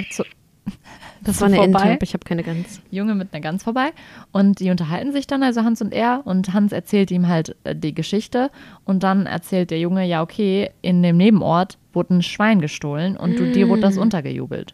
Das 1.23 1.41
war 1.41 1.47
eine 1.47 1.57
vorbei. 1.57 1.99
ich 2.01 2.13
habe 2.13 2.23
keine 2.23 2.43
Gans. 2.43 2.81
Junge 2.91 3.13
mit 3.13 3.33
einer 3.33 3.41
Gans 3.41 3.63
vorbei 3.63 3.91
und 4.31 4.59
die 4.59 4.69
unterhalten 4.69 5.11
sich 5.11 5.27
dann, 5.27 5.43
also 5.43 5.63
Hans 5.63 5.81
und 5.81 5.93
er, 5.93 6.21
und 6.25 6.53
Hans 6.53 6.71
erzählt 6.71 7.11
ihm 7.11 7.27
halt 7.27 7.55
äh, 7.65 7.75
die 7.75 7.93
Geschichte 7.93 8.51
und 8.85 9.03
dann 9.03 9.25
erzählt 9.25 9.71
der 9.71 9.79
Junge, 9.79 10.05
ja 10.05 10.21
okay, 10.21 10.69
in 10.81 11.03
dem 11.03 11.17
Nebenort 11.17 11.77
wurde 11.91 12.15
ein 12.15 12.21
Schwein 12.21 12.61
gestohlen 12.61 13.17
und 13.17 13.37
du, 13.37 13.51
dir 13.51 13.67
wurde 13.67 13.81
das 13.81 13.97
untergejubelt. 13.97 14.73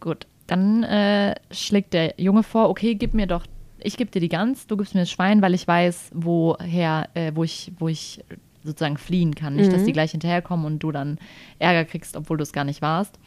Gut, 0.00 0.26
dann 0.46 0.82
äh, 0.82 1.34
schlägt 1.50 1.92
der 1.92 2.14
Junge 2.16 2.42
vor, 2.42 2.70
okay, 2.70 2.94
gib 2.94 3.14
mir 3.14 3.26
doch, 3.26 3.44
ich 3.82 3.96
gebe 3.96 4.10
dir 4.10 4.20
die 4.20 4.28
Gans, 4.28 4.66
du 4.66 4.76
gibst 4.76 4.94
mir 4.94 5.00
das 5.00 5.10
Schwein, 5.10 5.42
weil 5.42 5.54
ich 5.54 5.66
weiß, 5.66 6.10
woher, 6.14 7.08
äh, 7.14 7.32
wo 7.34 7.44
ich, 7.44 7.72
wo 7.78 7.88
ich 7.88 8.24
sozusagen 8.64 8.98
fliehen 8.98 9.34
kann. 9.34 9.56
Nicht, 9.56 9.72
dass 9.72 9.84
die 9.84 9.92
gleich 9.92 10.10
hinterherkommen 10.10 10.66
und 10.66 10.80
du 10.80 10.92
dann 10.92 11.18
Ärger 11.58 11.84
kriegst, 11.84 12.16
obwohl 12.16 12.36
du 12.36 12.42
es 12.42 12.52
gar 12.52 12.64
nicht 12.64 12.82
warst. 12.82 13.18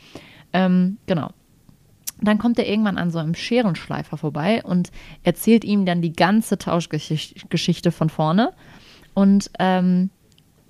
Ähm, 0.54 0.98
genau. 1.08 1.32
Dann 2.24 2.38
kommt 2.38 2.58
er 2.58 2.68
irgendwann 2.68 2.98
an 2.98 3.12
so 3.12 3.20
einem 3.20 3.36
Scherenschleifer 3.36 4.18
vorbei 4.18 4.64
und 4.64 4.92
erzählt 5.24 5.64
ihm 5.64 5.86
dann 5.86 6.02
die 6.02 6.14
ganze 6.14 6.58
Tauschgeschichte 6.58 7.92
von 7.92 8.10
vorne. 8.10 8.54
Und 9.14 9.52
ähm, 9.60 10.10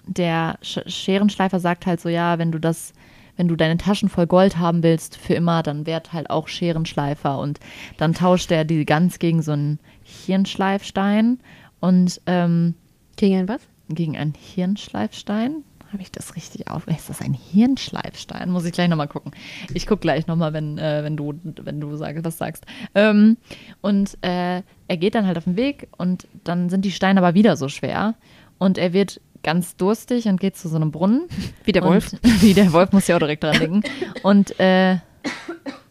der 0.05 0.57
Sch 0.61 0.79
Scherenschleifer 0.87 1.59
sagt 1.59 1.85
halt 1.85 2.01
so, 2.01 2.09
ja, 2.09 2.37
wenn 2.39 2.51
du 2.51 2.59
das, 2.59 2.93
wenn 3.37 3.47
du 3.47 3.55
deine 3.55 3.77
Taschen 3.77 4.09
voll 4.09 4.27
Gold 4.27 4.57
haben 4.57 4.83
willst 4.83 5.17
für 5.17 5.33
immer, 5.33 5.63
dann 5.63 5.85
werd 5.85 6.11
halt 6.11 6.29
auch 6.29 6.47
Scherenschleifer. 6.47 7.39
Und 7.39 7.59
dann 7.97 8.13
tauscht 8.13 8.51
er 8.51 8.65
die 8.65 8.85
Gans 8.85 9.19
gegen 9.19 9.41
so 9.41 9.53
einen 9.53 9.79
Hirnschleifstein 10.03 11.39
und 11.79 12.21
ähm, 12.25 12.75
Gegen 13.15 13.37
ein 13.37 13.47
was? 13.47 13.61
gegen 13.89 14.17
einen 14.17 14.33
Hirnschleifstein. 14.33 15.63
Habe 15.93 16.01
ich 16.01 16.11
das 16.11 16.35
richtig 16.35 16.69
auf? 16.69 16.87
Ist 16.87 17.07
das 17.07 17.21
ein 17.21 17.35
Hirnschleifstein? 17.35 18.49
Muss 18.49 18.65
ich 18.65 18.71
gleich 18.71 18.89
nochmal 18.89 19.07
gucken. 19.07 19.31
Ich 19.75 19.85
gucke 19.85 20.01
gleich 20.01 20.25
nochmal, 20.25 20.51
wenn, 20.51 20.79
äh, 20.79 21.03
wenn 21.03 21.15
du, 21.15 21.39
wenn 21.43 21.79
du 21.79 21.95
sag, 21.95 22.23
was 22.23 22.39
sagst. 22.39 22.65
Ähm, 22.95 23.37
und 23.81 24.17
äh, 24.21 24.63
er 24.87 24.97
geht 24.97 25.13
dann 25.13 25.27
halt 25.27 25.37
auf 25.37 25.43
den 25.43 25.55
Weg 25.55 25.87
und 25.95 26.27
dann 26.43 26.69
sind 26.69 26.83
die 26.83 26.91
Steine 26.91 27.19
aber 27.19 27.35
wieder 27.35 27.57
so 27.57 27.69
schwer. 27.69 28.15
Und 28.57 28.79
er 28.79 28.91
wird 28.91 29.21
ganz 29.43 29.75
durstig 29.75 30.25
und 30.25 30.39
geht 30.39 30.57
zu 30.57 30.67
so 30.67 30.77
einem 30.77 30.89
Brunnen. 30.89 31.27
Wie 31.63 31.73
der 31.73 31.83
Wolf. 31.83 32.11
Und, 32.13 32.23
wie 32.41 32.55
der 32.55 32.73
Wolf 32.73 32.91
muss 32.91 33.05
ja 33.05 33.15
auch 33.15 33.19
direkt 33.19 33.43
dran 33.43 33.59
denken. 33.59 33.83
Und, 34.23 34.59
äh, 34.59 34.97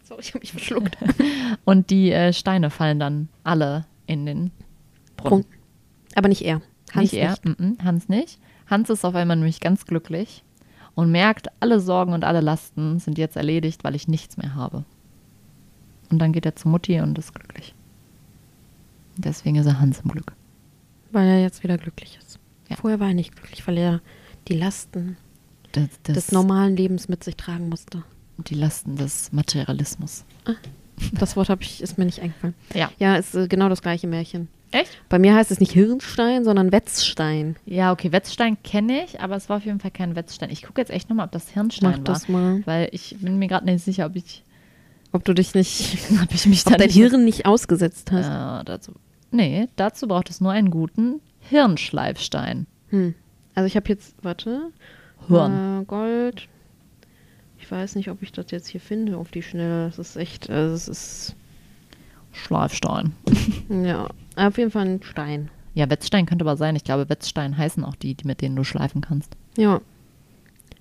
Sorry, 0.02 0.20
ich 0.20 0.30
habe 0.30 0.40
mich 0.40 0.50
verschluckt. 0.50 0.98
und 1.64 1.90
die 1.90 2.10
äh, 2.10 2.32
Steine 2.32 2.70
fallen 2.70 2.98
dann 2.98 3.28
alle 3.44 3.86
in 4.06 4.26
den 4.26 4.50
Brunnen. 5.16 5.44
Aber 6.16 6.26
nicht 6.26 6.42
er. 6.42 6.60
Hans 6.92 7.12
nicht 7.12 7.14
er, 7.14 7.36
mhm, 7.44 7.78
Hans 7.84 8.08
nicht. 8.08 8.40
Hans 8.72 8.90
ist 8.90 9.04
auf 9.04 9.14
einmal 9.14 9.36
nämlich 9.36 9.60
ganz 9.60 9.84
glücklich 9.84 10.42
und 10.94 11.12
merkt, 11.12 11.48
alle 11.60 11.78
Sorgen 11.78 12.14
und 12.14 12.24
alle 12.24 12.40
Lasten 12.40 12.98
sind 12.98 13.18
jetzt 13.18 13.36
erledigt, 13.36 13.84
weil 13.84 13.94
ich 13.94 14.08
nichts 14.08 14.36
mehr 14.38 14.54
habe. 14.54 14.84
Und 16.10 16.18
dann 16.18 16.32
geht 16.32 16.46
er 16.46 16.56
zu 16.56 16.68
Mutti 16.68 16.98
und 17.00 17.18
ist 17.18 17.34
glücklich. 17.34 17.74
Deswegen 19.16 19.56
ist 19.56 19.66
er 19.66 19.78
Hans 19.78 20.00
im 20.00 20.10
Glück. 20.10 20.32
Weil 21.10 21.28
er 21.28 21.42
jetzt 21.42 21.62
wieder 21.62 21.76
glücklich 21.76 22.18
ist. 22.22 22.38
Ja. 22.68 22.76
Vorher 22.76 22.98
war 22.98 23.08
er 23.08 23.14
nicht 23.14 23.36
glücklich, 23.36 23.66
weil 23.68 23.76
er 23.76 24.00
die 24.48 24.54
Lasten 24.54 25.18
Das, 25.72 25.88
das, 26.04 26.14
des 26.14 26.32
normalen 26.32 26.74
Lebens 26.74 27.08
mit 27.08 27.22
sich 27.22 27.36
tragen 27.36 27.68
musste. 27.68 28.02
die 28.38 28.54
Lasten 28.54 28.96
des 28.96 29.32
Materialismus. 29.32 30.24
Das 31.12 31.36
Wort 31.36 31.50
ich, 31.60 31.82
ist 31.82 31.98
mir 31.98 32.06
nicht 32.06 32.20
eingefallen. 32.20 32.54
Ja. 32.74 32.90
Ja, 32.98 33.16
ist 33.16 33.34
äh, 33.34 33.48
genau 33.48 33.68
das 33.68 33.82
gleiche 33.82 34.06
Märchen. 34.06 34.48
Echt? 34.72 34.98
Bei 35.08 35.18
mir 35.18 35.34
heißt 35.34 35.50
es 35.50 35.60
nicht 35.60 35.72
Hirnstein, 35.72 36.44
sondern 36.44 36.72
Wetzstein. 36.72 37.56
Ja, 37.66 37.92
okay, 37.92 38.10
Wetzstein 38.10 38.56
kenne 38.62 39.04
ich, 39.04 39.20
aber 39.20 39.36
es 39.36 39.48
war 39.48 39.58
auf 39.58 39.64
jeden 39.64 39.80
Fall 39.80 39.90
kein 39.90 40.16
Wetzstein. 40.16 40.50
Ich 40.50 40.62
gucke 40.62 40.80
jetzt 40.80 40.90
echt 40.90 41.08
nochmal, 41.10 41.26
ob 41.26 41.32
das 41.32 41.48
Hirnstein 41.50 41.90
Mach 41.90 41.98
war. 41.98 42.04
das 42.04 42.28
mal. 42.28 42.62
Weil 42.64 42.88
ich 42.92 43.16
bin 43.20 43.38
mir 43.38 43.48
gerade 43.48 43.66
nicht 43.66 43.84
sicher, 43.84 44.06
ob 44.06 44.16
ich, 44.16 44.42
Ob 45.12 45.24
du 45.24 45.34
dich 45.34 45.54
nicht, 45.54 45.98
ob 46.22 46.34
ich 46.34 46.46
mich 46.46 46.66
ob 46.66 46.72
da 46.72 46.78
dein 46.78 46.90
Hirn 46.90 47.24
nicht 47.24 47.46
ausgesetzt 47.46 48.10
hast. 48.10 48.26
Äh, 48.26 48.64
dazu, 48.64 48.92
nee, 49.30 49.68
dazu 49.76 50.08
braucht 50.08 50.30
es 50.30 50.40
nur 50.40 50.52
einen 50.52 50.70
guten 50.70 51.20
Hirnschleifstein. 51.40 52.66
Hm. 52.88 53.14
Also 53.54 53.66
ich 53.66 53.76
habe 53.76 53.88
jetzt, 53.90 54.14
warte. 54.22 54.70
Hirn. 55.28 55.82
Äh, 55.82 55.84
Gold. 55.84 56.48
Ich 57.58 57.70
weiß 57.70 57.94
nicht, 57.94 58.08
ob 58.10 58.22
ich 58.22 58.32
das 58.32 58.46
jetzt 58.50 58.68
hier 58.68 58.80
finde 58.80 59.18
auf 59.18 59.30
die 59.30 59.42
Schnelle. 59.42 59.86
Das 59.86 59.98
ist 59.98 60.16
echt, 60.16 60.50
also 60.50 60.74
es 60.74 60.88
ist, 60.88 61.36
Schleifstein. 62.32 63.12
ja, 63.68 64.08
auf 64.36 64.58
jeden 64.58 64.70
Fall 64.70 64.86
ein 64.86 65.02
Stein. 65.02 65.50
Ja, 65.74 65.88
Wetzstein 65.88 66.26
könnte 66.26 66.44
aber 66.44 66.56
sein. 66.56 66.76
Ich 66.76 66.84
glaube, 66.84 67.08
Wetzstein 67.08 67.56
heißen 67.56 67.84
auch 67.84 67.96
die, 67.96 68.14
die 68.14 68.26
mit 68.26 68.40
denen 68.40 68.56
du 68.56 68.64
schleifen 68.64 69.00
kannst. 69.00 69.36
Ja. 69.56 69.80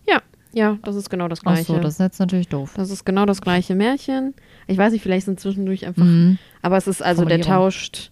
Ja, 0.08 0.22
ja, 0.54 0.78
das 0.84 0.96
ist 0.96 1.10
genau 1.10 1.28
das 1.28 1.40
Ach 1.40 1.54
gleiche. 1.54 1.74
so, 1.74 1.80
das 1.80 1.94
ist 1.94 2.00
jetzt 2.00 2.20
natürlich 2.20 2.50
doof. 2.50 2.74
Das 2.76 2.92
ist 2.92 3.06
genau 3.06 3.26
das 3.26 3.42
gleiche 3.42 3.76
Märchen. 3.76 4.34
Ich 4.68 4.78
weiß 4.78 4.92
nicht, 4.92 5.02
vielleicht 5.02 5.26
sind 5.26 5.40
zwischendurch 5.40 5.86
einfach. 5.86 6.04
Mhm. 6.04 6.38
Aber 6.62 6.78
es 6.78 6.88
ist 6.88 7.02
also, 7.02 7.24
der 7.26 7.42
tauscht 7.42 8.12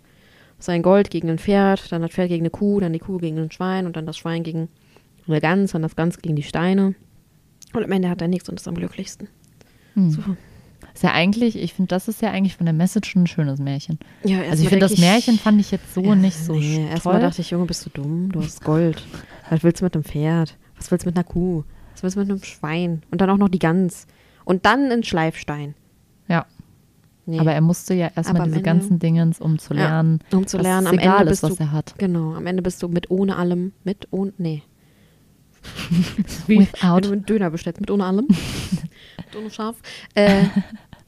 sein 0.57 0.81
Gold 0.81 1.09
gegen 1.09 1.29
ein 1.29 1.39
Pferd, 1.39 1.91
dann 1.91 2.01
das 2.01 2.11
Pferd 2.11 2.29
gegen 2.29 2.43
eine 2.43 2.49
Kuh, 2.49 2.79
dann 2.79 2.93
die 2.93 2.99
Kuh 2.99 3.17
gegen 3.17 3.37
ein 3.39 3.51
Schwein 3.51 3.85
und 3.85 3.95
dann 3.95 4.05
das 4.05 4.17
Schwein 4.17 4.43
gegen 4.43 4.69
eine 5.27 5.41
Gans, 5.41 5.71
dann 5.71 5.81
das 5.81 5.95
Gans 5.95 6.19
gegen 6.19 6.35
die 6.35 6.43
Steine. 6.43 6.95
Und 7.73 7.83
am 7.83 7.91
Ende 7.91 8.09
hat 8.09 8.21
er 8.21 8.27
nichts 8.27 8.49
und 8.49 8.59
ist 8.59 8.67
am 8.67 8.75
glücklichsten. 8.75 9.27
Hm. 9.93 10.09
So. 10.11 10.21
Ist 10.99 11.03
ja 11.03 11.13
eigentlich, 11.13 11.55
ich 11.57 11.73
finde, 11.73 11.87
das 11.87 12.09
ist 12.09 12.21
ja 12.21 12.29
eigentlich 12.31 12.57
von 12.57 12.65
der 12.65 12.73
Message 12.73 13.09
schon 13.11 13.23
ein 13.23 13.27
schönes 13.27 13.57
Märchen. 13.57 13.99
Ja, 14.25 14.41
Also 14.41 14.63
ich 14.63 14.67
finde, 14.69 14.85
das 14.85 14.97
Märchen 14.97 15.39
fand 15.39 15.61
ich 15.61 15.71
jetzt 15.71 15.93
so 15.93 16.13
nicht 16.13 16.35
so 16.37 16.55
nee, 16.55 16.75
toll. 16.75 16.87
Erstmal 16.89 17.21
dachte 17.21 17.39
ich, 17.39 17.51
Junge, 17.51 17.67
bist 17.67 17.85
du 17.85 17.89
dumm? 17.89 18.29
Du 18.33 18.41
hast 18.43 18.61
Gold. 18.65 19.01
Was 19.49 19.63
willst 19.63 19.79
du 19.79 19.85
mit 19.85 19.95
einem 19.95 20.03
Pferd? 20.03 20.57
Was 20.75 20.91
willst 20.91 21.05
du 21.05 21.07
mit 21.07 21.15
einer 21.15 21.23
Kuh? 21.23 21.63
Was 21.93 22.03
willst 22.03 22.17
du 22.17 22.19
mit 22.19 22.29
einem 22.29 22.43
Schwein? 22.43 23.01
Und 23.11 23.21
dann 23.21 23.29
auch 23.29 23.37
noch 23.37 23.47
die 23.47 23.59
Gans. 23.59 24.07
Und 24.43 24.65
dann 24.65 24.91
ein 24.91 25.03
Schleifstein. 25.03 25.73
ja, 26.27 26.45
Nee. 27.25 27.39
aber 27.39 27.53
er 27.53 27.61
musste 27.61 27.93
ja 27.93 28.11
erstmal 28.13 28.43
diese 28.43 28.57
Ende- 28.57 28.61
ganzen 28.61 28.99
Dingens, 28.99 29.39
um 29.39 29.57
zu 29.57 29.73
Ja, 29.75 29.83
lernen, 29.83 30.19
um 30.33 30.47
zu 30.47 30.57
lernen, 30.57 30.87
am 30.87 30.99
egal 30.99 31.19
Ende 31.21 31.31
ist, 31.31 31.39
bist 31.39 31.51
was 31.51 31.57
du- 31.59 31.63
er 31.63 31.71
hat. 31.71 31.93
Genau, 31.97 32.33
am 32.33 32.45
Ende 32.45 32.61
bist 32.61 32.83
du 32.83 32.89
mit 32.89 33.09
ohne 33.09 33.37
allem, 33.37 33.71
mit 33.85 34.05
ohne, 34.11 34.33
nee. 34.37 34.63
Wie, 36.47 36.59
Without. 36.59 36.95
wenn 36.95 37.01
du 37.03 37.11
einen 37.13 37.25
Döner 37.25 37.49
bestellst, 37.51 37.79
mit 37.79 37.89
ohne 37.89 38.03
allem. 38.05 38.27
mit 39.17 39.35
ohne 39.37 39.49
Schaf. 39.49 39.75
Äh, 40.15 40.43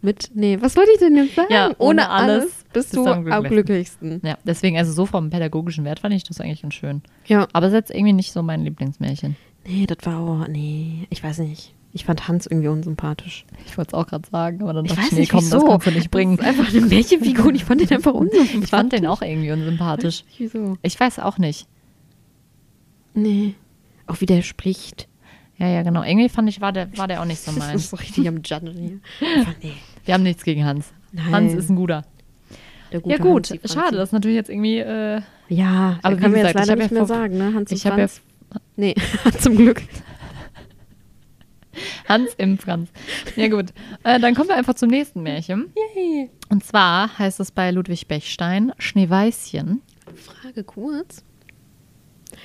mit, 0.02 0.32
nee, 0.34 0.58
was 0.62 0.76
wollte 0.76 0.92
ich 0.94 1.00
denn 1.00 1.16
jetzt 1.16 1.36
sagen? 1.36 1.52
Ja, 1.54 1.68
ohne, 1.68 1.76
ohne 1.80 2.10
alles, 2.10 2.42
alles 2.44 2.66
bist 2.74 2.96
du 2.96 3.06
am 3.06 3.32
am 3.32 3.44
glücklichsten. 3.44 4.22
Ja, 4.24 4.38
deswegen, 4.44 4.78
also 4.78 4.92
so 4.92 5.06
vom 5.06 5.30
pädagogischen 5.30 5.86
Wert 5.86 6.00
fand 6.00 6.14
ich 6.14 6.24
das 6.24 6.42
eigentlich 6.42 6.62
ganz 6.64 6.74
schön. 6.74 7.02
Ja. 7.26 7.48
Aber 7.54 7.68
es 7.68 7.74
ist 7.74 7.78
jetzt 7.78 7.92
irgendwie 7.92 8.14
nicht 8.14 8.32
so 8.32 8.42
mein 8.42 8.64
Lieblingsmärchen. 8.64 9.36
Nee, 9.68 9.86
das 9.86 9.98
war 10.04 10.20
auch, 10.20 10.48
nee, 10.48 11.06
ich 11.10 11.24
weiß 11.24 11.40
nicht. 11.40 11.74
Ich 11.94 12.06
fand 12.06 12.28
Hans 12.28 12.48
irgendwie 12.48 12.70
unsympathisch. 12.70 13.46
Ich 13.66 13.78
wollte 13.78 13.90
es 13.90 13.94
auch 13.94 14.08
gerade 14.08 14.28
sagen, 14.30 14.62
aber 14.64 14.74
dann 14.74 14.86
Ich 14.86 14.92
dachte 14.94 15.08
ich, 15.08 15.12
nee, 15.12 15.20
nicht, 15.20 15.32
komm, 15.32 15.42
wieso. 15.42 15.60
das 15.60 15.68
kannst 15.70 15.88
du 15.88 15.92
nicht 15.92 16.10
bringen. 16.10 16.38
Das 16.38 16.46
ist 16.48 16.60
einfach 16.60 16.74
eine 16.74 16.86
Märchenfigur 16.86 17.46
und 17.48 17.56
ich 17.56 17.66
fand 17.66 17.82
den 17.82 17.92
einfach 17.92 18.14
unsympathisch. 18.14 18.56
Ich 18.64 18.70
fand 18.70 18.94
den 18.94 19.06
auch 19.06 19.22
irgendwie 19.22 19.52
unsympathisch. 19.52 20.24
Wieso? 20.38 20.78
Ich 20.82 20.98
weiß 21.00 21.20
auch 21.20 21.38
nicht. 21.38 21.68
Nee. 23.14 23.56
Auch 24.08 24.22
wie 24.22 24.26
der 24.26 24.42
spricht. 24.42 25.08
Ja, 25.58 25.68
ja, 25.68 25.84
genau. 25.84 26.02
Irgendwie 26.04 26.30
fand 26.30 26.50
ich, 26.50 26.60
war 26.62 26.72
der, 26.72 26.98
war 26.98 27.08
der 27.08 27.22
auch 27.22 27.26
nicht 27.26 27.40
so 27.42 27.52
Das 27.52 27.60
mein. 27.60 27.76
ist 27.76 27.90
so 27.90 27.98
richtig 27.98 28.28
am 28.28 28.38
Judgen 28.38 28.72
hier. 28.78 29.00
Nee. 29.62 29.74
Wir 30.06 30.14
haben 30.14 30.24
nichts 30.24 30.44
gegen 30.44 30.66
Hans. 30.66 30.94
Nein. 31.12 31.32
Hans 31.32 31.54
ist 31.54 31.70
ein 31.70 31.76
guter. 31.76 32.06
Ja, 32.92 33.18
gut. 33.18 33.48
Franzi. 33.48 33.68
Schade, 33.68 33.98
das 33.98 34.10
ist 34.10 34.14
natürlich 34.14 34.36
jetzt 34.36 34.50
irgendwie. 34.50 34.80
Äh, 34.80 35.22
Ja, 35.48 36.00
Aber 36.02 36.20
wir 36.20 36.30
gesagt, 36.30 36.56
jetzt 36.56 36.68
leider 36.68 36.76
nicht 36.76 36.92
ja 36.92 36.98
mehr 36.98 37.06
sagen, 37.06 37.38
ne? 37.38 37.54
Hans 37.54 37.72
ich 37.72 37.86
habe 37.86 38.02
ja. 38.02 38.08
Nee, 38.76 38.96
zum 39.40 39.56
Glück. 39.56 39.82
Hans 42.08 42.34
im 42.38 42.58
Franz. 42.58 42.90
Ja, 43.38 43.48
gut. 43.48 43.68
Äh, 44.04 44.20
dann 44.20 44.36
kommen 44.36 44.50
wir 44.50 44.58
einfach 44.58 44.74
zum 44.74 44.90
nächsten 44.90 45.24
Märchen. 45.24 45.72
Yay. 45.96 46.30
Und 46.50 46.66
zwar 46.66 47.18
heißt 47.18 47.40
es 47.40 47.52
bei 47.52 47.72
Ludwig 47.72 48.08
Bechstein 48.08 48.74
Schneeweißchen. 48.78 49.82
Frage 50.16 50.66
kurz. 50.66 51.24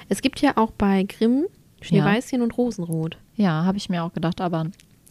Es 0.08 0.22
gibt 0.22 0.40
ja 0.40 0.56
auch 0.56 0.70
bei 0.70 1.02
Grimm 1.02 1.46
Schneeweißchen 1.80 2.42
und 2.42 2.56
Rosenrot. 2.56 3.18
Ja, 3.34 3.64
habe 3.64 3.78
ich 3.78 3.88
mir 3.88 4.04
auch 4.04 4.12
gedacht, 4.12 4.40
aber 4.40 4.66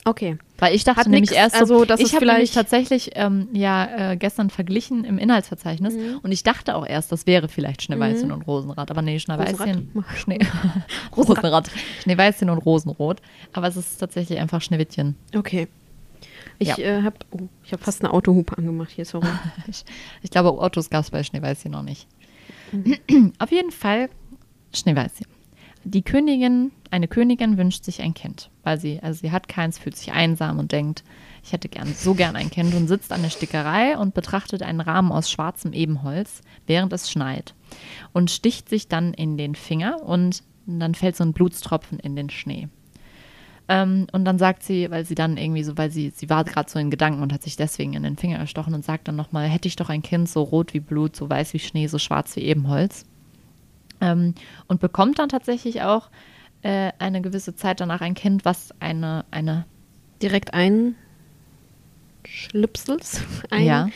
Okay. 0.08 0.38
Weil 0.60 0.76
ich 0.76 0.84
dachte 0.84 1.00
Hat 1.02 1.08
nämlich 1.08 1.32
nix, 1.32 1.34
erst 1.42 1.56
so, 1.56 1.62
also, 1.62 1.86
dass 1.86 2.00
ich 2.00 2.14
habe 2.16 2.26
nämlich 2.28 2.52
vielleicht- 2.52 2.54
tatsächlich 2.54 3.12
ähm, 3.16 3.48
ja 3.54 4.12
äh, 4.12 4.18
gestern 4.18 4.50
verglichen 4.52 5.04
im 5.04 5.18
Inhaltsverzeichnis 5.18 5.96
Mhm. 5.96 6.20
und 6.22 6.32
ich 6.32 6.44
dachte 6.44 6.76
auch 6.76 6.86
erst, 6.86 7.12
das 7.12 7.26
wäre 7.26 7.48
vielleicht 7.50 7.82
Schneeweißchen 7.82 8.32
und 8.32 8.44
Rosenrad, 8.44 8.92
aber 8.92 9.02
nee, 9.02 9.18
Schneeweißchen? 9.20 10.06
Schnee, 10.16 10.40
Rosenrad, 11.18 11.72
Schneeweißchen 12.04 12.50
und 12.52 12.60
Rosenrot, 12.60 13.20
aber 13.54 13.68
es 13.68 13.78
ist 13.78 13.98
tatsächlich 13.98 14.38
einfach 14.40 14.62
Schneewittchen. 14.62 15.16
Okay. 15.36 15.68
Ich 16.60 16.68
Ja. 16.70 16.78
äh, 16.78 17.02
habe 17.02 17.16
oh, 17.32 17.40
ich 17.64 17.74
hab 17.74 17.82
fast 17.84 18.04
eine 18.04 18.14
Autohupe 18.14 18.58
angemacht 18.58 18.92
hier, 18.92 19.06
sorry. 19.06 19.28
Ich, 19.68 19.84
ich 20.22 20.30
glaube, 20.30 20.50
Autos 20.62 20.90
gab 20.92 21.04
es 21.04 21.10
bei 21.12 21.24
Schneeweißchen 21.24 21.72
noch 21.72 21.82
nicht. 21.84 22.08
Mhm. 22.72 23.34
Auf 23.40 23.52
jeden 23.52 23.72
Fall 23.72 24.10
Schneeweißchen. 24.74 25.26
Die 25.88 26.02
Königin, 26.02 26.72
eine 26.90 27.08
Königin 27.08 27.60
wünscht 27.60 27.84
sich 27.84 28.02
ein 28.02 28.16
Kind, 28.16 28.50
weil 28.64 28.80
sie, 28.80 29.00
also 29.04 29.20
sie 29.20 29.32
hat 29.32 29.48
keins, 29.48 29.78
fühlt 29.78 29.96
sich 29.96 30.12
einsam 30.12 30.58
und 30.58 30.72
denkt, 30.72 31.04
ich 31.44 31.54
hätte 31.54 31.70
gern, 31.70 31.94
so 31.94 32.16
gern 32.16 32.36
ein 32.36 32.50
Kind 32.50 32.74
und 32.74 32.88
sitzt 32.88 33.12
an 33.12 33.22
der 33.22 33.30
Stickerei 33.30 33.96
und 33.96 34.16
betrachtet 34.16 34.64
einen 34.64 34.82
Rahmen 34.82 35.12
aus 35.12 35.30
schwarzem 35.30 35.74
Ebenholz, 35.74 36.42
während 36.66 36.92
es 36.92 37.12
schneit 37.12 37.54
und 38.14 38.32
sticht 38.32 38.68
sich 38.68 38.88
dann 38.88 39.14
in 39.14 39.38
den 39.38 39.54
Finger 39.54 40.02
und 40.02 40.42
dann 40.66 40.96
fällt 40.96 41.16
so 41.16 41.24
ein 41.24 41.34
Blutstropfen 41.34 42.00
in 42.00 42.16
den 42.16 42.32
Schnee. 42.32 42.68
Ähm, 43.68 44.08
und 44.12 44.26
dann 44.26 44.40
sagt 44.40 44.64
sie, 44.64 44.90
weil 44.90 45.06
sie 45.06 45.16
dann 45.16 45.38
irgendwie 45.38 45.64
so, 45.64 45.78
weil 45.78 45.92
sie, 45.92 46.10
sie 46.10 46.32
war 46.32 46.46
gerade 46.46 46.70
so 46.70 46.80
in 46.80 46.90
Gedanken 46.90 47.22
und 47.22 47.32
hat 47.32 47.44
sich 47.44 47.58
deswegen 47.58 47.94
in 47.94 48.02
den 48.02 48.18
Finger 48.18 48.40
erstochen 48.40 48.74
und 48.74 48.84
sagt 48.84 49.08
dann 49.08 49.16
nochmal, 49.16 49.48
hätte 49.48 49.68
ich 49.68 49.76
doch 49.76 49.90
ein 49.90 50.02
Kind 50.02 50.28
so 50.28 50.42
rot 50.42 50.74
wie 50.74 50.80
Blut, 50.80 51.16
so 51.16 51.30
weiß 51.30 51.54
wie 51.54 51.60
Schnee, 51.60 51.86
so 51.86 52.00
schwarz 52.00 52.36
wie 52.36 52.42
Ebenholz. 52.42 53.06
Ähm, 54.02 54.36
und 54.68 54.80
bekommt 54.80 55.20
dann 55.20 55.30
tatsächlich 55.30 55.82
auch 55.82 56.10
äh, 56.62 56.92
eine 57.00 57.22
gewisse 57.22 57.56
Zeit 57.56 57.80
danach 57.80 58.02
ein 58.02 58.14
Kind, 58.14 58.46
was 58.46 58.70
eine, 58.80 59.26
eine, 59.32 59.66
Direkt 60.22 60.54
ein 60.54 60.96
Schlipsels. 62.28 63.22
Ein, 63.52 63.66
Ja. 63.66 63.90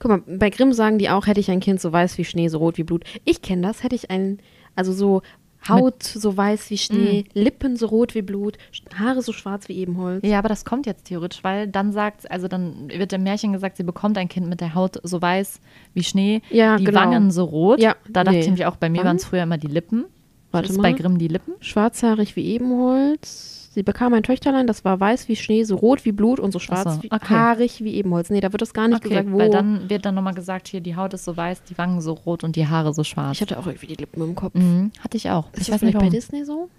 Guck 0.00 0.10
mal, 0.10 0.22
bei 0.38 0.50
Grimm 0.50 0.72
sagen 0.72 0.98
die 0.98 1.08
auch, 1.08 1.26
hätte 1.26 1.40
ich 1.40 1.50
ein 1.50 1.60
Kind 1.60 1.80
so 1.80 1.92
weiß 1.92 2.18
wie 2.18 2.24
Schnee, 2.24 2.48
so 2.48 2.58
rot 2.58 2.78
wie 2.78 2.82
Blut. 2.82 3.04
Ich 3.24 3.42
kenne 3.42 3.62
das, 3.62 3.82
hätte 3.82 3.94
ich 3.94 4.10
ein, 4.10 4.40
also 4.74 4.92
so 4.92 5.22
Haut 5.68 6.02
so 6.02 6.36
weiß 6.36 6.70
wie 6.70 6.78
Schnee, 6.78 7.24
Lippen 7.34 7.76
so 7.76 7.86
rot 7.86 8.14
wie 8.14 8.22
Blut, 8.22 8.58
Haare 8.98 9.22
so 9.22 9.32
schwarz 9.32 9.68
wie 9.68 9.74
Ebenholz. 9.74 10.24
ja, 10.26 10.38
aber 10.38 10.48
das 10.48 10.64
kommt 10.64 10.86
jetzt 10.86 11.04
theoretisch, 11.06 11.42
weil 11.44 11.66
dann 11.66 11.92
sagt, 11.92 12.30
also 12.30 12.48
dann 12.48 12.88
wird 12.88 13.12
im 13.12 13.22
Märchen 13.22 13.52
gesagt, 13.52 13.76
sie 13.76 13.82
bekommt 13.84 14.18
ein 14.18 14.28
Kind 14.28 14.48
mit 14.48 14.60
der 14.60 14.74
Haut 14.74 14.98
so 15.02 15.20
weiß 15.20 15.60
wie 15.94 16.02
Schnee, 16.02 16.42
Ja, 16.50 16.76
die 16.76 16.84
genau. 16.84 17.00
Wangen 17.00 17.30
so 17.30 17.44
rot. 17.44 17.80
Ja, 17.80 17.96
da 18.08 18.24
dachte 18.24 18.36
nee. 18.36 18.40
ich 18.40 18.46
nämlich 18.46 18.66
auch, 18.66 18.76
bei 18.76 18.88
mir 18.88 19.04
waren 19.04 19.16
es 19.16 19.24
früher 19.24 19.42
immer 19.42 19.58
die 19.58 19.66
Lippen. 19.66 20.04
Warte 20.52 20.70
ist 20.70 20.76
mal. 20.76 20.82
bei 20.84 20.92
Grimm 20.92 21.18
die 21.18 21.28
Lippen. 21.28 21.54
Schwarzhaarig 21.60 22.36
wie 22.36 22.46
Ebenholz. 22.46 23.65
Sie 23.76 23.82
bekam 23.82 24.14
ein 24.14 24.22
Töchterlein, 24.22 24.66
das 24.66 24.86
war 24.86 24.98
weiß 25.00 25.28
wie 25.28 25.36
Schnee, 25.36 25.62
so 25.64 25.76
rot 25.76 26.06
wie 26.06 26.12
Blut 26.12 26.40
und 26.40 26.50
so 26.50 26.58
schwarz 26.58 26.94
so, 26.94 27.02
wie 27.02 27.12
okay. 27.12 27.28
haarig 27.34 27.84
wie 27.84 27.92
Ebenholz. 27.96 28.30
Nee, 28.30 28.40
da 28.40 28.50
wird 28.50 28.62
das 28.62 28.72
gar 28.72 28.88
nicht 28.88 28.96
Okay, 29.04 29.10
gesagt, 29.10 29.30
wo. 29.30 29.36
weil 29.38 29.50
dann 29.50 29.90
wird 29.90 30.06
dann 30.06 30.14
nochmal 30.14 30.32
gesagt, 30.32 30.68
hier 30.68 30.80
die 30.80 30.96
Haut 30.96 31.12
ist 31.12 31.26
so 31.26 31.36
weiß, 31.36 31.62
die 31.64 31.76
Wangen 31.76 32.00
so 32.00 32.14
rot 32.14 32.42
und 32.42 32.56
die 32.56 32.66
Haare 32.66 32.94
so 32.94 33.04
schwarz. 33.04 33.36
ich 33.36 33.42
hatte 33.42 33.58
auch 33.58 33.66
irgendwie 33.66 33.88
die 33.88 33.96
Lippen 33.96 34.22
im 34.22 34.34
Kopf. 34.34 34.54
Mhm, 34.54 34.92
hatte 35.04 35.18
ich 35.18 35.28
auch. 35.30 35.52
Ist 35.52 35.60
ich 35.60 35.66
das 35.66 35.74
weiß 35.74 35.82
nicht 35.82 35.90
vielleicht 35.90 35.94
bei 35.96 36.00
warum. 36.00 36.10
Disney 36.10 36.44
so? 36.46 36.70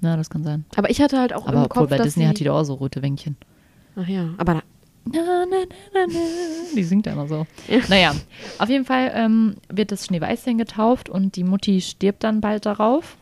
Ja, 0.00 0.16
das 0.16 0.30
kann 0.30 0.42
sein. 0.42 0.64
Aber 0.74 0.88
ich 0.88 1.02
hatte 1.02 1.20
halt 1.20 1.34
auch 1.34 1.46
Aber 1.46 1.58
im 1.58 1.64
obwohl 1.64 1.82
Kopf, 1.82 1.90
bei 1.90 1.98
Disney 1.98 2.24
hat 2.24 2.38
die 2.40 2.44
doch 2.44 2.56
auch 2.60 2.64
so 2.64 2.72
rote 2.74 3.02
Wänkchen. 3.02 3.36
Ach 3.96 4.08
ja, 4.08 4.30
aber 4.38 4.54
da, 4.54 4.62
Na, 5.04 5.20
na, 5.22 5.44
na, 5.50 5.56
na, 5.92 6.06
na. 6.06 6.18
Die 6.74 6.82
singt 6.82 7.04
ja 7.04 7.12
immer 7.12 7.28
so. 7.28 7.46
Ja. 7.68 7.80
Naja, 7.90 8.14
auf 8.58 8.70
jeden 8.70 8.86
Fall 8.86 9.12
ähm, 9.14 9.56
wird 9.68 9.92
das 9.92 10.06
Schneeweißchen 10.06 10.56
getauft 10.56 11.10
und 11.10 11.36
die 11.36 11.44
Mutti 11.44 11.82
stirbt 11.82 12.24
dann 12.24 12.40
bald 12.40 12.64
darauf. 12.64 13.18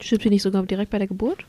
stirbt 0.00 0.24
sie 0.24 0.28
nicht 0.28 0.42
sogar 0.42 0.62
direkt 0.64 0.90
bei 0.90 0.98
der 0.98 1.08
Geburt? 1.08 1.46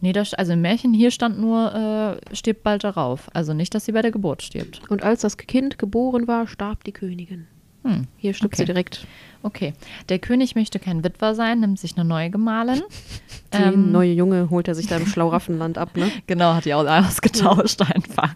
Nee, 0.00 0.12
das, 0.12 0.34
also 0.34 0.52
im 0.52 0.60
Märchen 0.60 0.94
hier 0.94 1.10
stand 1.10 1.38
nur, 1.40 2.18
äh, 2.30 2.34
stirbt 2.34 2.62
bald 2.62 2.84
darauf. 2.84 3.28
Also 3.34 3.52
nicht, 3.52 3.74
dass 3.74 3.84
sie 3.84 3.92
bei 3.92 4.02
der 4.02 4.12
Geburt 4.12 4.42
stirbt. 4.42 4.80
Und 4.88 5.02
als 5.02 5.22
das 5.22 5.36
Kind 5.36 5.78
geboren 5.78 6.28
war, 6.28 6.46
starb 6.46 6.84
die 6.84 6.92
Königin. 6.92 7.48
Hm. 7.88 8.06
Hier 8.18 8.34
stirbt 8.34 8.54
Okay. 8.54 8.62
sie 8.62 8.66
direkt. 8.66 9.06
Okay. 9.42 9.72
Der 10.08 10.18
König 10.18 10.56
möchte 10.56 10.78
kein 10.80 11.04
Witwer 11.04 11.34
sein, 11.34 11.60
nimmt 11.60 11.78
sich 11.78 11.96
eine 11.96 12.04
neue 12.06 12.28
Gemahlin. 12.28 12.82
Die 13.54 13.56
Ähm, 13.62 13.92
neue 13.92 14.12
Junge 14.12 14.50
holt 14.50 14.68
er 14.68 14.74
sich 14.74 14.88
da 14.88 14.96
im 14.96 15.06
Schlauraffenland 15.06 15.78
ab, 15.78 15.96
ne? 15.96 16.10
Genau, 16.26 16.52
hat 16.54 16.64
die 16.66 16.74
auch 16.74 16.84
ausgetauscht 16.86 17.80
einfach. 17.82 18.34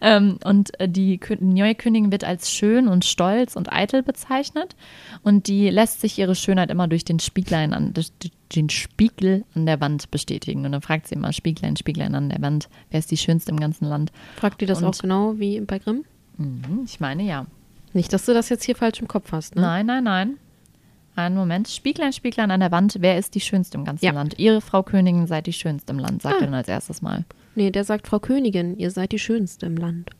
Ähm, 0.00 0.38
und 0.44 0.78
äh, 0.80 0.88
die, 0.88 1.18
Kö- 1.18 1.36
die 1.40 1.44
neue 1.60 1.74
Königin 1.74 2.12
wird 2.12 2.24
als 2.24 2.50
schön 2.50 2.88
und 2.88 3.04
stolz 3.04 3.56
und 3.56 3.72
eitel 3.72 4.02
bezeichnet. 4.02 4.74
Und 5.22 5.46
die 5.46 5.70
lässt 5.70 6.00
sich 6.00 6.18
ihre 6.18 6.34
Schönheit 6.34 6.70
immer 6.70 6.88
durch 6.88 7.04
den 7.04 7.20
Spieglein 7.20 7.72
an, 7.72 7.94
den 8.54 8.68
Spiegel 8.70 9.44
an 9.54 9.64
der 9.66 9.80
Wand 9.80 10.10
bestätigen. 10.10 10.66
Und 10.66 10.72
dann 10.72 10.82
fragt 10.82 11.06
sie 11.06 11.14
immer, 11.14 11.32
Spieglein, 11.32 11.76
Spieglein 11.76 12.14
an 12.14 12.28
der 12.28 12.42
Wand, 12.42 12.68
wer 12.90 12.98
ist 12.98 13.10
die 13.10 13.16
schönste 13.16 13.52
im 13.52 13.60
ganzen 13.60 13.86
Land? 13.86 14.10
Fragt 14.36 14.60
die 14.60 14.66
das 14.66 14.82
Und- 14.82 14.88
auch 14.96 14.98
genau 15.00 15.38
wie 15.38 15.60
bei 15.60 15.78
Grimm? 15.78 16.04
Mhm, 16.36 16.82
ich 16.84 17.00
meine 17.00 17.22
ja. 17.22 17.46
Nicht, 17.92 18.12
dass 18.12 18.24
du 18.26 18.34
das 18.34 18.48
jetzt 18.48 18.64
hier 18.64 18.76
falsch 18.76 19.00
im 19.00 19.08
Kopf 19.08 19.32
hast, 19.32 19.56
ne? 19.56 19.62
Nein, 19.62 19.86
nein, 19.86 20.04
nein. 20.04 20.36
Einen 21.16 21.34
Moment. 21.36 21.68
Spieglein, 21.68 22.12
Spieglein 22.12 22.50
an 22.50 22.60
der 22.60 22.70
Wand, 22.70 22.96
wer 23.00 23.18
ist 23.18 23.34
die 23.34 23.40
schönste 23.40 23.76
im 23.76 23.84
ganzen 23.84 24.04
Ja. 24.04 24.12
Land? 24.12 24.38
Ihre 24.38 24.60
Frau 24.60 24.82
Königin 24.82 25.26
seid 25.26 25.46
die 25.46 25.52
schönste 25.52 25.92
im 25.92 25.98
Land, 25.98 26.22
sagt 26.22 26.36
Ah. 26.36 26.38
er 26.40 26.44
dann 26.46 26.54
als 26.54 26.68
erstes 26.68 27.02
Mal. 27.02 27.24
Nee, 27.56 27.70
der 27.70 27.84
sagt, 27.84 28.06
Frau 28.06 28.20
Königin, 28.20 28.76
ihr 28.78 28.90
seid 28.90 29.12
die 29.12 29.18
Schönste 29.18 29.66
im 29.66 29.76
Land. 29.76 30.10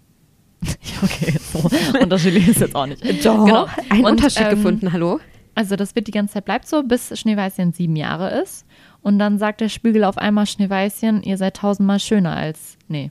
Okay, 1.03 1.35
so 1.39 1.71
unterschiedlich 1.99 2.47
ist 2.49 2.61
jetzt 2.61 2.75
auch 2.77 2.85
nicht. 2.87 3.03
Doch. 3.25 3.45
Genau. 3.47 3.67
Einen 3.89 4.05
Und, 4.05 4.11
Unterschied 4.13 4.43
ähm, 4.43 4.51
gefunden, 4.57 4.93
hallo? 4.93 5.19
Also 5.55 5.77
das 5.77 5.95
wird 5.95 6.07
die 6.09 6.11
ganze 6.13 6.35
Zeit 6.35 6.45
bleibt 6.45 6.67
so, 6.69 6.83
bis 6.83 7.19
Schneeweißchen 7.19 7.73
sieben 7.73 7.97
Jahre 7.97 8.41
ist. 8.43 8.67
Und 9.01 9.19
dann 9.19 9.39
sagt 9.39 9.63
der 9.63 9.71
Spiegel 9.71 10.05
auf 10.05 10.19
einmal 10.19 10.47
Schneeweißchen, 10.47 11.23
ihr 11.23 11.39
seid 11.39 11.57
tausendmal 11.57 12.01
schöner 12.01 12.37
als. 12.37 12.77
Nee. 12.89 13.09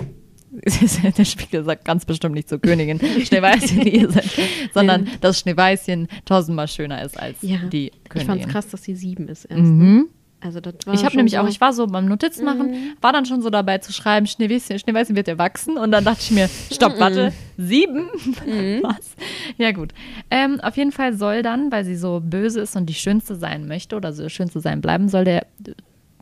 Der 1.17 1.25
Spiegel 1.25 1.63
sagt 1.63 1.85
ganz 1.85 2.05
bestimmt 2.05 2.35
nicht 2.35 2.49
zur 2.49 2.59
Königin 2.59 2.99
Schneeweißchen, 2.99 3.81
ihr 3.81 4.09
seid, 4.11 4.25
sondern 4.73 5.07
dass 5.21 5.39
Schneeweißchen 5.39 6.07
tausendmal 6.25 6.67
schöner 6.67 7.03
ist 7.03 7.19
als 7.19 7.37
Ja. 7.41 7.57
die 7.71 7.87
Ich 7.87 8.09
Königin. 8.09 8.27
fand's 8.27 8.47
krass, 8.47 8.67
dass 8.69 8.83
sie 8.83 8.95
sieben 8.95 9.27
ist 9.27 9.45
erst. 9.45 9.61
Ne? 9.61 9.67
Mhm. 9.67 10.07
Also 10.41 10.61
das 10.61 10.73
war 10.85 10.93
Ich 10.93 11.03
habe 11.03 11.17
nämlich 11.17 11.33
so, 11.33 11.39
auch, 11.41 11.47
ich 11.49 11.59
war 11.59 11.73
so 11.73 11.85
beim 11.85 12.05
Notizen 12.05 12.45
machen, 12.45 12.95
war 13.01 13.11
dann 13.11 13.25
schon 13.25 13.41
so 13.41 13.49
dabei 13.49 13.79
zu 13.79 13.91
schreiben, 13.91 14.25
Schneeweißchen, 14.25 14.79
Schneeweißchen 14.79 15.15
wird 15.17 15.27
erwachsen 15.27 15.77
und 15.77 15.91
dann 15.91 16.05
dachte 16.05 16.19
ich 16.21 16.31
mir, 16.31 16.49
stopp, 16.71 16.97
warte, 16.97 17.33
sieben? 17.57 18.07
Was? 18.81 19.15
Ja 19.57 19.73
gut. 19.73 19.91
Ähm, 20.31 20.61
auf 20.61 20.77
jeden 20.77 20.93
Fall 20.93 21.13
soll 21.13 21.41
dann, 21.43 21.73
weil 21.73 21.83
sie 21.83 21.97
so 21.97 22.21
böse 22.23 22.61
ist 22.61 22.77
und 22.77 22.85
die 22.85 22.93
Schönste 22.93 23.35
sein 23.35 23.67
möchte 23.67 23.97
oder 23.97 24.13
so 24.13 24.29
Schönste 24.29 24.61
sein 24.61 24.79
bleiben 24.79 25.09
soll, 25.09 25.25
der 25.25 25.45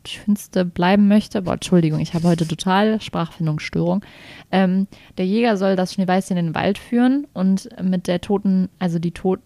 Schönste 0.08 0.66
bleiben 0.66 1.08
möchte, 1.08 1.41
boah, 1.43 1.53
Entschuldigung, 1.53 1.99
ich 1.99 2.14
habe 2.14 2.28
heute 2.28 2.47
total 2.47 2.99
Sprachfindungsstörung, 3.01 4.03
ähm, 4.51 4.88
der 5.18 5.26
Jäger 5.26 5.58
soll 5.58 5.76
das 5.76 5.93
Schneeweißchen 5.93 6.38
in 6.38 6.47
den 6.47 6.55
Wald 6.55 6.78
führen 6.78 7.28
und 7.34 7.70
mit 7.82 8.08
der 8.08 8.22
Toten, 8.22 8.70
also 8.80 8.99
die 8.99 9.12
Tod 9.12 9.39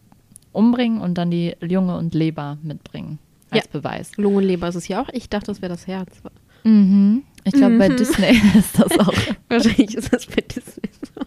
umbringen 0.51 1.01
und 1.01 1.18
dann 1.18 1.32
die 1.32 1.55
Junge 1.62 1.97
und 1.97 2.14
Leber 2.14 2.57
mitbringen 2.62 3.20
als 3.49 3.68
Beweis. 3.68 4.12
Lungenleber 4.18 4.68
ist 4.70 4.76
es 4.76 4.88
ja 4.88 5.01
auch. 5.01 5.09
Ich 5.12 5.30
dachte, 5.30 5.47
das 5.47 5.62
wäre 5.62 5.72
das 5.72 5.88
Herz. 5.88 6.22
Mhm. 6.64 7.24
Ich 7.43 7.53
glaube, 7.53 7.78
bei 7.78 7.89
Disney 7.89 8.39
ist 8.57 8.80
das 8.80 8.97
auch. 8.99 9.14
Wahrscheinlich 9.49 9.95
ist 9.95 10.14
das 10.14 10.26
bei 10.28 10.41
Disney 10.41 10.89
so. 11.01 11.22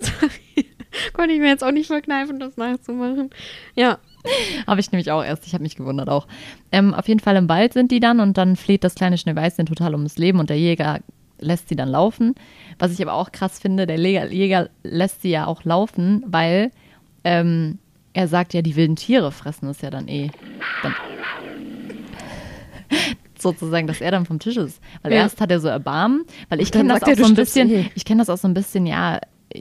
Sorry. 0.00 0.66
Konnte 1.12 1.34
ich 1.34 1.40
mir 1.40 1.48
jetzt 1.48 1.64
auch 1.64 1.72
nicht 1.72 1.86
verkneifen, 1.86 2.38
das 2.38 2.56
nachzumachen. 2.56 3.30
Ja. 3.74 3.98
Habe 4.66 4.80
ich 4.80 4.90
nämlich 4.92 5.10
auch 5.10 5.22
erst. 5.22 5.46
Ich 5.46 5.54
habe 5.54 5.62
mich 5.62 5.76
gewundert 5.76 6.08
auch. 6.08 6.26
Ähm, 6.72 6.94
auf 6.94 7.08
jeden 7.08 7.20
Fall 7.20 7.36
im 7.36 7.48
Wald 7.48 7.72
sind 7.72 7.90
die 7.90 8.00
dann 8.00 8.20
und 8.20 8.38
dann 8.38 8.56
fleht 8.56 8.84
das 8.84 8.94
kleine 8.94 9.18
Schneeweißchen 9.18 9.66
total 9.66 9.94
ums 9.94 10.18
Leben 10.18 10.38
und 10.40 10.50
der 10.50 10.58
Jäger 10.58 11.00
lässt 11.38 11.68
sie 11.68 11.76
dann 11.76 11.88
laufen. 11.88 12.34
Was 12.78 12.92
ich 12.92 13.02
aber 13.02 13.14
auch 13.14 13.32
krass 13.32 13.58
finde, 13.58 13.86
der 13.86 13.98
Jäger, 13.98 14.68
lässt 14.82 15.22
sie 15.22 15.30
ja 15.30 15.46
auch 15.46 15.64
laufen, 15.64 16.24
weil 16.26 16.70
ähm, 17.24 17.78
er 18.12 18.28
sagt 18.28 18.54
ja, 18.54 18.62
die 18.62 18.76
wilden 18.76 18.96
Tiere 18.96 19.32
fressen 19.32 19.68
es 19.68 19.80
ja 19.80 19.90
dann 19.90 20.08
eh. 20.08 20.30
Dann 20.82 20.94
sozusagen, 23.38 23.86
dass 23.86 24.00
er 24.00 24.10
dann 24.10 24.26
vom 24.26 24.38
Tisch 24.38 24.56
ist. 24.56 24.80
Weil 25.02 25.12
Ja. 25.12 25.18
erst 25.18 25.40
hat 25.40 25.50
er 25.50 25.60
so 25.60 25.68
Erbarmen, 25.68 26.24
weil 26.48 26.60
ich 26.60 26.72
kenne 26.72 26.94
das 26.94 27.02
er, 27.02 27.12
auch 27.12 27.18
so 27.18 27.26
ein 27.26 27.34
bisschen, 27.34 27.70
eh. 27.70 27.90
ich 27.94 28.04
kenne 28.04 28.20
das 28.20 28.30
auch 28.30 28.38
so 28.38 28.48
ein 28.48 28.54
bisschen, 28.54 28.86
ja, 28.86 29.20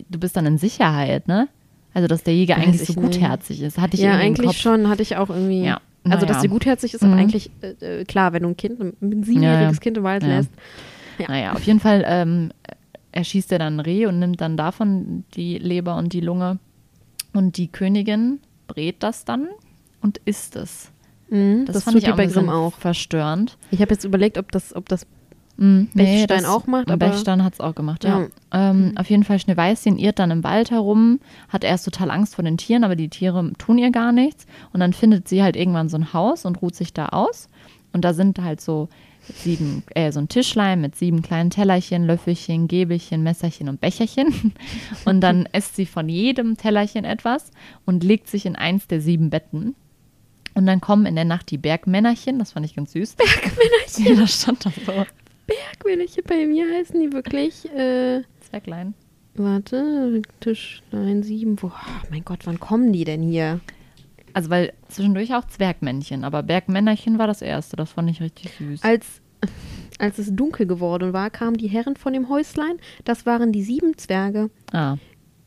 du 0.10 0.20
bist 0.20 0.38
dann 0.38 0.46
in 0.46 0.58
Sicherheit, 0.58 1.28
ne? 1.28 1.48
Also, 1.94 2.08
dass 2.08 2.24
der 2.24 2.34
Jäger 2.36 2.58
Weiß 2.58 2.64
eigentlich 2.64 2.82
ich 2.82 2.96
so 2.96 3.00
nicht. 3.02 3.14
gutherzig 3.20 3.62
ist. 3.62 3.78
Hatte 3.78 3.96
ich 3.96 4.02
Ja, 4.04 4.14
eigentlich 4.16 4.58
schon, 4.60 4.90
hatte 4.90 5.02
ich 5.04 5.16
auch 5.18 5.30
irgendwie. 5.30 5.64
Ja. 5.64 5.80
Also, 6.10 6.26
dass 6.26 6.42
sie 6.42 6.48
gutherzig 6.50 6.94
ist, 6.94 7.04
aber 7.04 7.14
Mhm. 7.14 7.20
eigentlich, 7.20 7.50
äh, 7.62 8.02
äh, 8.02 8.04
klar, 8.06 8.34
wenn 8.34 8.44
du 8.44 8.50
ein 8.50 8.58
Kind, 8.58 8.80
ein 8.82 9.24
siebenjähriges 9.24 9.78
Ja. 9.78 9.80
Kind 9.82 9.98
im 9.98 10.04
Wald 10.04 10.24
lässt. 10.24 10.50
Ja. 11.20 11.26
Naja, 11.30 11.54
auf 11.54 11.64
jeden 11.64 11.80
Fall 11.80 12.04
ähm, 12.06 12.52
erschießt 13.12 13.52
er 13.52 13.60
dann 13.60 13.78
ein 13.78 13.80
Reh 13.80 14.06
und 14.08 14.20
nimmt 14.20 14.42
dann 14.42 14.58
davon 14.58 15.24
die 15.36 15.58
Leber 15.60 15.96
und 15.98 16.12
die 16.12 16.20
Lunge. 16.22 16.60
Und 17.32 17.58
die 17.58 17.68
Königin 17.68 18.40
brät 18.68 18.98
das 19.02 19.24
dann 19.24 19.48
und 20.02 20.20
isst 20.26 20.56
es. 20.56 20.92
Mhm, 21.30 21.66
Das, 21.66 21.76
das 21.76 21.84
fand 21.86 21.98
ich 21.98 22.12
auch 22.12 22.50
auch. 22.50 22.74
verstörend. 22.74 23.58
Ich 23.72 23.82
habe 23.82 23.92
jetzt 23.94 24.04
überlegt, 24.04 24.38
ob 24.38 24.52
das, 24.52 24.76
ob 24.76 24.90
das 24.90 25.06
Mm, 25.58 25.84
Bechstein 25.94 26.28
das- 26.28 26.46
auch 26.46 26.66
macht, 26.68 26.90
aber- 26.90 26.98
Bechstein 27.10 27.44
hat 27.44 27.54
es 27.54 27.60
auch 27.60 27.76
gemacht, 27.76 28.04
ja. 28.04 28.22
Ja. 28.22 28.70
Ähm, 28.72 28.94
auf 28.96 29.10
jeden 29.10 29.24
Fall, 29.24 29.38
Schneeweißchen 29.40 29.98
irrt 30.00 30.18
dann 30.20 30.32
im 30.32 30.44
Wald 30.44 30.72
herum, 30.72 31.20
hat 31.50 31.64
erst 31.64 31.86
total 31.86 32.10
Angst 32.10 32.36
vor 32.36 32.44
den 32.44 32.58
Tieren, 32.58 32.84
aber 32.84 32.96
die 32.96 33.10
Tiere 33.10 33.52
tun 33.60 33.78
ihr 33.78 33.92
gar 33.92 34.12
nichts. 34.12 34.46
Und 34.74 34.80
dann 34.80 34.94
findet 34.94 35.28
sie 35.28 35.44
halt 35.44 35.56
irgendwann 35.56 35.90
so 35.90 35.98
ein 35.98 36.12
Haus 36.14 36.46
und 36.46 36.62
ruht 36.62 36.76
sich 36.76 36.92
da 36.94 37.10
aus. 37.10 37.50
Und 37.92 38.04
da 38.04 38.14
sind 38.14 38.40
halt 38.40 38.62
so 38.62 38.90
sieben, 39.22 39.84
äh, 39.96 40.12
so 40.12 40.20
ein 40.20 40.28
Tischlein 40.28 40.82
mit 40.82 40.96
sieben 40.96 41.22
kleinen 41.22 41.50
Tellerchen, 41.52 42.06
Löffelchen, 42.08 42.68
Gäbelchen, 42.68 43.22
Messerchen 43.24 43.70
und 43.70 43.80
Becherchen. 43.80 44.54
Und 45.06 45.22
dann 45.22 45.48
isst 45.54 45.76
sie 45.78 45.86
von 45.86 46.10
jedem 46.10 46.58
Tellerchen 46.58 47.06
etwas 47.06 47.52
und 47.86 48.04
legt 48.04 48.28
sich 48.28 48.46
in 48.46 48.56
eins 48.58 48.88
der 48.88 49.00
sieben 49.00 49.30
Betten. 49.30 49.76
Und 50.56 50.66
dann 50.66 50.82
kommen 50.82 51.06
in 51.06 51.16
der 51.16 51.24
Nacht 51.26 51.52
die 51.52 51.58
Bergmännerchen, 51.58 52.38
das 52.40 52.52
fand 52.52 52.66
ich 52.66 52.76
ganz 52.76 52.92
süß. 52.94 53.16
Bergmännerchen? 53.16 54.06
Ja, 54.16 54.16
da 54.22 54.28
stand 54.28 54.66
das 54.66 54.74
so. 54.86 55.06
Bergwillige 55.48 56.22
bei 56.24 56.46
mir 56.46 56.66
heißen 56.74 57.00
die 57.00 57.12
wirklich, 57.14 57.66
äh, 57.74 58.22
Zwerglein. 58.42 58.94
warte, 59.36 60.22
Tischlein 60.40 61.24
7, 61.24 61.62
wo, 61.62 61.68
oh 61.68 62.08
mein 62.10 62.24
Gott, 62.24 62.46
wann 62.46 62.60
kommen 62.60 62.94
die 62.94 63.04
denn 63.04 63.22
hier? 63.22 63.60
Also, 64.34 64.50
weil 64.50 64.74
zwischendurch 64.88 65.36
auch 65.36 65.46
Zwergmännchen, 65.46 66.24
aber 66.24 66.42
Bergmännerchen 66.44 67.20
war 67.20 67.28
das 67.28 67.42
erste. 67.42 67.76
Das 67.76 67.92
fand 67.92 68.10
ich 68.10 68.22
richtig 68.22 68.52
süß. 68.58 68.84
Als, 68.84 69.22
als 70.00 70.18
es 70.18 70.36
dunkel 70.36 70.66
geworden 70.66 71.14
war, 71.14 71.30
kamen 71.30 71.58
die 71.58 71.68
Herren 71.68 71.96
von 71.96 72.14
dem 72.14 72.30
Häuslein, 72.30 72.78
das 73.04 73.26
waren 73.26 73.52
die 73.52 73.64
sieben 73.64 73.98
Zwerge, 73.98 74.50
Ah, 74.72 74.98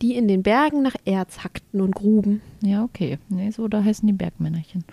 die 0.02 0.14
in 0.14 0.28
den 0.28 0.42
Bergen 0.42 0.82
nach 0.82 0.94
Erz 1.04 1.38
hackten 1.42 1.80
und 1.80 1.94
gruben. 1.94 2.42
ja, 2.60 2.84
okay. 2.84 3.18
Nee, 3.28 3.50
so, 3.50 3.66
da 3.68 3.82
heißen 3.82 4.06
die 4.06 4.12
Bergmännerchen. 4.12 4.84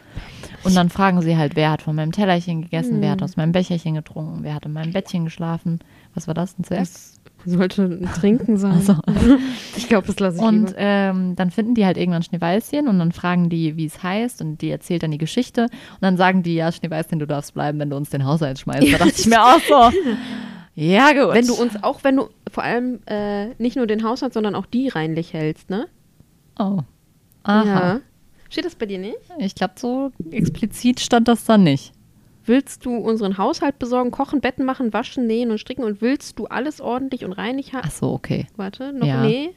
Und 0.63 0.75
dann 0.75 0.89
fragen 0.89 1.21
sie 1.21 1.35
halt, 1.37 1.55
wer 1.55 1.71
hat 1.71 1.81
von 1.81 1.95
meinem 1.95 2.11
Tellerchen 2.11 2.61
gegessen, 2.61 3.01
wer 3.01 3.11
hat 3.11 3.21
aus 3.23 3.35
meinem 3.35 3.51
Becherchen 3.51 3.95
getrunken, 3.95 4.39
wer 4.43 4.55
hat 4.55 4.65
in 4.65 4.73
meinem 4.73 4.93
Bettchen 4.93 5.25
geschlafen. 5.25 5.79
Was 6.13 6.27
war 6.27 6.33
das, 6.33 6.55
Zwerg? 6.61 6.79
Das 6.79 7.19
sollte 7.45 7.83
ein 7.83 8.09
Trinken 8.13 8.57
sein. 8.57 8.71
Also. 8.73 8.95
Ich 9.75 9.89
glaube, 9.89 10.05
das 10.07 10.19
lasse 10.19 10.37
ich 10.37 10.43
Und 10.43 10.73
ähm, 10.77 11.35
dann 11.35 11.49
finden 11.49 11.73
die 11.73 11.85
halt 11.85 11.97
irgendwann 11.97 12.21
Schneeweißchen 12.23 12.87
und 12.87 12.99
dann 12.99 13.11
fragen 13.11 13.49
die, 13.49 13.75
wie 13.75 13.85
es 13.85 14.03
heißt 14.03 14.39
und 14.41 14.61
die 14.61 14.69
erzählt 14.69 15.01
dann 15.03 15.11
die 15.11 15.17
Geschichte 15.17 15.63
und 15.63 16.01
dann 16.01 16.15
sagen 16.15 16.43
die, 16.43 16.53
ja, 16.55 16.71
Schneeweißchen, 16.71 17.17
du 17.19 17.25
darfst 17.25 17.53
bleiben, 17.55 17.79
wenn 17.79 17.89
du 17.89 17.97
uns 17.97 18.11
den 18.11 18.23
Haushalt 18.23 18.59
schmeißt. 18.59 18.93
Da 18.93 18.97
dachte 18.99 19.15
ich 19.17 19.25
mir 19.25 19.43
auch 19.43 19.59
so, 19.67 19.97
ja 20.75 21.11
gut. 21.13 21.33
Wenn 21.33 21.47
du 21.47 21.53
uns, 21.53 21.81
auch 21.83 22.03
wenn 22.03 22.17
du 22.17 22.29
vor 22.51 22.63
allem 22.63 22.99
äh, 23.05 23.47
nicht 23.61 23.75
nur 23.75 23.87
den 23.87 24.03
Haushalt, 24.03 24.33
sondern 24.33 24.55
auch 24.55 24.65
die 24.65 24.87
reinlich 24.87 25.33
hältst, 25.33 25.69
ne? 25.69 25.87
Oh. 26.59 26.79
Aha. 27.43 27.65
Ja. 27.65 27.99
Steht 28.49 28.65
das 28.65 28.75
bei 28.75 28.85
dir 28.85 28.99
nicht? 28.99 29.17
Ich 29.39 29.55
glaube, 29.55 29.73
so 29.77 30.11
explizit 30.31 30.99
stand 30.99 31.27
das 31.27 31.45
da 31.45 31.57
nicht. 31.57 31.91
Willst 32.45 32.85
du 32.85 32.95
unseren 32.95 33.37
Haushalt 33.37 33.79
besorgen, 33.79 34.11
kochen, 34.11 34.41
Betten 34.41 34.65
machen, 34.65 34.91
waschen, 34.93 35.27
nähen 35.27 35.49
und 35.49 35.59
stricken 35.59 35.83
und 35.83 36.01
willst 36.01 36.37
du 36.37 36.45
alles 36.45 36.81
ordentlich 36.81 37.23
und 37.23 37.31
reinig 37.33 37.73
haben? 37.73 37.85
Ach 37.87 37.91
so, 37.91 38.11
okay. 38.11 38.47
Warte, 38.57 38.91
noch 38.93 39.07
Ja. 39.07 39.23
nee. 39.23 39.51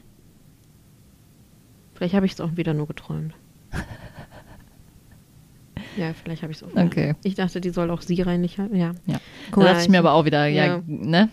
Vielleicht 1.93 2.13
habe 2.13 2.25
ich 2.25 2.33
es 2.33 2.41
auch 2.41 2.55
wieder 2.55 2.73
nur 2.73 2.87
geträumt. 2.87 3.33
Ja, 5.97 6.13
vielleicht 6.13 6.43
habe 6.43 6.51
ich 6.51 6.61
es 6.61 6.63
auch. 6.63 6.75
Okay. 6.75 7.15
Ich 7.23 7.35
dachte, 7.35 7.59
die 7.61 7.69
soll 7.69 7.89
auch 7.91 8.01
sie 8.01 8.21
reinig 8.21 8.57
halten. 8.57 8.75
Ja. 8.75 8.93
Ja. 9.05 9.19
Da 9.51 9.57
mal, 9.57 9.65
dachte 9.65 9.81
ich 9.83 9.89
mir 9.89 9.99
aber 9.99 10.13
auch 10.13 10.25
wieder, 10.25 10.47
ja, 10.47 10.65
ja. 10.65 10.83
ne? 10.87 11.29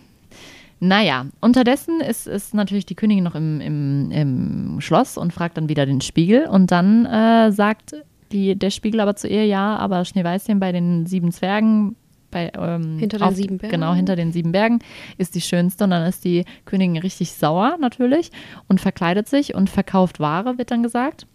Naja, 0.81 1.27
unterdessen 1.41 2.01
ist, 2.01 2.27
ist 2.27 2.53
natürlich 2.53 2.85
die 2.85 2.95
Königin 2.95 3.25
noch 3.25 3.35
im, 3.35 3.61
im, 3.61 4.11
im 4.11 4.81
Schloss 4.81 5.17
und 5.17 5.33
fragt 5.33 5.57
dann 5.57 5.69
wieder 5.69 5.87
den 5.87 6.01
Spiegel 6.01 6.47
und 6.47 6.73
dann 6.73 7.07
äh, 7.07 7.53
sagt 7.53 7.95
die, 8.33 8.59
der 8.59 8.71
Spiegel 8.71 9.01
aber 9.01 9.17
zu 9.17 9.29
ihr, 9.29 9.47
ja, 9.47 9.77
aber 9.77 10.05
Schneeweißchen 10.05 10.59
bei 10.61 10.73
den 10.73 11.07
sieben 11.07 11.33
Zwergen, 11.33 11.97
bei, 12.31 12.51
ähm, 12.59 12.99
Hinter 12.99 13.19
den 13.19 13.35
sieben 13.35 13.59
Bergen. 13.59 13.73
Genau, 13.73 13.95
hinter 13.95 14.17
den 14.17 14.33
sieben 14.33 14.53
Bergen 14.53 14.81
ist 15.17 15.35
die 15.37 15.41
schönste 15.41 15.85
und 15.85 15.91
dann 15.91 16.07
ist 16.07 16.25
die 16.25 16.45
Königin 16.65 16.99
richtig 16.99 17.33
sauer 17.33 17.77
natürlich 17.81 18.31
und 18.69 18.81
verkleidet 18.81 19.29
sich 19.29 19.55
und 19.55 19.71
verkauft 19.71 20.21
Ware, 20.21 20.59
wird 20.59 20.71
dann 20.71 20.83
gesagt. 20.83 21.27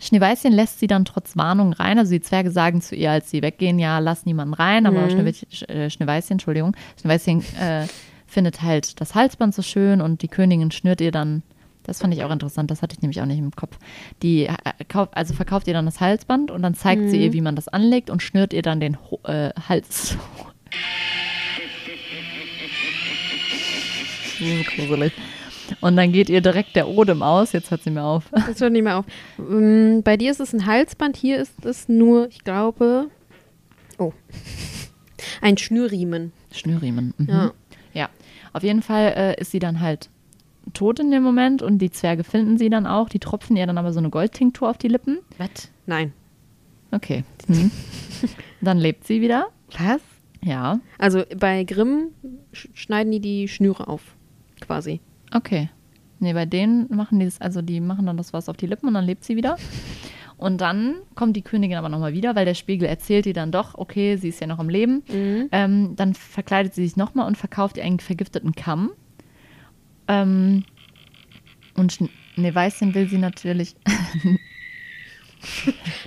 Schneeweißchen 0.00 0.52
lässt 0.52 0.78
sie 0.80 0.86
dann 0.86 1.04
trotz 1.04 1.36
Warnung 1.36 1.72
rein. 1.72 1.98
Also 1.98 2.12
die 2.12 2.20
Zwerge 2.20 2.50
sagen 2.50 2.80
zu 2.80 2.94
ihr, 2.94 3.10
als 3.10 3.30
sie 3.30 3.42
weggehen, 3.42 3.78
ja, 3.78 3.98
lass 3.98 4.26
niemanden 4.26 4.54
rein. 4.54 4.86
Aber 4.86 5.02
Mhm. 5.02 5.10
Schneewittchen, 5.10 5.48
Sch- 5.50 5.68
äh, 5.68 5.90
Schneeweißchen, 5.90 6.34
Entschuldigung, 6.34 6.76
Schneeweißchen 7.00 7.40
äh, 7.60 7.86
findet 8.26 8.62
halt 8.62 9.00
das 9.00 9.14
Halsband 9.14 9.54
so 9.54 9.62
schön 9.62 10.00
und 10.00 10.22
die 10.22 10.28
Königin 10.28 10.70
schnürt 10.70 11.00
ihr 11.00 11.12
dann, 11.12 11.42
das 11.84 12.00
fand 12.00 12.14
ich 12.14 12.24
auch 12.24 12.30
interessant, 12.30 12.70
das 12.70 12.80
hatte 12.82 12.94
ich 12.96 13.02
nämlich 13.02 13.20
auch 13.20 13.26
nicht 13.26 13.38
im 13.38 13.50
Kopf. 13.52 13.78
Die 14.22 14.46
äh, 14.46 14.54
also 15.12 15.34
verkauft 15.34 15.68
ihr 15.68 15.74
dann 15.74 15.84
das 15.84 16.00
Halsband 16.00 16.50
und 16.50 16.62
dann 16.62 16.74
zeigt 16.74 17.10
sie 17.10 17.22
ihr, 17.24 17.32
wie 17.32 17.40
man 17.42 17.54
das 17.56 17.68
anlegt 17.68 18.10
und 18.10 18.22
schnürt 18.22 18.52
ihr 18.52 18.62
dann 18.62 18.80
den 18.80 18.96
Ho 19.10 19.20
äh, 19.24 19.50
Hals. 19.68 20.16
gruselig. 24.76 25.12
Und 25.80 25.96
dann 25.96 26.12
geht 26.12 26.28
ihr 26.28 26.40
direkt 26.40 26.76
der 26.76 26.88
Odem 26.88 27.22
aus. 27.22 27.52
Jetzt 27.52 27.70
hört 27.70 27.82
sie 27.82 27.90
mir 27.90 28.02
auf. 28.04 28.24
Das 28.46 28.60
hört 28.60 28.72
nicht 28.72 28.82
mehr 28.82 28.98
auf. 28.98 29.04
Ähm, 29.38 30.02
Bei 30.04 30.16
dir 30.16 30.30
ist 30.30 30.40
es 30.40 30.52
ein 30.52 30.66
Halsband, 30.66 31.16
hier 31.16 31.38
ist 31.38 31.64
es 31.64 31.88
nur, 31.88 32.28
ich 32.28 32.44
glaube, 32.44 33.08
oh, 33.98 34.12
ein 35.40 35.56
Schnürriemen. 35.56 36.32
Schnürriemen. 36.52 37.14
Mhm. 37.18 37.28
Ja. 37.28 37.52
Ja, 37.92 38.08
auf 38.52 38.62
jeden 38.64 38.82
Fall 38.82 39.14
äh, 39.16 39.40
ist 39.40 39.52
sie 39.52 39.60
dann 39.60 39.80
halt 39.80 40.10
tot 40.72 40.98
in 40.98 41.10
dem 41.12 41.22
Moment 41.22 41.62
und 41.62 41.78
die 41.78 41.90
Zwerge 41.90 42.24
finden 42.24 42.58
sie 42.58 42.70
dann 42.70 42.86
auch. 42.86 43.08
Die 43.08 43.20
tropfen 43.20 43.56
ihr 43.56 43.66
dann 43.66 43.78
aber 43.78 43.92
so 43.92 44.00
eine 44.00 44.10
Goldtinktur 44.10 44.68
auf 44.68 44.78
die 44.78 44.88
Lippen. 44.88 45.18
Was? 45.38 45.70
Nein. 45.86 46.12
Okay. 46.90 47.22
Mhm. 47.48 47.70
dann 48.60 48.78
lebt 48.78 49.06
sie 49.06 49.20
wieder. 49.20 49.48
Was? 49.78 50.00
Ja, 50.42 50.80
Also 50.98 51.22
bei 51.38 51.64
Grimm 51.64 52.08
sch 52.52 52.68
schneiden 52.74 53.12
die 53.12 53.20
die 53.20 53.48
Schnüre 53.48 53.88
auf, 53.88 54.02
quasi. 54.60 55.00
Okay. 55.34 55.68
Nee, 56.20 56.32
bei 56.32 56.46
denen 56.46 56.86
machen 56.94 57.18
die 57.18 57.26
das, 57.26 57.40
also 57.40 57.60
die 57.60 57.80
machen 57.80 58.06
dann 58.06 58.16
das 58.16 58.32
was 58.32 58.48
auf 58.48 58.56
die 58.56 58.66
Lippen 58.66 58.86
und 58.88 58.94
dann 58.94 59.04
lebt 59.04 59.24
sie 59.24 59.36
wieder. 59.36 59.56
Und 60.36 60.60
dann 60.60 60.96
kommt 61.14 61.36
die 61.36 61.42
Königin 61.42 61.76
aber 61.76 61.88
nochmal 61.88 62.12
wieder, 62.12 62.34
weil 62.34 62.44
der 62.44 62.54
Spiegel 62.54 62.88
erzählt 62.88 63.24
ihr 63.24 63.34
dann 63.34 63.52
doch, 63.52 63.76
okay, 63.76 64.16
sie 64.16 64.30
ist 64.30 64.40
ja 64.40 64.48
noch 64.48 64.58
am 64.58 64.68
Leben. 64.68 65.04
Ähm, 65.52 65.94
dann 65.94 66.12
verkleidet 66.14 66.74
sie 66.74 66.82
sich 66.84 66.96
nochmal 66.96 67.28
und 67.28 67.38
verkauft 67.38 67.76
ihr 67.76 67.84
einen 67.84 68.00
vergifteten 68.00 68.52
Kamm. 68.52 68.90
Ähm, 70.08 70.64
und 71.76 71.92
Schn- 71.92 72.10
Schneeweißchen 72.34 72.94
will 72.96 73.08
sie 73.08 73.18
natürlich. 73.18 73.76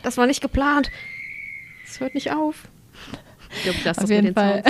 Das 0.03 0.17
war 0.17 0.25
nicht 0.27 0.41
geplant. 0.41 0.89
Es 1.85 1.99
hört 1.99 2.15
nicht 2.15 2.31
auf. 2.31 2.67
Ich 3.57 3.63
glaube, 3.63 3.79
das 3.83 3.97
Auf 3.97 4.03
ist 4.05 4.09
jeden 4.11 4.27
den 4.27 4.33
Fall 4.33 4.63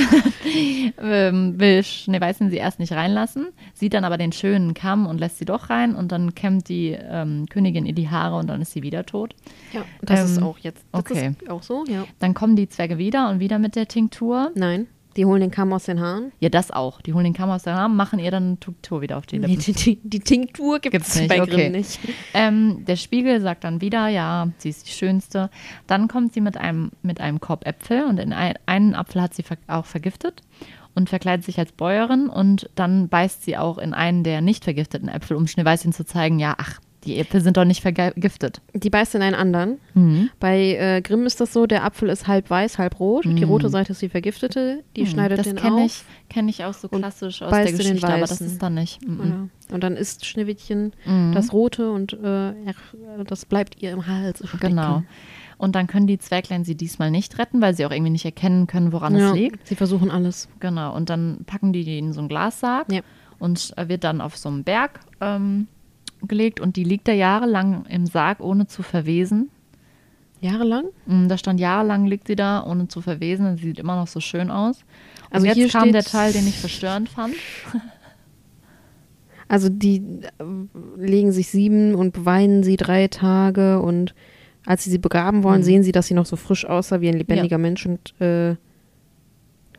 ähm, 1.02 1.60
will 1.60 1.84
Schneeweißchen 1.84 2.50
sie 2.50 2.58
erst 2.58 2.80
nicht 2.80 2.94
reinlassen, 2.94 3.48
sieht 3.74 3.94
dann 3.94 4.04
aber 4.04 4.18
den 4.18 4.32
schönen 4.32 4.74
Kamm 4.74 5.06
und 5.06 5.20
lässt 5.20 5.38
sie 5.38 5.46
doch 5.46 5.70
rein 5.70 5.96
und 5.96 6.12
dann 6.12 6.36
kämmt 6.36 6.70
die 6.70 6.98
ähm, 7.00 7.46
Königin 7.50 7.86
ihr 7.86 7.94
die 7.94 8.10
Haare 8.10 8.38
und 8.38 8.48
dann 8.48 8.62
ist 8.62 8.72
sie 8.72 8.84
wieder 8.84 9.06
tot. 9.06 9.36
Ja, 9.74 9.84
das 10.02 10.32
ist 10.32 10.38
Ähm, 10.38 10.44
auch 10.44 10.58
jetzt. 10.60 10.86
Okay. 10.92 11.36
ist 11.40 11.50
auch 11.50 11.64
so, 11.64 11.84
ja. 11.88 12.06
Dann 12.20 12.34
kommen 12.34 12.56
die 12.56 12.70
Zwerge 12.70 12.98
wieder 12.98 13.30
und 13.30 13.40
wieder 13.40 13.60
mit 13.60 13.76
der 13.76 13.88
Tinktur. 13.88 14.52
Nein, 14.56 14.88
die 15.18 15.26
holen 15.26 15.42
den 15.42 15.52
Kamm 15.52 15.74
aus 15.74 15.86
den 15.86 16.00
Haaren. 16.00 16.32
Ja, 16.40 16.50
das 16.50 16.72
auch. 16.72 17.02
Die 17.02 17.14
holen 17.14 17.26
den 17.26 17.34
Kamm 17.34 17.50
aus 17.50 17.64
der 17.64 17.76
Arm, 17.76 17.96
machen 17.96 18.20
ihr 18.20 18.32
dann 18.32 18.44
eine 18.44 18.60
Tinktur 18.60 19.02
wieder 19.02 19.18
auf 19.18 19.26
die 19.26 19.40
Lippen. 19.40 19.52
Nee, 19.52 19.58
die, 19.58 19.74
die, 19.74 20.00
die 20.04 20.20
Tinktur 20.20 20.80
gibt 20.80 20.96
es 20.96 21.28
bei 21.28 21.42
okay. 21.42 21.52
Grimm 21.52 21.72
nicht. 21.74 22.00
Ähm, 22.34 22.86
der 22.86 22.96
Spiegel 22.96 23.42
sagt 23.42 23.64
dann 23.64 23.82
wieder, 23.82 24.08
ja, 24.08 24.48
sie 24.60 24.70
ist 24.70 24.88
die 24.88 24.92
Schönste. 24.92 25.50
Dann 25.88 26.08
kommt 26.08 26.34
sie 26.34 26.42
mit 26.42 26.56
einem, 26.56 26.92
mit 27.02 27.20
einem 27.20 27.40
Korb 27.40 27.66
Äpfel 27.66 28.06
und 28.06 28.20
in 28.20 28.32
ein, 28.32 28.54
einen 28.68 28.94
Apfel 28.94 29.22
hat 29.22 29.34
sie 29.34 29.44
ver 29.44 29.58
auch 29.68 29.86
vergiftet 29.86 30.44
und 30.94 31.10
verkleidet 31.10 31.46
sich 31.46 31.60
als 31.60 31.72
Bäuerin 31.72 32.30
und 32.30 32.70
dann 32.76 33.10
beißt 33.10 33.44
sie 33.44 33.58
auch 33.58 33.78
in 33.78 33.94
einen 33.94 34.24
der 34.24 34.42
nicht 34.42 34.64
vergifteten 34.64 35.10
Äpfel, 35.10 35.36
um 35.38 35.48
Schneeweißchen 35.48 35.94
zu 35.94 36.06
zeigen, 36.06 36.40
ja, 36.40 36.56
ach, 36.58 36.80
die 37.08 37.18
Äpfel 37.20 37.42
sind 37.42 37.58
doch 37.58 37.66
nicht 37.66 37.82
vergiftet. 37.82 38.62
Die 38.74 38.90
beißt 38.92 39.16
in 39.16 39.22
einen 39.24 39.36
anderen. 39.36 39.80
Mhm. 39.96 40.30
Bei 40.40 40.76
äh, 40.76 41.02
Grimm 41.02 41.26
ist 41.26 41.42
das 41.42 41.54
so, 41.54 41.66
der 41.66 41.84
Apfel 41.84 42.10
ist 42.10 42.28
halb 42.28 42.50
weiß, 42.50 42.78
halb 42.78 43.00
rot. 43.00 43.26
Die 43.26 43.44
rote 43.44 43.70
Seite 43.70 43.94
ist 43.94 44.02
die 44.02 44.10
vergiftete. 44.10 44.84
Die 44.96 45.08
schneidet 45.08 45.38
Mhm. 45.40 45.44
das 45.44 45.54
den 45.54 45.56
kenne 45.58 45.86
ich, 45.86 45.92
auf. 45.94 46.06
kenn 46.30 46.48
ich 46.50 46.64
auch 46.66 46.74
so 46.74 46.88
klassisch 46.90 47.42
aus 47.42 47.50
der 47.52 47.58
beißt 47.58 47.72
in 47.72 47.78
den 47.78 47.88
Geschichte, 47.96 48.08
aber 48.08 48.20
das 48.22 48.42
ist 48.42 48.62
dann 48.62 48.76
nicht. 48.76 49.06
Mhm. 49.08 49.50
Ja. 49.70 49.74
Und 49.74 49.84
dann 49.84 49.96
isst 49.98 50.26
Schneewittchen 50.26 50.94
Mhm. 51.06 51.32
das 51.34 51.52
rote 51.54 51.92
und 51.92 52.14
äh, 52.14 52.54
das 53.26 53.46
bleibt 53.46 53.82
ihr 53.82 53.92
im 53.92 54.06
Hals. 54.08 54.40
stecken. 54.48 54.60
Genau. 54.60 55.04
Und 55.58 55.76
dann 55.76 55.88
können 55.88 56.06
die 56.06 56.20
Zwerglein 56.20 56.64
sie 56.64 56.76
diesmal 56.76 57.10
nicht 57.10 57.40
retten, 57.40 57.62
weil 57.62 57.74
sie 57.76 57.84
auch 57.86 57.92
irgendwie 57.92 58.12
nicht 58.12 58.26
erkennen 58.26 58.68
können, 58.68 58.92
woran 58.94 59.16
Ja, 59.18 59.30
es 59.30 59.34
liegt. 59.36 59.68
sie 59.68 59.76
versuchen 59.76 60.12
alles. 60.12 60.48
Genau, 60.60 60.96
und 60.96 61.10
dann 61.10 61.40
packen 61.48 61.74
die 61.74 61.98
in 61.98 62.14
so 62.14 62.20
einen 62.20 62.30
Glassarg 62.30 62.92
Ja. 62.92 63.02
und 63.40 63.74
äh, 63.76 63.88
wird 63.90 64.04
dann 64.04 64.22
auf 64.22 64.38
so 64.38 64.50
einen 64.50 64.64
Berg 64.64 65.00
ähm, 65.20 65.68
gelegt 66.24 66.60
und 66.60 66.76
die 66.76 66.84
liegt 66.84 67.08
da 67.08 67.12
jahrelang 67.14 67.86
im 67.88 68.06
Sarg, 68.08 68.40
ohne 68.40 68.68
zu 68.68 68.84
verwesen. 68.84 69.50
Jahrelang? 70.40 70.86
Mm, 71.08 71.28
Da 71.28 71.38
stand 71.38 71.60
jahrelang 71.60 72.06
liegt 72.06 72.28
sie 72.28 72.36
da, 72.36 72.64
ohne 72.64 72.88
zu 72.88 73.02
verwesen. 73.02 73.58
Sie 73.58 73.64
sieht 73.66 73.80
immer 73.80 73.96
noch 73.96 74.08
so 74.08 74.20
schön 74.20 74.52
aus. 74.52 74.80
Und 75.30 75.36
Also 75.36 75.48
jetzt 75.48 75.72
kam 75.72 75.92
der 75.92 76.04
Teil, 76.04 76.32
den 76.34 76.48
ich 76.48 76.60
verstörend 76.60 77.10
fand. 77.10 77.34
Also 79.50 79.70
die 79.70 79.98
äh, 80.40 80.44
legen 80.98 81.32
sich 81.32 81.48
sieben 81.48 81.96
und 81.96 82.12
beweinen 82.12 82.64
sie 82.64 82.76
drei 82.76 83.08
Tage 83.08 83.80
und 83.82 84.14
als 84.66 84.84
sie 84.84 84.90
sie 84.90 84.98
begraben 84.98 85.44
wollen, 85.44 85.62
Mhm. 85.62 85.66
sehen 85.66 85.84
sie, 85.84 85.94
dass 85.94 86.08
sie 86.08 86.14
noch 86.16 86.26
so 86.26 86.36
frisch 86.36 86.66
aussah 86.66 87.00
wie 87.00 87.08
ein 87.08 87.18
lebendiger 87.18 87.58
Mensch 87.58 87.86
und 87.86 88.14
äh, 88.20 88.56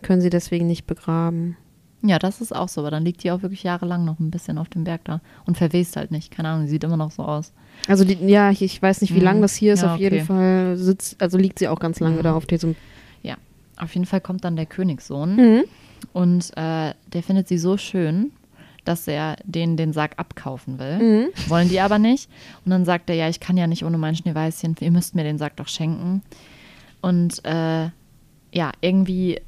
können 0.00 0.22
sie 0.22 0.30
deswegen 0.30 0.66
nicht 0.66 0.86
begraben. 0.86 1.58
Ja, 2.02 2.18
das 2.20 2.40
ist 2.40 2.54
auch 2.54 2.68
so, 2.68 2.80
aber 2.82 2.92
dann 2.92 3.04
liegt 3.04 3.24
die 3.24 3.30
auch 3.32 3.42
wirklich 3.42 3.64
jahrelang 3.64 4.04
noch 4.04 4.20
ein 4.20 4.30
bisschen 4.30 4.56
auf 4.58 4.68
dem 4.68 4.84
Berg 4.84 5.00
da 5.04 5.20
und 5.46 5.56
verwest 5.58 5.96
halt 5.96 6.12
nicht. 6.12 6.30
Keine 6.30 6.48
Ahnung, 6.50 6.68
sieht 6.68 6.84
immer 6.84 6.96
noch 6.96 7.10
so 7.10 7.24
aus. 7.24 7.52
Also 7.88 8.04
die, 8.04 8.14
ja, 8.26 8.50
ich, 8.50 8.62
ich 8.62 8.80
weiß 8.80 9.00
nicht, 9.00 9.14
wie 9.14 9.18
Mhm. 9.18 9.24
lang 9.24 9.42
das 9.42 9.56
hier 9.56 9.74
ist. 9.74 9.82
Ja, 9.82 9.94
auf 9.94 10.00
jeden 10.00 10.16
okay. 10.16 10.24
Fall 10.24 10.76
sitzt, 10.76 11.20
also 11.20 11.36
liegt 11.38 11.58
sie 11.58 11.66
auch 11.68 11.80
ganz 11.80 11.98
lange 11.98 12.18
Mhm. 12.18 12.22
da 12.22 12.34
auf 12.34 12.46
diesem. 12.46 12.76
Ja, 13.22 13.34
auf 13.78 13.92
jeden 13.94 14.06
Fall 14.06 14.20
kommt 14.20 14.44
dann 14.44 14.54
der 14.54 14.66
Königssohn 14.66 15.34
Mhm. 15.36 15.64
und 16.12 16.56
äh, 16.56 16.94
der 17.12 17.22
findet 17.24 17.48
sie 17.48 17.58
so 17.58 17.76
schön, 17.76 18.30
dass 18.84 19.08
er 19.08 19.36
denen 19.44 19.76
den 19.76 19.92
Sarg 19.92 20.12
abkaufen 20.18 20.78
will. 20.78 20.98
Mhm. 20.98 21.28
Wollen 21.50 21.68
die 21.68 21.80
aber 21.80 21.98
nicht. 21.98 22.30
Und 22.64 22.70
dann 22.70 22.84
sagt 22.84 23.10
er, 23.10 23.16
ja, 23.16 23.28
ich 23.28 23.40
kann 23.40 23.56
ja 23.56 23.66
nicht 23.66 23.84
ohne 23.84 23.98
mein 23.98 24.14
Schneeweißchen, 24.14 24.76
ihr 24.80 24.90
müsst 24.92 25.14
mir 25.16 25.24
den 25.24 25.36
Sarg 25.38 25.56
doch 25.56 25.68
schenken. 25.68 26.22
Und 27.02 27.44
äh, 27.44 27.88
ja, 28.52 28.72
irgendwie 28.80 29.36
äh, 29.36 29.40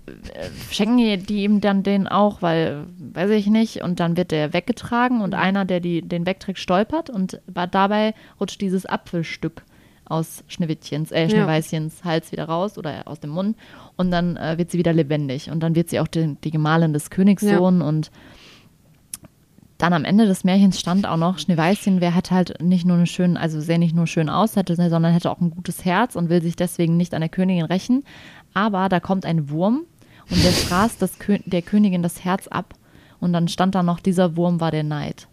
schenken 0.70 1.24
die 1.24 1.44
ihm 1.44 1.60
dann 1.60 1.82
den 1.82 2.06
auch, 2.06 2.42
weil, 2.42 2.84
weiß 2.98 3.30
ich 3.30 3.46
nicht, 3.46 3.82
und 3.82 3.98
dann 3.98 4.16
wird 4.16 4.30
der 4.30 4.52
weggetragen 4.52 5.22
und 5.22 5.34
einer, 5.34 5.64
der 5.64 5.80
die, 5.80 6.02
den 6.02 6.26
wegträgt, 6.26 6.58
stolpert 6.58 7.08
und 7.08 7.40
dabei 7.46 8.14
rutscht 8.38 8.60
dieses 8.60 8.84
Apfelstück 8.84 9.62
aus 10.04 10.44
Schneewittchens, 10.48 11.12
äh, 11.12 11.22
Ja. 11.22 11.30
Schneeweißchens 11.30 12.04
Hals 12.04 12.32
wieder 12.32 12.44
raus 12.44 12.76
oder 12.76 13.06
aus 13.06 13.20
dem 13.20 13.30
Mund 13.30 13.56
und 13.96 14.10
dann 14.10 14.36
äh, 14.36 14.58
wird 14.58 14.70
sie 14.70 14.78
wieder 14.78 14.92
lebendig 14.92 15.50
und 15.50 15.60
dann 15.60 15.74
wird 15.74 15.88
sie 15.88 16.00
auch 16.00 16.08
die, 16.08 16.36
die 16.44 16.50
Gemahlin 16.50 16.92
des 16.92 17.10
Königssohn 17.10 17.80
und 17.80 18.10
dann 19.80 19.92
am 19.94 20.04
Ende 20.04 20.26
des 20.26 20.44
Märchens 20.44 20.78
stand 20.78 21.06
auch 21.08 21.16
noch, 21.16 21.38
Schneeweißchen, 21.38 22.02
wer 22.02 22.14
hat 22.14 22.30
halt 22.30 22.60
nicht 22.60 22.84
nur 22.84 22.96
eine 22.96 23.06
schön, 23.06 23.38
also 23.38 23.60
sähe 23.60 23.78
nicht 23.78 23.94
nur 23.94 24.06
schön 24.06 24.28
aus, 24.28 24.52
sondern 24.52 25.12
hätte 25.12 25.30
auch 25.30 25.40
ein 25.40 25.50
gutes 25.50 25.84
Herz 25.86 26.16
und 26.16 26.28
will 26.28 26.42
sich 26.42 26.54
deswegen 26.54 26.98
nicht 26.98 27.14
an 27.14 27.22
der 27.22 27.30
Königin 27.30 27.64
rächen. 27.64 28.04
Aber 28.54 28.88
da 28.88 29.00
kommt 29.00 29.24
ein 29.24 29.50
Wurm 29.50 29.82
und 30.30 30.42
der 30.44 30.52
fraß 30.52 30.98
das 30.98 31.18
Kö 31.18 31.38
der 31.44 31.62
Königin 31.62 32.02
das 32.02 32.24
Herz 32.24 32.48
ab. 32.48 32.74
Und 33.20 33.32
dann 33.32 33.48
stand 33.48 33.74
da 33.74 33.82
noch, 33.82 34.00
dieser 34.00 34.36
Wurm 34.36 34.60
war 34.60 34.70
der 34.70 34.82
Neid. 34.82 35.28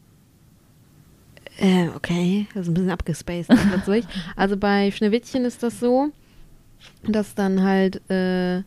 Äh, 1.60 1.88
okay, 1.96 2.46
das 2.54 2.64
ist 2.64 2.68
ein 2.70 2.74
bisschen 2.76 2.92
abgespaced 2.92 3.48
plötzlich. 3.72 4.06
Also 4.36 4.58
bei 4.58 4.92
Schneewittchen 4.92 5.46
ist 5.46 5.64
das 5.64 5.80
so, 5.80 6.10
dass 7.04 7.34
dann 7.34 7.64
halt, 7.64 8.08
äh, 8.12 8.62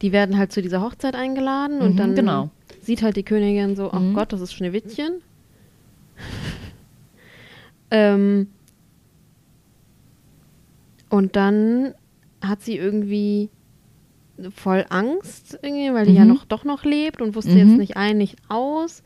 die 0.00 0.10
werden 0.12 0.36
halt 0.36 0.50
zu 0.52 0.62
dieser 0.62 0.80
Hochzeit 0.82 1.14
eingeladen 1.14 1.80
und 1.80 1.92
Mhm, 1.92 1.96
dann 1.96 2.14
genau. 2.16 2.50
sieht 2.80 3.02
halt 3.02 3.16
die 3.16 3.22
Königin 3.22 3.76
so, 3.76 3.92
oh 3.92 3.98
Mhm. 4.00 4.14
Gott, 4.14 4.32
das 4.32 4.40
ist 4.40 4.52
Schneewittchen. 4.52 5.20
ähm, 7.90 8.48
und 11.08 11.36
dann 11.36 11.94
hat 12.42 12.62
sie 12.62 12.76
irgendwie 12.76 13.50
voll 14.54 14.84
Angst, 14.88 15.58
irgendwie, 15.62 15.92
weil 15.94 16.06
die 16.06 16.14
ja 16.14 16.22
Mhm. 16.24 16.28
noch 16.32 16.44
doch 16.44 16.64
noch 16.64 16.84
lebt 16.84 17.20
und 17.22 17.34
wusste 17.34 17.52
Mhm. 17.52 17.58
jetzt 17.58 17.78
nicht 17.78 17.96
ein, 17.96 18.18
nicht 18.18 18.36
aus. 18.48 19.02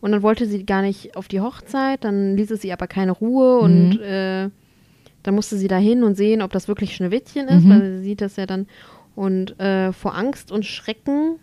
Und 0.00 0.12
dann 0.12 0.22
wollte 0.22 0.46
sie 0.46 0.64
gar 0.64 0.82
nicht 0.82 1.16
auf 1.16 1.26
die 1.28 1.40
Hochzeit, 1.40 2.04
dann 2.04 2.36
ließ 2.36 2.50
es 2.50 2.60
sie 2.62 2.72
aber 2.72 2.86
keine 2.86 3.12
Ruhe 3.12 3.58
und 3.58 3.94
Mhm. 3.96 4.02
äh, 4.02 4.50
dann 5.22 5.34
musste 5.34 5.56
sie 5.56 5.66
da 5.68 5.76
hin 5.78 6.04
und 6.04 6.14
sehen, 6.16 6.42
ob 6.42 6.52
das 6.52 6.68
wirklich 6.68 6.94
Schneewittchen 6.94 7.48
ist, 7.48 7.64
Mhm. 7.64 7.70
weil 7.70 7.98
sie 7.98 8.04
sieht 8.04 8.20
das 8.20 8.36
ja 8.36 8.46
dann. 8.46 8.66
Und 9.16 9.58
äh, 9.58 9.92
vor 9.92 10.14
Angst 10.14 10.52
und 10.52 10.64
Schrecken 10.66 11.36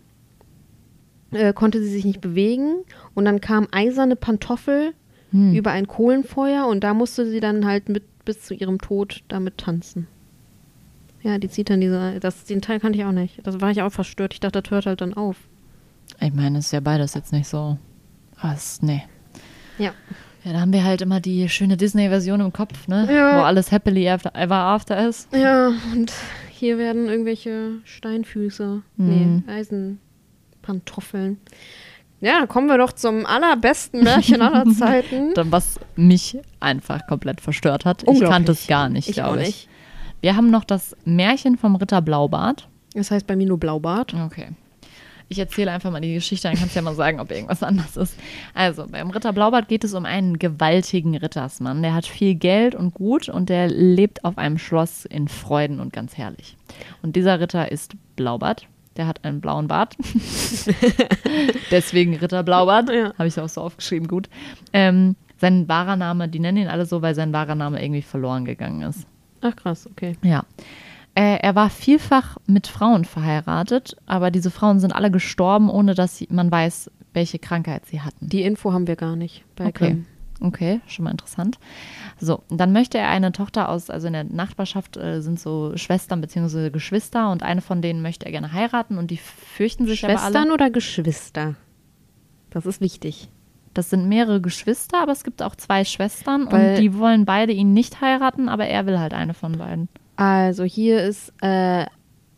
äh, 1.32 1.52
konnte 1.52 1.82
sie 1.82 1.88
sich 1.90 2.04
nicht 2.04 2.20
bewegen. 2.20 2.84
Und 3.14 3.24
dann 3.24 3.40
kam 3.40 3.66
eiserne 3.72 4.14
Pantoffel 4.16 4.92
Hm. 5.32 5.52
über 5.52 5.72
ein 5.72 5.88
Kohlenfeuer 5.88 6.66
und 6.68 6.84
da 6.84 6.94
musste 6.94 7.26
sie 7.28 7.40
dann 7.40 7.66
halt 7.66 7.88
mit 7.88 8.04
bis 8.24 8.42
zu 8.42 8.54
ihrem 8.54 8.78
Tod 8.78 9.24
damit 9.26 9.58
tanzen. 9.58 10.06
Ja, 11.24 11.38
die 11.38 11.48
zieht 11.48 11.70
dann 11.70 11.80
diese, 11.80 12.20
das, 12.20 12.44
den 12.44 12.60
Teil 12.62 12.78
kannte 12.78 12.98
ich 12.98 13.04
auch 13.04 13.10
nicht. 13.12 13.40
Das 13.46 13.60
war 13.60 13.70
ich 13.70 13.82
auch 13.82 13.90
verstört. 13.90 14.34
Ich 14.34 14.40
dachte, 14.40 14.62
das 14.62 14.70
hört 14.70 14.86
halt 14.86 15.00
dann 15.00 15.14
auf. 15.14 15.36
Ich 16.20 16.32
meine, 16.32 16.58
es 16.58 16.66
ist 16.66 16.72
ja 16.72 16.80
beides 16.80 17.14
jetzt 17.14 17.32
nicht 17.32 17.48
so. 17.48 17.78
Was? 18.40 18.82
Nee. 18.82 19.02
Ja. 19.78 19.92
Ja, 20.44 20.52
da 20.52 20.60
haben 20.60 20.72
wir 20.74 20.84
halt 20.84 21.00
immer 21.00 21.20
die 21.20 21.48
schöne 21.48 21.76
Disney-Version 21.78 22.40
im 22.40 22.52
Kopf, 22.52 22.86
ne? 22.86 23.08
Ja. 23.10 23.38
Wo 23.38 23.42
alles 23.44 23.72
happily 23.72 24.06
after, 24.08 24.34
ever 24.36 24.54
after 24.56 25.08
ist. 25.08 25.34
Ja, 25.34 25.72
und 25.94 26.12
hier 26.50 26.76
werden 26.76 27.06
irgendwelche 27.08 27.70
Steinfüße, 27.84 28.82
Mhm. 28.98 29.42
nee, 29.46 29.50
Eisenpantoffeln. 29.50 31.38
Ja, 32.20 32.46
kommen 32.46 32.68
wir 32.68 32.78
doch 32.78 32.92
zum 32.92 33.26
allerbesten 33.26 34.02
Märchen 34.02 34.40
aller 34.40 34.64
Zeiten. 34.78 35.34
Dann, 35.34 35.50
was 35.52 35.78
mich 35.96 36.38
einfach 36.60 37.06
komplett 37.06 37.40
verstört 37.40 37.84
hat. 37.84 38.04
Ich 38.10 38.20
kannte 38.20 38.52
es 38.52 38.66
gar 38.66 38.88
nicht, 38.88 39.12
glaube 39.12 39.42
ich. 39.42 39.68
Wir 40.24 40.36
haben 40.36 40.50
noch 40.50 40.64
das 40.64 40.96
Märchen 41.04 41.58
vom 41.58 41.76
Ritter 41.76 42.00
Blaubart. 42.00 42.66
Das 42.94 43.10
heißt 43.10 43.26
bei 43.26 43.36
mir 43.36 43.46
nur 43.46 43.60
Blaubart. 43.60 44.14
Okay. 44.14 44.46
Ich 45.28 45.38
erzähle 45.38 45.70
einfach 45.70 45.90
mal 45.90 46.00
die 46.00 46.14
Geschichte, 46.14 46.48
dann 46.48 46.56
kannst 46.56 46.74
du 46.74 46.78
ja 46.78 46.82
mal 46.82 46.94
sagen, 46.94 47.20
ob 47.20 47.30
irgendwas 47.30 47.62
anders 47.62 47.98
ist. 47.98 48.18
Also, 48.54 48.86
beim 48.86 49.10
Ritter 49.10 49.34
Blaubart 49.34 49.68
geht 49.68 49.84
es 49.84 49.92
um 49.92 50.06
einen 50.06 50.38
gewaltigen 50.38 51.14
Rittersmann. 51.14 51.82
Der 51.82 51.92
hat 51.92 52.06
viel 52.06 52.36
Geld 52.36 52.74
und 52.74 52.94
Gut 52.94 53.28
und 53.28 53.50
der 53.50 53.68
lebt 53.68 54.24
auf 54.24 54.38
einem 54.38 54.56
Schloss 54.56 55.04
in 55.04 55.28
Freuden 55.28 55.78
und 55.78 55.92
ganz 55.92 56.16
herrlich. 56.16 56.56
Und 57.02 57.16
dieser 57.16 57.38
Ritter 57.38 57.70
ist 57.70 57.92
Blaubart. 58.16 58.66
Der 58.96 59.06
hat 59.06 59.26
einen 59.26 59.42
blauen 59.42 59.68
Bart. 59.68 59.94
Deswegen 61.70 62.16
Ritter 62.16 62.42
Blaubart. 62.42 62.88
Ja. 62.88 63.12
Habe 63.18 63.28
ich 63.28 63.38
auch 63.38 63.50
so 63.50 63.60
aufgeschrieben, 63.60 64.08
gut. 64.08 64.30
Ähm, 64.72 65.16
sein 65.36 65.68
wahrer 65.68 65.96
Name, 65.96 66.30
die 66.30 66.38
nennen 66.38 66.56
ihn 66.56 66.68
alle 66.68 66.86
so, 66.86 67.02
weil 67.02 67.14
sein 67.14 67.34
wahrer 67.34 67.56
Name 67.56 67.84
irgendwie 67.84 68.00
verloren 68.00 68.46
gegangen 68.46 68.80
ist. 68.80 69.06
Ach 69.44 69.54
krass, 69.54 69.86
okay. 69.86 70.16
Ja. 70.22 70.44
Äh, 71.14 71.38
er 71.40 71.54
war 71.54 71.70
vielfach 71.70 72.38
mit 72.46 72.66
Frauen 72.66 73.04
verheiratet, 73.04 73.96
aber 74.06 74.30
diese 74.30 74.50
Frauen 74.50 74.80
sind 74.80 74.92
alle 74.92 75.10
gestorben, 75.10 75.70
ohne 75.70 75.94
dass 75.94 76.16
sie, 76.16 76.26
man 76.30 76.50
weiß, 76.50 76.90
welche 77.12 77.38
Krankheit 77.38 77.86
sie 77.86 78.00
hatten. 78.00 78.28
Die 78.28 78.42
Info 78.42 78.72
haben 78.72 78.86
wir 78.86 78.96
gar 78.96 79.14
nicht 79.14 79.44
bei 79.54 79.66
Okay. 79.66 79.88
Grimm. 79.88 80.06
Okay, 80.40 80.80
schon 80.86 81.04
mal 81.04 81.12
interessant. 81.12 81.58
So, 82.18 82.42
dann 82.48 82.72
möchte 82.72 82.98
er 82.98 83.08
eine 83.08 83.30
Tochter 83.32 83.68
aus, 83.68 83.88
also 83.88 84.08
in 84.08 84.14
der 84.14 84.24
Nachbarschaft 84.24 84.96
äh, 84.96 85.20
sind 85.20 85.38
so 85.38 85.76
Schwestern 85.76 86.20
bzw. 86.20 86.70
Geschwister 86.70 87.30
und 87.30 87.42
eine 87.42 87.60
von 87.60 87.82
denen 87.82 88.02
möchte 88.02 88.26
er 88.26 88.32
gerne 88.32 88.52
heiraten 88.52 88.98
und 88.98 89.10
die 89.10 89.16
fürchten 89.16 89.86
sich 89.86 90.04
aber 90.04 90.14
Schwestern 90.14 90.44
alle. 90.44 90.54
oder 90.54 90.70
Geschwister? 90.70 91.54
Das 92.50 92.66
ist 92.66 92.80
wichtig. 92.80 93.28
Das 93.74 93.90
sind 93.90 94.08
mehrere 94.08 94.40
Geschwister, 94.40 95.02
aber 95.02 95.12
es 95.12 95.24
gibt 95.24 95.42
auch 95.42 95.56
zwei 95.56 95.84
Schwestern 95.84 96.50
Weil- 96.50 96.70
und 96.76 96.82
die 96.82 96.96
wollen 96.96 97.24
beide 97.24 97.52
ihn 97.52 97.72
nicht 97.72 98.00
heiraten, 98.00 98.48
aber 98.48 98.66
er 98.66 98.86
will 98.86 98.98
halt 98.98 99.12
eine 99.14 99.34
von 99.34 99.58
beiden. 99.58 99.88
Also 100.16 100.62
hier 100.64 101.02
ist 101.02 101.32
äh, 101.42 101.86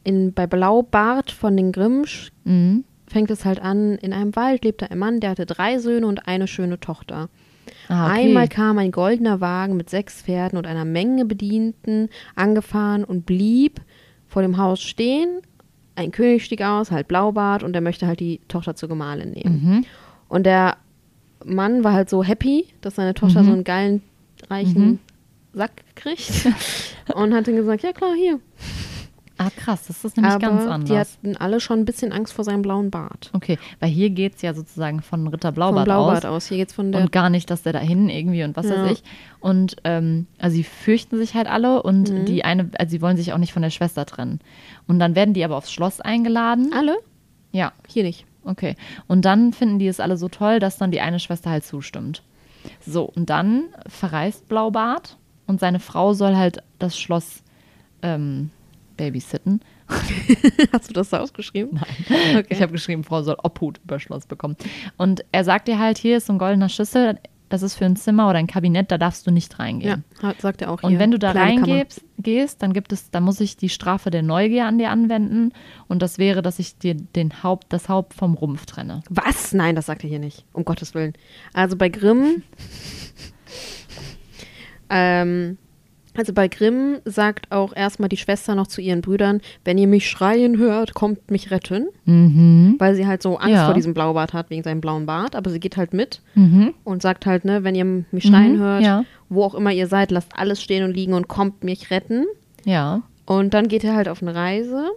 in, 0.02 0.32
bei 0.32 0.46
Blaubart 0.46 1.30
von 1.30 1.56
den 1.56 1.72
Grimmsch 1.72 2.30
Mhm. 2.44 2.84
fängt 3.06 3.30
es 3.30 3.44
halt 3.44 3.60
an, 3.60 3.96
in 3.96 4.12
einem 4.12 4.34
Wald 4.34 4.64
lebte 4.64 4.90
ein 4.90 4.98
Mann, 4.98 5.20
der 5.20 5.30
hatte 5.30 5.46
drei 5.46 5.78
Söhne 5.78 6.06
und 6.06 6.26
eine 6.26 6.46
schöne 6.46 6.80
Tochter. 6.80 7.28
Ah, 7.88 8.06
okay. 8.10 8.20
Einmal 8.22 8.48
kam 8.48 8.78
ein 8.78 8.92
goldener 8.92 9.40
Wagen 9.40 9.76
mit 9.76 9.90
sechs 9.90 10.22
Pferden 10.22 10.56
und 10.58 10.66
einer 10.66 10.84
Menge 10.84 11.24
Bedienten 11.24 12.08
angefahren 12.34 13.04
und 13.04 13.26
blieb 13.26 13.80
vor 14.28 14.42
dem 14.42 14.56
Haus 14.56 14.80
stehen. 14.80 15.40
Ein 15.96 16.10
König 16.12 16.44
stieg 16.44 16.62
aus, 16.62 16.90
halt 16.90 17.08
Blaubart, 17.08 17.62
und 17.62 17.72
der 17.72 17.80
möchte 17.80 18.06
halt 18.06 18.20
die 18.20 18.40
Tochter 18.48 18.74
zur 18.76 18.88
Gemahlin 18.88 19.30
nehmen. 19.32 19.60
Mhm. 19.64 19.84
Und 20.28 20.44
der 20.46 20.76
Mann 21.46 21.84
war 21.84 21.92
halt 21.92 22.10
so 22.10 22.22
happy, 22.24 22.66
dass 22.80 22.96
seine 22.96 23.14
Tochter 23.14 23.42
Mhm. 23.42 23.46
so 23.46 23.52
einen 23.52 23.64
geilen, 23.64 24.02
reichen 24.50 24.98
Sack 25.52 25.72
kriegt. 25.94 26.48
und 27.14 27.32
hat 27.34 27.46
dann 27.48 27.56
gesagt, 27.56 27.82
ja 27.82 27.92
klar, 27.92 28.14
hier. 28.14 28.40
Ah, 29.38 29.50
krass, 29.54 29.86
das 29.86 30.02
ist 30.02 30.16
nämlich 30.16 30.32
Aber 30.32 30.40
ganz 30.46 30.62
die 30.64 30.68
anders. 30.70 31.18
hatten 31.18 31.36
alle 31.36 31.60
schon 31.60 31.80
ein 31.80 31.84
bisschen 31.84 32.10
Angst 32.10 32.32
vor 32.32 32.42
seinem 32.42 32.62
blauen 32.62 32.90
Bart. 32.90 33.28
Okay, 33.34 33.58
weil 33.80 33.90
hier 33.90 34.08
geht 34.08 34.36
es 34.36 34.40
ja 34.42 34.54
sozusagen 34.54 35.02
von 35.02 35.26
Ritter 35.28 35.52
Blaubart, 35.52 35.84
Blaubart 35.84 36.24
aus. 36.24 36.44
aus. 36.44 36.48
Hier 36.48 36.56
geht's 36.56 36.72
von 36.72 36.90
der. 36.90 37.02
Und 37.02 37.12
gar 37.12 37.28
nicht, 37.28 37.50
dass 37.50 37.62
der 37.62 37.74
da 37.74 37.78
hin 37.80 38.08
irgendwie 38.08 38.44
und 38.44 38.56
was 38.56 38.64
Ja. 38.66 38.82
weiß 38.82 38.92
ich. 38.92 39.02
Und 39.40 39.76
ähm, 39.84 40.26
also 40.38 40.56
sie 40.56 40.64
fürchten 40.64 41.18
sich 41.18 41.34
halt 41.34 41.48
alle 41.48 41.82
und 41.82 42.10
Mhm. 42.10 42.24
die 42.24 42.44
eine, 42.46 42.70
also 42.78 42.90
sie 42.90 43.02
wollen 43.02 43.18
sich 43.18 43.34
auch 43.34 43.38
nicht 43.38 43.52
von 43.52 43.60
der 43.60 43.68
Schwester 43.68 44.06
trennen. 44.06 44.40
Und 44.88 44.98
dann 45.00 45.14
werden 45.14 45.34
die 45.34 45.44
aber 45.44 45.56
aufs 45.58 45.70
Schloss 45.70 46.00
eingeladen. 46.00 46.72
alle? 46.74 46.96
Ja, 47.52 47.72
Hier 47.88 48.04
nicht. 48.04 48.24
Okay. 48.46 48.76
Und 49.06 49.24
dann 49.24 49.52
finden 49.52 49.78
die 49.78 49.88
es 49.88 50.00
alle 50.00 50.16
so 50.16 50.28
toll, 50.28 50.58
dass 50.58 50.78
dann 50.78 50.90
die 50.90 51.00
eine 51.00 51.20
Schwester 51.20 51.50
halt 51.50 51.64
zustimmt. 51.64 52.22
So, 52.86 53.04
und 53.04 53.30
dann 53.30 53.64
verreist 53.86 54.48
Blaubart 54.48 55.16
und 55.46 55.60
seine 55.60 55.80
Frau 55.80 56.14
soll 56.14 56.36
halt 56.36 56.62
das 56.78 56.98
Schloss 56.98 57.42
ähm, 58.02 58.50
babysitten. 58.96 59.60
Hast 60.72 60.90
du 60.90 60.94
das 60.94 61.10
da 61.10 61.20
ausgeschrieben? 61.20 61.80
Nein. 62.08 62.44
Ich 62.48 62.60
habe 62.60 62.72
geschrieben, 62.72 63.04
Frau 63.04 63.22
soll 63.22 63.36
Obhut 63.42 63.80
über 63.84 64.00
Schloss 64.00 64.26
bekommen. 64.26 64.56
Und 64.96 65.24
er 65.30 65.44
sagt 65.44 65.68
ihr 65.68 65.78
halt, 65.78 65.98
hier 65.98 66.16
ist 66.16 66.26
so 66.26 66.32
ein 66.32 66.38
goldener 66.38 66.68
Schlüssel. 66.68 67.18
Das 67.48 67.62
ist 67.62 67.74
für 67.74 67.84
ein 67.84 67.96
Zimmer 67.96 68.28
oder 68.28 68.38
ein 68.38 68.46
Kabinett, 68.46 68.90
da 68.90 68.98
darfst 68.98 69.26
du 69.26 69.30
nicht 69.30 69.58
reingehen. 69.58 70.04
Ja, 70.22 70.34
sagt 70.38 70.62
er 70.62 70.70
auch 70.70 70.82
Und 70.82 70.90
hier. 70.90 70.98
wenn 70.98 71.10
du 71.10 71.18
da 71.18 71.32
reingehst, 71.32 72.02
gehst, 72.18 72.62
dann 72.62 72.72
gibt 72.72 72.92
es, 72.92 73.10
dann 73.10 73.22
muss 73.22 73.40
ich 73.40 73.56
die 73.56 73.68
Strafe 73.68 74.10
der 74.10 74.22
Neugier 74.22 74.66
an 74.66 74.78
dir 74.78 74.90
anwenden. 74.90 75.52
Und 75.88 76.02
das 76.02 76.18
wäre, 76.18 76.42
dass 76.42 76.58
ich 76.58 76.78
dir 76.78 76.94
den 76.94 77.42
Haupt, 77.42 77.66
das 77.72 77.88
Haupt 77.88 78.14
vom 78.14 78.34
Rumpf 78.34 78.66
trenne. 78.66 79.02
Was? 79.08 79.52
Nein, 79.52 79.76
das 79.76 79.86
sagt 79.86 80.02
er 80.02 80.10
hier 80.10 80.18
nicht. 80.18 80.44
Um 80.52 80.64
Gottes 80.64 80.94
Willen. 80.94 81.12
Also 81.52 81.76
bei 81.76 81.88
Grimm. 81.88 82.42
ähm, 84.90 85.58
also 86.16 86.32
bei 86.32 86.48
Grimm 86.48 86.98
sagt 87.04 87.52
auch 87.52 87.74
erstmal 87.76 88.08
die 88.08 88.16
Schwester 88.16 88.54
noch 88.54 88.66
zu 88.66 88.80
ihren 88.80 89.00
Brüdern, 89.00 89.40
wenn 89.64 89.78
ihr 89.78 89.86
mich 89.86 90.08
schreien 90.08 90.56
hört, 90.58 90.94
kommt 90.94 91.30
mich 91.30 91.50
retten. 91.50 91.88
Mhm. 92.04 92.76
Weil 92.78 92.94
sie 92.94 93.06
halt 93.06 93.22
so 93.22 93.36
Angst 93.38 93.54
Ja. 93.54 93.64
vor 93.66 93.74
diesem 93.74 93.94
Blaubart 93.94 94.32
hat, 94.32 94.50
wegen 94.50 94.62
seinem 94.62 94.80
blauen 94.80 95.06
Bart. 95.06 95.36
Aber 95.36 95.50
sie 95.50 95.60
geht 95.60 95.76
halt 95.76 95.92
mit 95.94 96.20
Mhm. 96.34 96.74
und 96.84 97.02
sagt 97.02 97.26
halt, 97.26 97.44
ne, 97.44 97.64
wenn 97.64 97.74
ihr 97.74 97.84
mich 97.84 98.24
schreien 98.24 98.56
Mhm, 98.56 98.60
hört, 98.60 98.82
ja. 98.82 99.04
wo 99.28 99.42
auch 99.44 99.54
immer 99.54 99.72
ihr 99.72 99.86
seid, 99.86 100.10
lasst 100.10 100.32
alles 100.36 100.62
stehen 100.62 100.84
und 100.84 100.92
liegen 100.94 101.14
und 101.14 101.28
kommt 101.28 101.64
mich 101.64 101.90
retten. 101.90 102.24
Ja. 102.64 103.02
Und 103.26 103.54
dann 103.54 103.68
geht 103.68 103.84
er 103.84 103.94
halt 103.94 104.08
auf 104.08 104.22
eine 104.22 104.34
Reise 104.34 104.90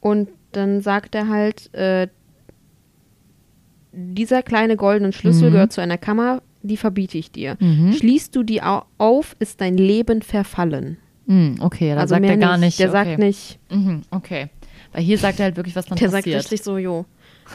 und 0.00 0.28
dann 0.52 0.80
sagt 0.80 1.14
er 1.14 1.28
halt, 1.28 1.72
äh, 1.74 2.08
dieser 3.92 4.42
kleine 4.42 4.76
goldene 4.76 5.12
Schlüssel 5.12 5.48
Mhm. 5.48 5.52
gehört 5.54 5.72
zu 5.72 5.80
einer 5.80 5.98
Kammer, 5.98 6.42
die 6.68 6.76
verbiete 6.76 7.18
ich 7.18 7.32
dir. 7.32 7.56
Mhm. 7.60 7.92
Schließt 7.94 8.36
du 8.36 8.42
die 8.44 8.62
au 8.62 8.82
auf, 8.98 9.34
ist 9.40 9.60
dein 9.60 9.76
Leben 9.76 10.22
verfallen. 10.22 10.96
Mhm, 11.26 11.56
okay, 11.60 11.94
da 11.94 12.00
also 12.02 12.14
sagt 12.14 12.24
er 12.24 12.36
gar 12.36 12.56
nicht. 12.58 12.78
Der 12.78 12.88
okay. 12.90 13.04
sagt 13.08 13.18
nicht, 13.18 13.58
Mhm, 13.70 14.02
okay. 14.10 14.48
Weil 14.92 15.02
hier 15.02 15.18
sagt 15.18 15.38
er 15.40 15.44
halt 15.46 15.56
wirklich, 15.56 15.74
was 15.76 15.86
dann 15.86 15.98
der 15.98 16.08
sagt 16.10 16.24
passiert. 16.24 16.44
richtig 16.44 16.62
so, 16.62 16.78
jo. 16.78 17.04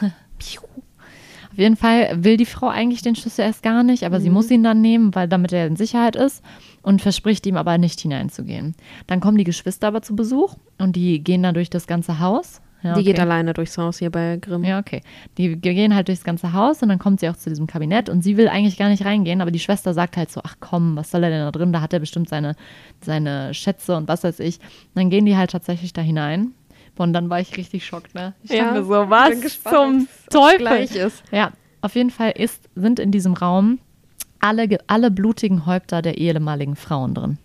Auf 1.52 1.58
jeden 1.58 1.76
Fall 1.76 2.24
will 2.24 2.36
die 2.36 2.46
Frau 2.46 2.68
eigentlich 2.68 3.02
den 3.02 3.14
Schlüssel 3.14 3.42
erst 3.42 3.62
gar 3.62 3.84
nicht, 3.84 4.02
aber 4.04 4.20
sie 4.20 4.28
Mhm. 4.28 4.34
muss 4.34 4.50
ihn 4.50 4.64
dann 4.64 4.80
nehmen, 4.80 5.14
weil 5.14 5.28
damit 5.28 5.52
er 5.52 5.66
in 5.68 5.76
Sicherheit 5.76 6.16
ist 6.16 6.42
und 6.82 7.00
verspricht 7.00 7.46
ihm 7.46 7.56
aber 7.56 7.78
nicht 7.78 8.00
hineinzugehen. 8.00 8.74
Dann 9.06 9.20
kommen 9.20 9.38
die 9.38 9.44
Geschwister 9.44 9.86
aber 9.88 10.02
zu 10.02 10.16
Besuch 10.16 10.56
und 10.78 10.96
die 10.96 11.22
gehen 11.22 11.42
dann 11.44 11.54
durch 11.54 11.70
das 11.70 11.86
ganze 11.86 12.18
Haus. 12.18 12.60
Ja, 12.84 12.94
Die 12.94 13.02
geht 13.02 13.14
okay. 13.14 13.22
alleine 13.22 13.54
durchs 13.54 13.78
Haus 13.78 13.98
hier 13.98 14.10
bei 14.10 14.36
Grimm. 14.36 14.62
Ja, 14.62 14.78
okay. 14.78 15.00
Die 15.38 15.56
gehen 15.56 15.94
halt 15.94 16.08
durchs 16.08 16.22
ganze 16.22 16.52
Haus 16.52 16.82
und 16.82 16.90
dann 16.90 16.98
kommt 16.98 17.20
sie 17.20 17.30
auch 17.30 17.36
zu 17.36 17.48
diesem 17.48 17.66
Kabinett 17.66 18.10
und 18.10 18.22
sie 18.22 18.36
will 18.36 18.46
eigentlich 18.46 18.76
gar 18.76 18.90
nicht 18.90 19.04
reingehen, 19.06 19.40
aber 19.40 19.50
die 19.50 19.58
Schwester 19.58 19.94
sagt 19.94 20.18
halt 20.18 20.30
so, 20.30 20.42
ach 20.44 20.56
komm, 20.60 20.94
was 20.94 21.10
soll 21.10 21.24
er 21.24 21.30
denn 21.30 21.40
da 21.40 21.50
drin? 21.50 21.72
Da 21.72 21.80
hat 21.80 21.94
er 21.94 21.98
bestimmt 21.98 22.28
seine, 22.28 22.54
seine 23.00 23.54
Schätze 23.54 23.96
und 23.96 24.06
was 24.06 24.22
weiß 24.22 24.38
ich. 24.40 24.58
Und 24.60 24.96
dann 24.96 25.08
gehen 25.10 25.24
die 25.24 25.36
halt 25.36 25.50
tatsächlich 25.50 25.94
da 25.94 26.02
hinein. 26.02 26.52
Und 26.96 27.12
dann 27.14 27.30
war 27.30 27.40
ich 27.40 27.56
richtig 27.56 27.86
schockt, 27.86 28.14
ne? 28.14 28.34
Ich 28.42 28.50
Ja, 28.50 28.66
dachte 28.66 28.84
so, 28.84 29.10
was 29.10 29.40
gespannt, 29.40 30.08
zum 30.30 30.40
Teufel? 30.40 31.10
Ja, 31.32 31.52
auf 31.80 31.94
jeden 31.96 32.10
Fall 32.10 32.32
ist, 32.36 32.68
sind 32.74 33.00
in 33.00 33.10
diesem 33.10 33.32
Raum 33.32 33.78
alle, 34.40 34.68
alle 34.86 35.10
blutigen 35.10 35.64
Häupter 35.66 36.02
der 36.02 36.18
ehemaligen 36.18 36.76
Frauen 36.76 37.14
drin. 37.14 37.38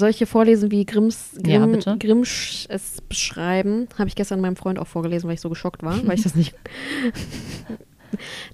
Soll 0.00 0.10
ich 0.10 0.18
hier 0.18 0.26
vorlesen, 0.26 0.70
wie 0.72 0.84
Grimms, 0.84 1.30
Ja, 1.46 1.58
Grimm, 1.60 1.72
bitte. 1.72 1.96
Grimm 1.98 2.22
sch- 2.22 2.66
es 2.68 3.00
beschreiben? 3.08 3.86
Habe 3.98 4.08
ich 4.08 4.16
gestern 4.16 4.40
meinem 4.40 4.56
Freund 4.56 4.78
auch 4.80 4.86
vorgelesen, 4.88 5.28
weil 5.28 5.34
ich 5.34 5.40
so 5.40 5.48
geschockt 5.48 5.82
war, 5.84 6.04
weil 6.06 6.16
ich 6.16 6.22
das 6.24 6.34
nicht. 6.34 6.54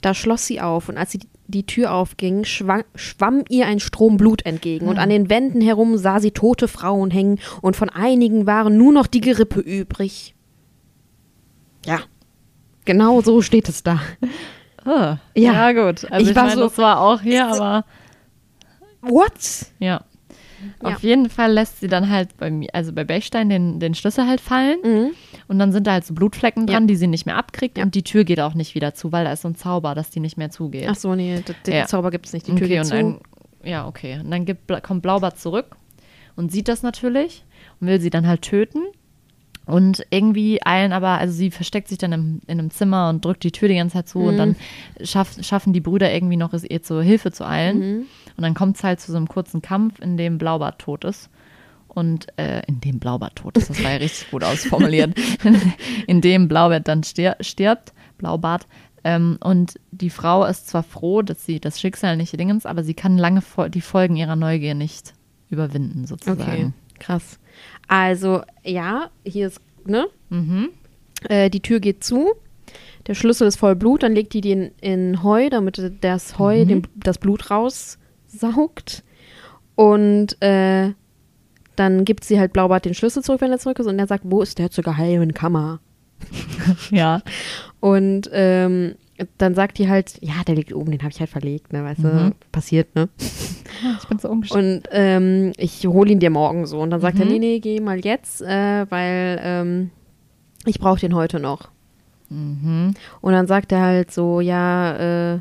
Da 0.02 0.12
schloss 0.12 0.46
sie 0.46 0.60
auf 0.60 0.90
und 0.90 0.98
als 0.98 1.12
sie 1.12 1.20
die 1.46 1.64
Tür 1.64 1.92
aufging, 1.94 2.44
schwang, 2.44 2.84
schwamm 2.94 3.42
ihr 3.48 3.66
ein 3.66 3.80
Strom 3.80 4.18
Blut 4.18 4.44
entgegen 4.44 4.86
und 4.86 4.98
an 4.98 5.08
den 5.08 5.30
Wänden 5.30 5.62
herum 5.62 5.96
sah 5.96 6.20
sie 6.20 6.30
tote 6.32 6.68
Frauen 6.68 7.10
hängen 7.10 7.38
und 7.62 7.74
von 7.74 7.88
einigen 7.88 8.46
waren 8.46 8.76
nur 8.76 8.92
noch 8.92 9.06
die 9.06 9.22
Gerippe 9.22 9.60
übrig. 9.60 10.34
Ja, 11.86 12.00
genau 12.84 13.22
so 13.22 13.40
steht 13.42 13.68
es 13.68 13.82
da. 13.82 14.00
Ah, 14.84 15.16
Ja. 15.34 15.72
gut. 15.72 16.04
Also 16.12 16.22
Ich 16.22 16.30
ich, 16.30 16.36
war 16.36 16.44
meine, 16.44 16.54
so- 16.56 16.68
das 16.68 16.78
war 16.78 17.00
auch 17.00 17.20
hier, 17.22 17.46
aber 17.52 17.84
What? 19.00 19.32
ja. 19.80 20.04
Ja. 20.82 20.88
Auf 20.88 21.02
jeden 21.02 21.28
Fall 21.30 21.52
lässt 21.52 21.80
sie 21.80 21.88
dann 21.88 22.08
halt 22.10 22.36
bei 22.38 22.50
mir, 22.50 22.68
also 22.74 22.92
bei 22.92 23.04
Bechstein 23.04 23.48
den, 23.48 23.78
den 23.80 23.94
Schlüssel 23.94 24.26
halt 24.26 24.40
fallen 24.40 24.78
Mhm. 24.82 25.10
und 25.48 25.58
dann 25.58 25.72
sind 25.72 25.86
da 25.86 25.92
halt 25.92 26.04
so 26.04 26.14
Blutflecken 26.14 26.66
dran, 26.66 26.84
Ja. 26.84 26.86
die 26.88 26.96
sie 26.96 27.06
nicht 27.06 27.26
mehr 27.26 27.36
abkriegt 27.36 27.78
Ja. 27.78 27.84
und 27.84 27.94
die 27.94 28.02
Tür 28.02 28.24
geht 28.24 28.40
auch 28.40 28.54
nicht 28.54 28.74
wieder 28.74 28.94
zu, 28.94 29.12
weil 29.12 29.24
da 29.24 29.32
ist 29.32 29.42
so 29.42 29.48
ein 29.48 29.54
Zauber, 29.56 29.94
dass 29.94 30.10
die 30.10 30.20
nicht 30.20 30.36
mehr 30.38 30.50
zugeht. 30.50 30.86
Ach 30.88 30.94
so, 30.96 31.14
nee, 31.14 31.42
den. 31.66 31.86
Zauber 31.86 32.10
gibt 32.10 32.26
es 32.26 32.32
nicht. 32.32 32.46
Die 32.46 32.52
Tür 32.54 32.66
okay, 32.66 32.68
geht 32.68 32.78
und 32.80 32.86
zu. 32.86 32.94
ein, 32.94 33.20
ja, 33.64 33.86
okay. 33.86 34.20
Und 34.22 34.30
dann 34.30 34.44
gibt, 34.44 34.70
kommt 34.82 35.02
Blaubart 35.02 35.38
zurück 35.38 35.76
und 36.36 36.50
sieht 36.52 36.68
das 36.68 36.82
natürlich 36.82 37.44
und 37.80 37.88
will 37.88 38.00
sie 38.00 38.10
dann 38.10 38.26
halt 38.26 38.42
töten. 38.42 38.82
Und 39.66 40.06
irgendwie 40.10 40.64
eilen 40.64 40.92
aber, 40.92 41.18
also 41.18 41.34
sie 41.34 41.50
versteckt 41.50 41.88
sich 41.88 41.98
dann 41.98 42.12
im, 42.12 42.40
in 42.46 42.60
einem 42.60 42.70
Zimmer 42.70 43.08
und 43.08 43.24
drückt 43.24 43.42
die 43.42 43.50
Tür 43.50 43.68
die 43.68 43.74
ganze 43.74 43.94
Zeit 43.94 44.08
zu 44.08 44.20
und 44.20 44.34
Mhm. 44.34 44.38
dann 44.38 44.56
schaff, 45.02 45.36
schaffen 45.42 45.72
die 45.72 45.80
Brüder 45.80 46.12
irgendwie 46.14 46.36
noch, 46.36 46.52
es 46.52 46.62
ihr 46.64 46.82
zur 46.82 47.02
Hilfe 47.02 47.32
zu 47.32 47.44
eilen. 47.44 47.78
Mhm. 47.78 48.06
Und 48.36 48.42
dann 48.42 48.54
kommt 48.54 48.76
es 48.76 48.84
halt 48.84 49.00
zu 49.00 49.10
so 49.10 49.16
einem 49.16 49.28
kurzen 49.28 49.62
Kampf, 49.62 49.98
in 50.00 50.16
dem 50.16 50.38
Blaubart 50.38 50.78
tot 50.78 51.04
ist. 51.04 51.30
Und 51.88 52.26
äh, 52.38 52.62
in 52.66 52.80
dem 52.80 52.98
Blaubart 53.00 53.36
tot 53.36 53.56
ist, 53.56 53.70
das 53.70 53.82
war 53.82 53.90
ja 53.90 53.96
richtig 53.96 54.30
gut 54.30 54.44
ausformuliert. 54.44 55.18
in 56.06 56.20
dem 56.20 56.46
Blaubart 56.46 56.86
dann 56.86 57.02
stir 57.02 57.36
stirbt, 57.40 57.92
Blaubart. 58.18 58.66
Ähm, 59.02 59.38
und 59.42 59.80
die 59.92 60.10
Frau 60.10 60.44
ist 60.44 60.68
zwar 60.68 60.82
froh, 60.82 61.22
dass 61.22 61.44
sie 61.46 61.58
das 61.58 61.80
Schicksal 61.80 62.16
nicht 62.16 62.38
dingens, 62.38 62.66
aber 62.66 62.84
sie 62.84 62.94
kann 62.94 63.18
lange 63.18 63.42
die 63.70 63.80
Folgen 63.80 64.16
ihrer 64.16 64.36
Neugier 64.36 64.74
nicht 64.74 65.14
überwinden, 65.48 66.06
sozusagen. 66.06 66.40
Okay, 66.40 66.72
krass. 66.98 67.38
Also, 67.88 68.42
ja, 68.64 69.10
hier 69.24 69.46
ist, 69.48 69.60
ne? 69.84 70.06
Mhm. 70.30 70.70
Äh, 71.28 71.50
die 71.50 71.60
Tür 71.60 71.80
geht 71.80 72.02
zu. 72.04 72.32
Der 73.06 73.14
Schlüssel 73.14 73.46
ist 73.46 73.56
voll 73.56 73.76
Blut. 73.76 74.02
Dann 74.02 74.14
legt 74.14 74.32
die 74.32 74.40
den 74.40 74.72
in 74.80 75.22
Heu, 75.22 75.48
damit 75.50 75.80
das 76.00 76.38
Heu 76.38 76.64
Mhm. 76.64 76.68
dem, 76.68 76.82
das 76.96 77.18
Blut 77.18 77.50
raussaugt. 77.50 79.04
Und 79.76 80.40
äh, 80.42 80.92
dann 81.76 82.04
gibt 82.04 82.24
sie 82.24 82.40
halt 82.40 82.52
Blaubart 82.52 82.84
den 82.84 82.94
Schlüssel 82.94 83.22
zurück, 83.22 83.40
wenn 83.40 83.52
er 83.52 83.58
zurück 83.58 83.78
ist. 83.78 83.86
Und 83.86 83.98
er 83.98 84.06
sagt, 84.06 84.24
wo 84.26 84.42
ist 84.42 84.58
der 84.58 84.70
zur 84.70 84.84
geheimen 84.84 85.34
Kammer? 85.34 85.80
Ja. 86.90 87.22
Und 87.80 88.28
ähm, 88.32 88.94
dann 89.38 89.54
sagt 89.54 89.78
die 89.78 89.88
halt, 89.88 90.18
ja, 90.22 90.34
der 90.46 90.54
liegt 90.54 90.72
oben, 90.74 90.90
den 90.90 91.00
habe 91.02 91.10
ich 91.10 91.20
halt 91.20 91.30
verlegt, 91.30 91.72
ne, 91.72 91.82
weißt 91.84 92.04
du, 92.04 92.08
Mhm. 92.08 92.32
passiert, 92.52 92.94
ne? 92.94 93.08
Ich 93.98 94.08
bin 94.08 94.18
so 94.18 94.28
umgestellt. 94.28 94.86
Und 94.86 94.88
ähm, 94.92 95.52
ich 95.58 95.86
hole 95.86 96.10
ihn 96.10 96.18
dir 96.20 96.30
morgen 96.30 96.66
so. 96.66 96.80
Und 96.80 96.90
dann 96.90 97.00
sagt 97.00 97.18
er, 97.18 97.24
Mhm. 97.24 97.30
nee, 97.32 97.38
nee, 97.38 97.58
geh 97.60 97.80
mal 97.80 98.04
jetzt, 98.04 98.40
äh, 98.42 98.86
weil 98.90 99.38
ähm, 99.42 99.90
ich 100.64 100.78
brauche 100.78 101.00
den 101.00 101.14
heute 101.14 101.40
noch. 101.40 101.68
Mhm. 102.30 102.94
Und 103.20 103.32
dann 103.32 103.46
sagt 103.46 103.72
er 103.72 103.80
halt 103.82 104.10
so, 104.12 104.40
ja, 104.40 105.34
äh, 105.34 105.40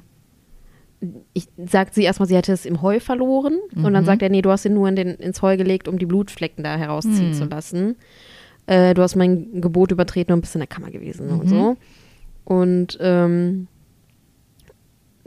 ich 1.34 1.48
sagt 1.66 1.94
sie 1.94 2.04
erstmal, 2.04 2.28
sie 2.28 2.36
hätte 2.36 2.52
es 2.54 2.66
im 2.66 2.82
Heu 2.82 3.00
verloren. 3.00 3.58
Und 3.76 3.94
dann 3.94 4.04
Mhm. 4.04 4.06
sagt 4.06 4.22
er, 4.22 4.30
nee, 4.30 4.42
du 4.42 4.50
hast 4.52 4.66
ihn 4.66 4.74
nur 4.74 4.88
in 4.90 4.96
den, 4.96 5.10
ins 5.16 5.42
Heu 5.42 5.56
gelegt, 5.58 5.88
um 5.88 6.00
die 6.00 6.06
Blutflecken 6.06 6.64
da 6.64 6.78
herausziehen 6.78 7.28
Mhm. 7.30 7.34
zu 7.34 7.46
lassen. 7.46 7.96
Äh, 8.66 8.94
du 8.96 9.02
hast 9.04 9.16
mein 9.16 9.62
Gebot 9.62 9.92
übertreten 9.92 10.34
und 10.34 10.42
bist 10.42 10.56
in 10.56 10.60
der 10.60 10.68
Kammer 10.68 10.90
gewesen 10.92 11.30
und 11.30 11.44
Mhm. 11.44 11.48
so. 11.48 11.78
Und 12.46 12.98
ähm, 13.02 13.68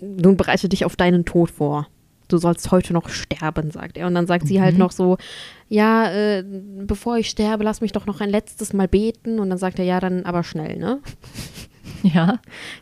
nun 0.00 0.36
bereite 0.36 0.68
dich 0.68 0.84
auf 0.84 0.96
deinen 0.96 1.24
Tod 1.24 1.50
vor. 1.50 1.88
Du 2.28 2.36
sollst 2.38 2.70
heute 2.70 2.92
noch 2.92 3.08
sterben, 3.08 3.70
sagt 3.70 3.96
er. 3.96 4.06
Und 4.06 4.14
dann 4.14 4.26
sagt 4.26 4.46
sie 4.46 4.60
halt 4.60 4.74
Mhm. 4.74 4.80
noch 4.80 4.92
so, 4.92 5.16
ja, 5.68 6.10
äh, 6.10 6.44
bevor 6.86 7.16
ich 7.16 7.28
sterbe, 7.30 7.64
lass 7.64 7.80
mich 7.80 7.92
doch 7.92 8.06
noch 8.06 8.20
ein 8.20 8.28
letztes 8.30 8.72
Mal 8.72 8.86
beten. 8.88 9.40
Und 9.40 9.48
dann 9.50 9.58
sagt 9.58 9.78
er, 9.78 9.84
ja, 9.84 9.98
dann 9.98 10.24
aber 10.24 10.42
schnell, 10.44 10.78
ne? 10.78 11.00
Ja. 12.02 12.38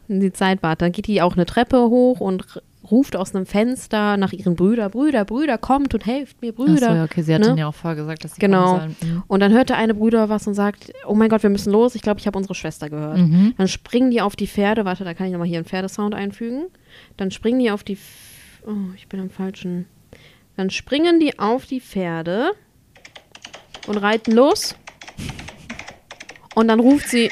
die 0.08 0.32
Zeit 0.32 0.62
wart. 0.62 0.82
Dann 0.82 0.92
geht 0.92 1.06
die 1.06 1.22
auch 1.22 1.34
eine 1.36 1.46
Treppe 1.46 1.78
hoch 1.88 2.20
und 2.20 2.60
ruft 2.90 3.16
aus 3.16 3.34
einem 3.34 3.46
Fenster 3.46 4.16
nach 4.16 4.32
ihren 4.32 4.56
Brüder, 4.56 4.88
Brüder, 4.88 5.24
Brüder, 5.24 5.58
kommt 5.58 5.94
und 5.94 6.06
helft 6.06 6.40
mir, 6.42 6.52
Brüder. 6.52 6.88
Achso, 6.88 6.96
ja, 6.96 7.04
okay, 7.04 7.22
sie 7.22 7.34
hat 7.34 7.42
ne? 7.42 7.48
ihnen 7.48 7.58
ja 7.58 7.68
auch 7.68 7.74
vorher 7.74 7.96
gesagt, 7.96 8.24
dass 8.24 8.34
sie 8.34 8.40
Genau. 8.40 8.78
kommen 8.78 8.96
sollen. 9.00 9.22
Und 9.26 9.40
dann 9.40 9.52
hört 9.52 9.68
der 9.68 9.76
eine 9.76 9.94
Bruder 9.94 10.28
was 10.28 10.46
und 10.46 10.54
sagt, 10.54 10.92
oh 11.06 11.14
mein 11.14 11.28
Gott, 11.28 11.42
wir 11.42 11.50
müssen 11.50 11.72
los. 11.72 11.94
Ich 11.94 12.02
glaube, 12.02 12.20
ich 12.20 12.26
habe 12.26 12.36
unsere 12.38 12.54
Schwester 12.54 12.88
gehört. 12.90 13.18
Mhm. 13.18 13.24
Mhm. 13.24 13.54
Dann 13.56 13.68
springen 13.68 14.10
die 14.10 14.20
auf 14.20 14.36
die 14.36 14.46
Pferde. 14.46 14.84
Warte, 14.84 15.04
da 15.04 15.14
kann 15.14 15.26
ich 15.26 15.32
nochmal 15.32 15.48
hier 15.48 15.58
einen 15.58 15.66
Pferdesound 15.66 16.14
einfügen. 16.14 16.66
Dann 17.16 17.30
springen 17.30 17.58
die 17.58 17.70
auf 17.70 17.84
die... 17.84 17.94
F 17.94 18.62
oh, 18.66 18.92
ich 18.96 19.08
bin 19.08 19.20
am 19.20 19.30
falschen... 19.30 19.86
Dann 20.56 20.70
springen 20.70 21.20
die 21.20 21.38
auf 21.38 21.66
die 21.66 21.80
Pferde 21.80 22.52
und 23.86 23.98
reiten 23.98 24.32
los. 24.32 24.74
Und 26.54 26.68
dann 26.68 26.80
ruft 26.80 27.08
sie 27.10 27.30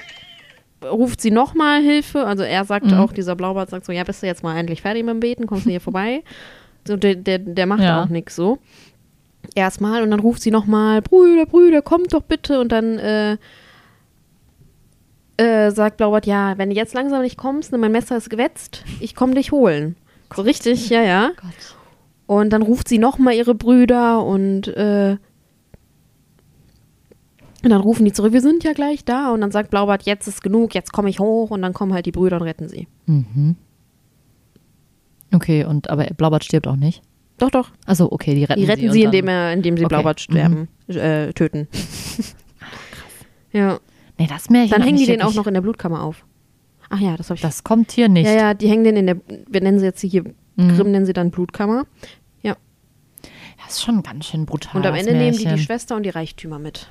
ruft 0.90 1.20
sie 1.20 1.30
nochmal 1.30 1.82
Hilfe. 1.82 2.24
Also 2.26 2.42
er 2.42 2.64
sagt 2.64 2.86
Mhm. 2.86 2.94
auch, 2.94 3.12
dieser 3.12 3.36
Blaubart 3.36 3.70
sagt 3.70 3.84
so, 3.86 3.92
ja, 3.92 4.04
bist 4.04 4.22
du 4.22 4.26
jetzt 4.26 4.42
mal 4.42 4.56
endlich 4.56 4.82
fertig 4.82 5.04
mit 5.04 5.12
dem 5.14 5.20
Beten, 5.20 5.46
kommst 5.46 5.66
du 5.66 5.70
hier 5.70 5.80
vorbei. 5.80 6.22
So, 6.86 6.96
der, 6.96 7.14
der, 7.14 7.38
der 7.38 7.66
macht 7.66 7.82
Ja. 7.82 8.02
auch 8.02 8.08
nichts 8.08 8.36
so. 8.36 8.58
Erstmal 9.54 10.02
und 10.02 10.10
dann 10.10 10.20
ruft 10.20 10.42
sie 10.42 10.50
nochmal, 10.50 11.02
Brüder, 11.02 11.46
Brüder, 11.46 11.82
kommt 11.82 12.12
doch 12.14 12.22
bitte. 12.22 12.60
Und 12.60 12.72
dann 12.72 12.98
äh, 12.98 13.36
äh, 15.36 15.70
sagt 15.70 15.96
Blaubart, 15.96 16.26
ja, 16.26 16.56
wenn 16.58 16.70
du 16.70 16.76
jetzt 16.76 16.94
langsam 16.94 17.22
nicht 17.22 17.36
kommst, 17.36 17.72
ne, 17.72 17.78
mein 17.78 17.92
Messer 17.92 18.16
ist 18.16 18.30
gewetzt, 18.30 18.84
ich 19.00 19.14
komme 19.14 19.34
dich 19.34 19.52
holen. 19.52 19.96
So 20.34 20.42
richtig, 20.42 20.88
ja, 20.90 21.02
ja. 21.02 21.30
Gott. 21.40 21.76
Und 22.26 22.50
dann 22.52 22.62
ruft 22.62 22.88
sie 22.88 22.98
nochmal 22.98 23.34
ihre 23.34 23.54
Brüder 23.54 24.22
und, 24.24 24.68
äh, 24.68 25.16
und 27.64 27.70
dann 27.70 27.80
rufen 27.80 28.04
die 28.04 28.12
zurück, 28.12 28.32
wir 28.32 28.40
sind 28.40 28.62
ja 28.64 28.72
gleich 28.72 29.04
da. 29.04 29.32
Und 29.32 29.40
dann 29.40 29.50
sagt 29.50 29.70
Blaubart, 29.70 30.02
jetzt 30.04 30.26
ist 30.26 30.42
genug, 30.42 30.74
jetzt 30.74 30.92
komme 30.92 31.08
ich 31.10 31.18
hoch. 31.18 31.50
Und 31.50 31.62
dann 31.62 31.72
kommen 31.72 31.92
halt 31.92 32.06
die 32.06 32.12
Brüder 32.12 32.36
und 32.36 32.42
retten 32.42 32.68
sie. 32.68 32.86
Mhm. 33.06 33.56
Okay, 35.32 35.64
und 35.64 35.90
aber 35.90 36.04
Blaubart 36.16 36.44
stirbt 36.44 36.66
auch 36.66 36.76
nicht. 36.76 37.02
Doch, 37.38 37.50
doch. 37.50 37.70
Also 37.86 38.12
okay, 38.12 38.34
die 38.34 38.44
retten, 38.44 38.60
Die 38.60 38.66
retten 38.66 38.82
sie, 38.82 38.90
sie, 38.90 39.02
indem, 39.02 39.26
dann, 39.26 39.34
er, 39.34 39.52
indem 39.52 39.76
sie 39.76 39.84
Okay. 39.84 39.94
Blaubart 39.94 40.20
sterben, 40.20 40.68
äh, 40.86 41.32
töten. 41.32 41.66
ja. 43.52 43.80
Nee, 44.18 44.28
das 44.28 44.48
Märchen. 44.50 44.70
Dann 44.70 44.82
hat 44.82 44.86
hängen 44.86 44.98
die 44.98 45.06
den 45.06 45.22
auch 45.22 45.34
noch 45.34 45.46
in 45.48 45.54
der 45.54 45.60
Blutkammer 45.60 46.02
auf. 46.02 46.24
Ach 46.90 47.00
ja, 47.00 47.16
das 47.16 47.30
habe 47.30 47.36
ich. 47.36 47.42
Das 47.42 47.64
kommt 47.64 47.90
hier 47.90 48.08
nicht. 48.08 48.26
ja, 48.26 48.34
ja, 48.34 48.54
die 48.54 48.68
hängen 48.68 48.84
den 48.84 48.96
in 48.96 49.06
der. 49.06 49.16
Wir 49.48 49.60
nennen 49.60 49.80
sie 49.80 49.86
jetzt 49.86 50.00
hier. 50.00 50.22
Mhm. 50.54 50.76
Grimm 50.76 50.90
nennen 50.92 51.06
sie 51.06 51.12
dann 51.12 51.30
Blutkammer. 51.30 51.86
Das 53.64 53.76
ist 53.76 53.82
schon 53.82 54.02
ganz 54.02 54.26
schön 54.26 54.44
brutal. 54.46 54.76
Und 54.76 54.86
am 54.86 54.94
Ende 54.94 55.14
nehmen 55.14 55.36
die 55.36 55.46
die. 55.46 55.58
Schwester 55.58 55.96
und 55.96 56.02
die 56.02 56.10
Reichtümer 56.10 56.58
mit. 56.58 56.90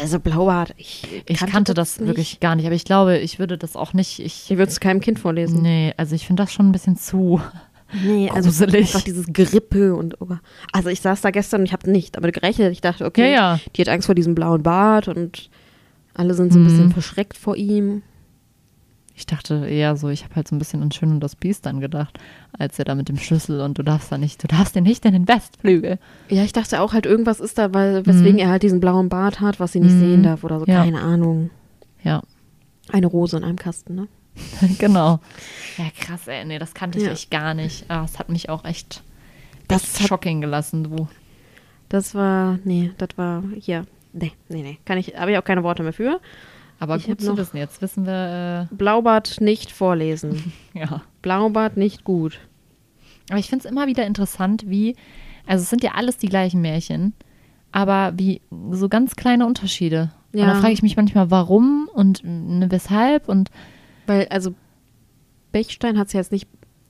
Also 0.00 0.18
Blaubart, 0.18 0.74
ich, 0.76 1.06
Ich 1.26 1.38
kannte 1.46 1.72
das 1.74 1.98
nicht. 2.00 2.08
wirklich 2.08 2.40
gar 2.40 2.56
nicht, 2.56 2.66
aber 2.66 2.74
ich 2.74 2.84
glaube, 2.84 3.18
ich 3.18 3.38
würde 3.38 3.56
das 3.56 3.76
auch 3.76 3.92
nicht. 3.92 4.18
Ich, 4.18 4.50
Ich 4.50 4.58
würde 4.58 4.70
es 4.70 4.80
keinem 4.80 5.00
Kind 5.00 5.18
vorlesen. 5.18 5.62
nee, 5.62 5.94
also 5.96 6.14
ich 6.14 6.26
finde 6.26 6.42
das 6.42 6.52
schon 6.52 6.68
ein 6.68 6.72
bisschen 6.72 6.96
zu. 6.96 7.40
Nee, 8.04 8.28
also 8.34 8.48
Gruselig. 8.48 8.80
einfach 8.88 9.02
dieses 9.02 9.26
Gerippe 9.28 9.94
und 9.94 10.20
oh, 10.20 10.28
also 10.72 10.88
ich 10.88 11.00
saß 11.00 11.20
da 11.20 11.30
gestern 11.30 11.60
und 11.60 11.66
ich 11.66 11.72
habe 11.72 11.88
nicht 11.88 12.16
damit 12.16 12.34
gerechnet. 12.34 12.72
Ich 12.72 12.80
dachte, 12.80 13.04
okay, 13.04 13.32
Ja, 13.32 13.54
ja. 13.54 13.60
die 13.76 13.80
hat 13.82 13.88
Angst 13.88 14.06
vor 14.06 14.14
diesem 14.16 14.34
blauen 14.34 14.62
Bart 14.64 15.06
und 15.06 15.50
alle 16.14 16.34
sind 16.34 16.52
so 16.52 16.58
ein 16.58 16.62
Mhm. 16.64 16.66
bisschen 16.68 16.92
verschreckt 16.92 17.36
vor 17.38 17.54
ihm. 17.56 18.02
Ich 19.18 19.24
dachte 19.24 19.66
eher 19.66 19.96
so, 19.96 20.10
ich 20.10 20.24
habe 20.24 20.34
halt 20.36 20.46
so 20.46 20.54
ein 20.54 20.58
bisschen 20.58 20.82
an 20.82 20.92
Schön 20.92 21.10
und 21.10 21.20
das 21.20 21.36
Biest 21.36 21.64
dann 21.64 21.80
gedacht, 21.80 22.18
als 22.58 22.78
er 22.78 22.84
da 22.84 22.94
mit 22.94 23.08
dem 23.08 23.16
Schlüssel 23.16 23.62
und 23.62 23.78
du 23.78 23.82
darfst 23.82 24.12
da 24.12 24.18
nicht, 24.18 24.42
du 24.42 24.46
darfst 24.46 24.76
den 24.76 24.84
nicht 24.84 25.06
in 25.06 25.12
den 25.14 25.26
Westflügel. 25.26 25.98
Ja, 26.28 26.42
ich 26.44 26.52
dachte 26.52 26.80
auch 26.82 26.92
halt 26.92 27.06
irgendwas 27.06 27.40
ist 27.40 27.56
da, 27.56 27.72
weil 27.72 28.04
weswegen 28.06 28.38
er 28.38 28.50
halt 28.50 28.62
diesen 28.62 28.78
blauen 28.78 29.08
Bart 29.08 29.40
hat, 29.40 29.58
was 29.58 29.72
sie 29.72 29.80
nicht 29.80 29.94
Mhm. 29.94 30.00
sehen 30.00 30.22
darf 30.22 30.44
oder 30.44 30.60
so, 30.60 30.66
Ja. 30.66 30.82
keine 30.84 31.00
Ahnung. 31.00 31.50
Ja, 32.04 32.22
Eine 32.92 33.06
Rose 33.06 33.36
in 33.38 33.42
einem 33.42 33.56
Kasten, 33.56 33.94
ne? 33.96 34.06
genau. 34.78 35.18
Ja, 35.78 35.84
krass, 35.98 36.28
ey, 36.28 36.44
nee, 36.44 36.58
das 36.60 36.72
kannte 36.74 36.98
ich 36.98 37.04
Ja. 37.06 37.12
echt 37.12 37.30
gar 37.32 37.54
nicht. 37.54 37.86
Ah, 37.88 38.02
das 38.02 38.18
hat 38.18 38.28
mich 38.28 38.48
auch 38.50 38.64
echt, 38.66 39.02
Das 39.66 39.82
echt 39.98 40.06
shocking 40.08 40.40
gelassen, 40.42 40.84
du. 40.84 41.08
Das 41.88 42.14
war, 42.14 42.58
nee, 42.64 42.92
das 42.98 43.08
war 43.16 43.42
hier. 43.58 43.86
Nee, 44.12 44.32
nee, 44.48 44.62
nee. 44.62 44.78
Kann 44.84 44.98
ich, 44.98 45.16
habe 45.16 45.32
ich 45.32 45.38
auch 45.38 45.44
keine 45.44 45.62
Worte 45.64 45.82
mehr 45.82 45.92
für. 45.94 46.20
Aber 46.78 46.96
Ich 46.96 47.06
gut 47.06 47.20
zu 47.20 47.36
wissen, 47.36 47.56
jetzt 47.56 47.80
wissen 47.80 48.04
wir, 48.06 48.68
Blaubart 48.70 49.40
nicht 49.40 49.72
vorlesen. 49.72 50.52
äh, 50.74 50.80
ja. 50.80 51.02
Blaubart 51.22 51.76
nicht 51.76 52.04
gut. 52.04 52.38
Aber 53.30 53.38
ich 53.38 53.48
finde 53.48 53.66
es 53.66 53.70
immer 53.70 53.86
wieder 53.86 54.06
interessant, 54.06 54.64
wie, 54.68 54.94
also 55.46 55.62
es 55.62 55.70
sind 55.70 55.82
ja 55.82 55.92
alles 55.94 56.16
die 56.18 56.28
gleichen 56.28 56.60
Märchen, 56.60 57.12
aber 57.72 58.12
wie 58.16 58.40
so 58.70 58.88
ganz 58.88 59.16
kleine 59.16 59.46
Unterschiede. 59.46 60.10
Und 60.32 60.40
Ja. 60.40 60.46
da 60.46 60.54
frage 60.60 60.72
ich 60.74 60.82
mich 60.82 60.96
manchmal, 60.96 61.30
warum 61.30 61.88
und 61.94 62.20
ne, 62.24 62.70
weshalb 62.70 63.28
und 63.28 63.50
Weil, 64.06 64.28
also, 64.28 64.54
Bechstein 65.52 65.98
hat 65.98 66.08
es 66.08 66.12
ja 66.12 66.20
jetzt 66.20 66.32
nicht 66.32 66.46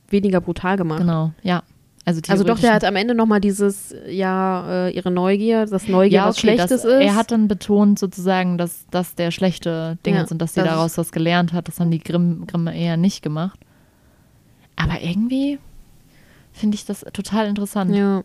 weniger 0.08 0.40
brutal 0.40 0.76
gemacht. 0.76 0.98
genau, 1.00 1.32
ja. 1.42 1.62
Also, 2.08 2.22
Also 2.28 2.44
doch, 2.44 2.60
der 2.60 2.72
hat 2.72 2.84
am 2.84 2.94
Ende 2.94 3.16
nochmal 3.16 3.40
dieses, 3.40 3.92
ja, 4.08 4.86
äh, 4.86 4.90
ihre 4.92 5.10
Neugier, 5.10 5.66
das 5.66 5.88
Neugier, 5.88 6.18
ja, 6.18 6.26
was 6.28 6.36
okay, 6.36 6.42
Schlechtes 6.46 6.82
das, 6.82 6.84
ist. 6.84 7.00
Er 7.02 7.16
hat 7.16 7.32
dann 7.32 7.48
betont 7.48 7.98
sozusagen, 7.98 8.58
dass 8.58 8.86
das 8.92 9.16
der 9.16 9.32
schlechte 9.32 9.98
Ding 10.06 10.14
Ja, 10.14 10.22
ist 10.22 10.30
und 10.30 10.38
dass 10.38 10.54
sie 10.54 10.60
das 10.60 10.68
daraus 10.68 10.98
was 10.98 11.10
gelernt 11.10 11.52
hat. 11.52 11.66
Das 11.66 11.80
haben 11.80 11.90
die 11.90 11.98
Grimm, 11.98 12.46
Grimme 12.46 12.78
eher 12.78 12.96
nicht 12.96 13.22
gemacht. 13.22 13.58
Aber 14.76 15.02
irgendwie 15.02 15.58
finde 16.52 16.76
ich 16.76 16.84
das 16.84 17.00
total 17.12 17.48
interessant. 17.48 17.94
ja. 17.94 18.22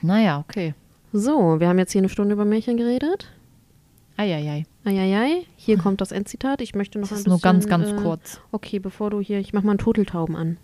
Naja, 0.00 0.40
okay. 0.48 0.74
So, 1.12 1.60
wir 1.60 1.68
haben 1.68 1.78
jetzt 1.78 1.92
hier 1.92 2.00
eine 2.00 2.08
Stunde 2.08 2.32
über 2.32 2.44
Märchen 2.46 2.78
geredet. 2.78 3.28
Eieiei. 4.16 4.64
Eieiei, 4.84 5.44
hier 5.56 5.78
kommt 5.78 6.00
das 6.00 6.10
Endzitat. 6.10 6.60
Ich 6.62 6.74
möchte 6.74 6.98
noch 6.98 7.08
Das 7.08 7.12
ein 7.12 7.18
ist 7.18 7.24
bisschen... 7.24 7.32
nur 7.32 7.40
ganz, 7.40 7.66
ganz 7.66 7.90
äh, 7.90 8.02
kurz. 8.02 8.40
Okay, 8.50 8.78
bevor 8.78 9.10
du 9.10 9.20
hier... 9.20 9.38
Ich 9.38 9.52
mach 9.52 9.62
mal 9.62 9.72
einen 9.72 9.78
Turteltauben 9.78 10.34
an. 10.36 10.56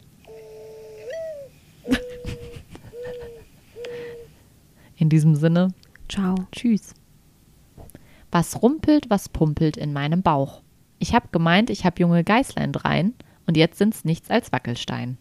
In 4.99 5.09
diesem 5.09 5.37
Sinne, 5.37 5.69
Ciao. 6.09 6.35
tschüss. 6.53 6.95
Was 8.31 8.63
rumpelt, 8.63 9.09
was 9.09 9.29
pumpelt 9.29 9.77
in 9.77 9.93
meinem 9.93 10.23
Bauch? 10.23 10.63
Ich 10.99 11.15
hab 11.15 11.33
gemeint, 11.33 11.71
ich 11.71 11.85
hab 11.87 12.01
junge 12.01 12.25
Geißlein 12.25 12.73
drein 12.73 13.15
und 13.47 13.57
jetzt 13.57 13.79
sind's 13.79 14.05
nichts 14.05 14.29
als 14.29 14.53
Wackelstein. 14.53 15.17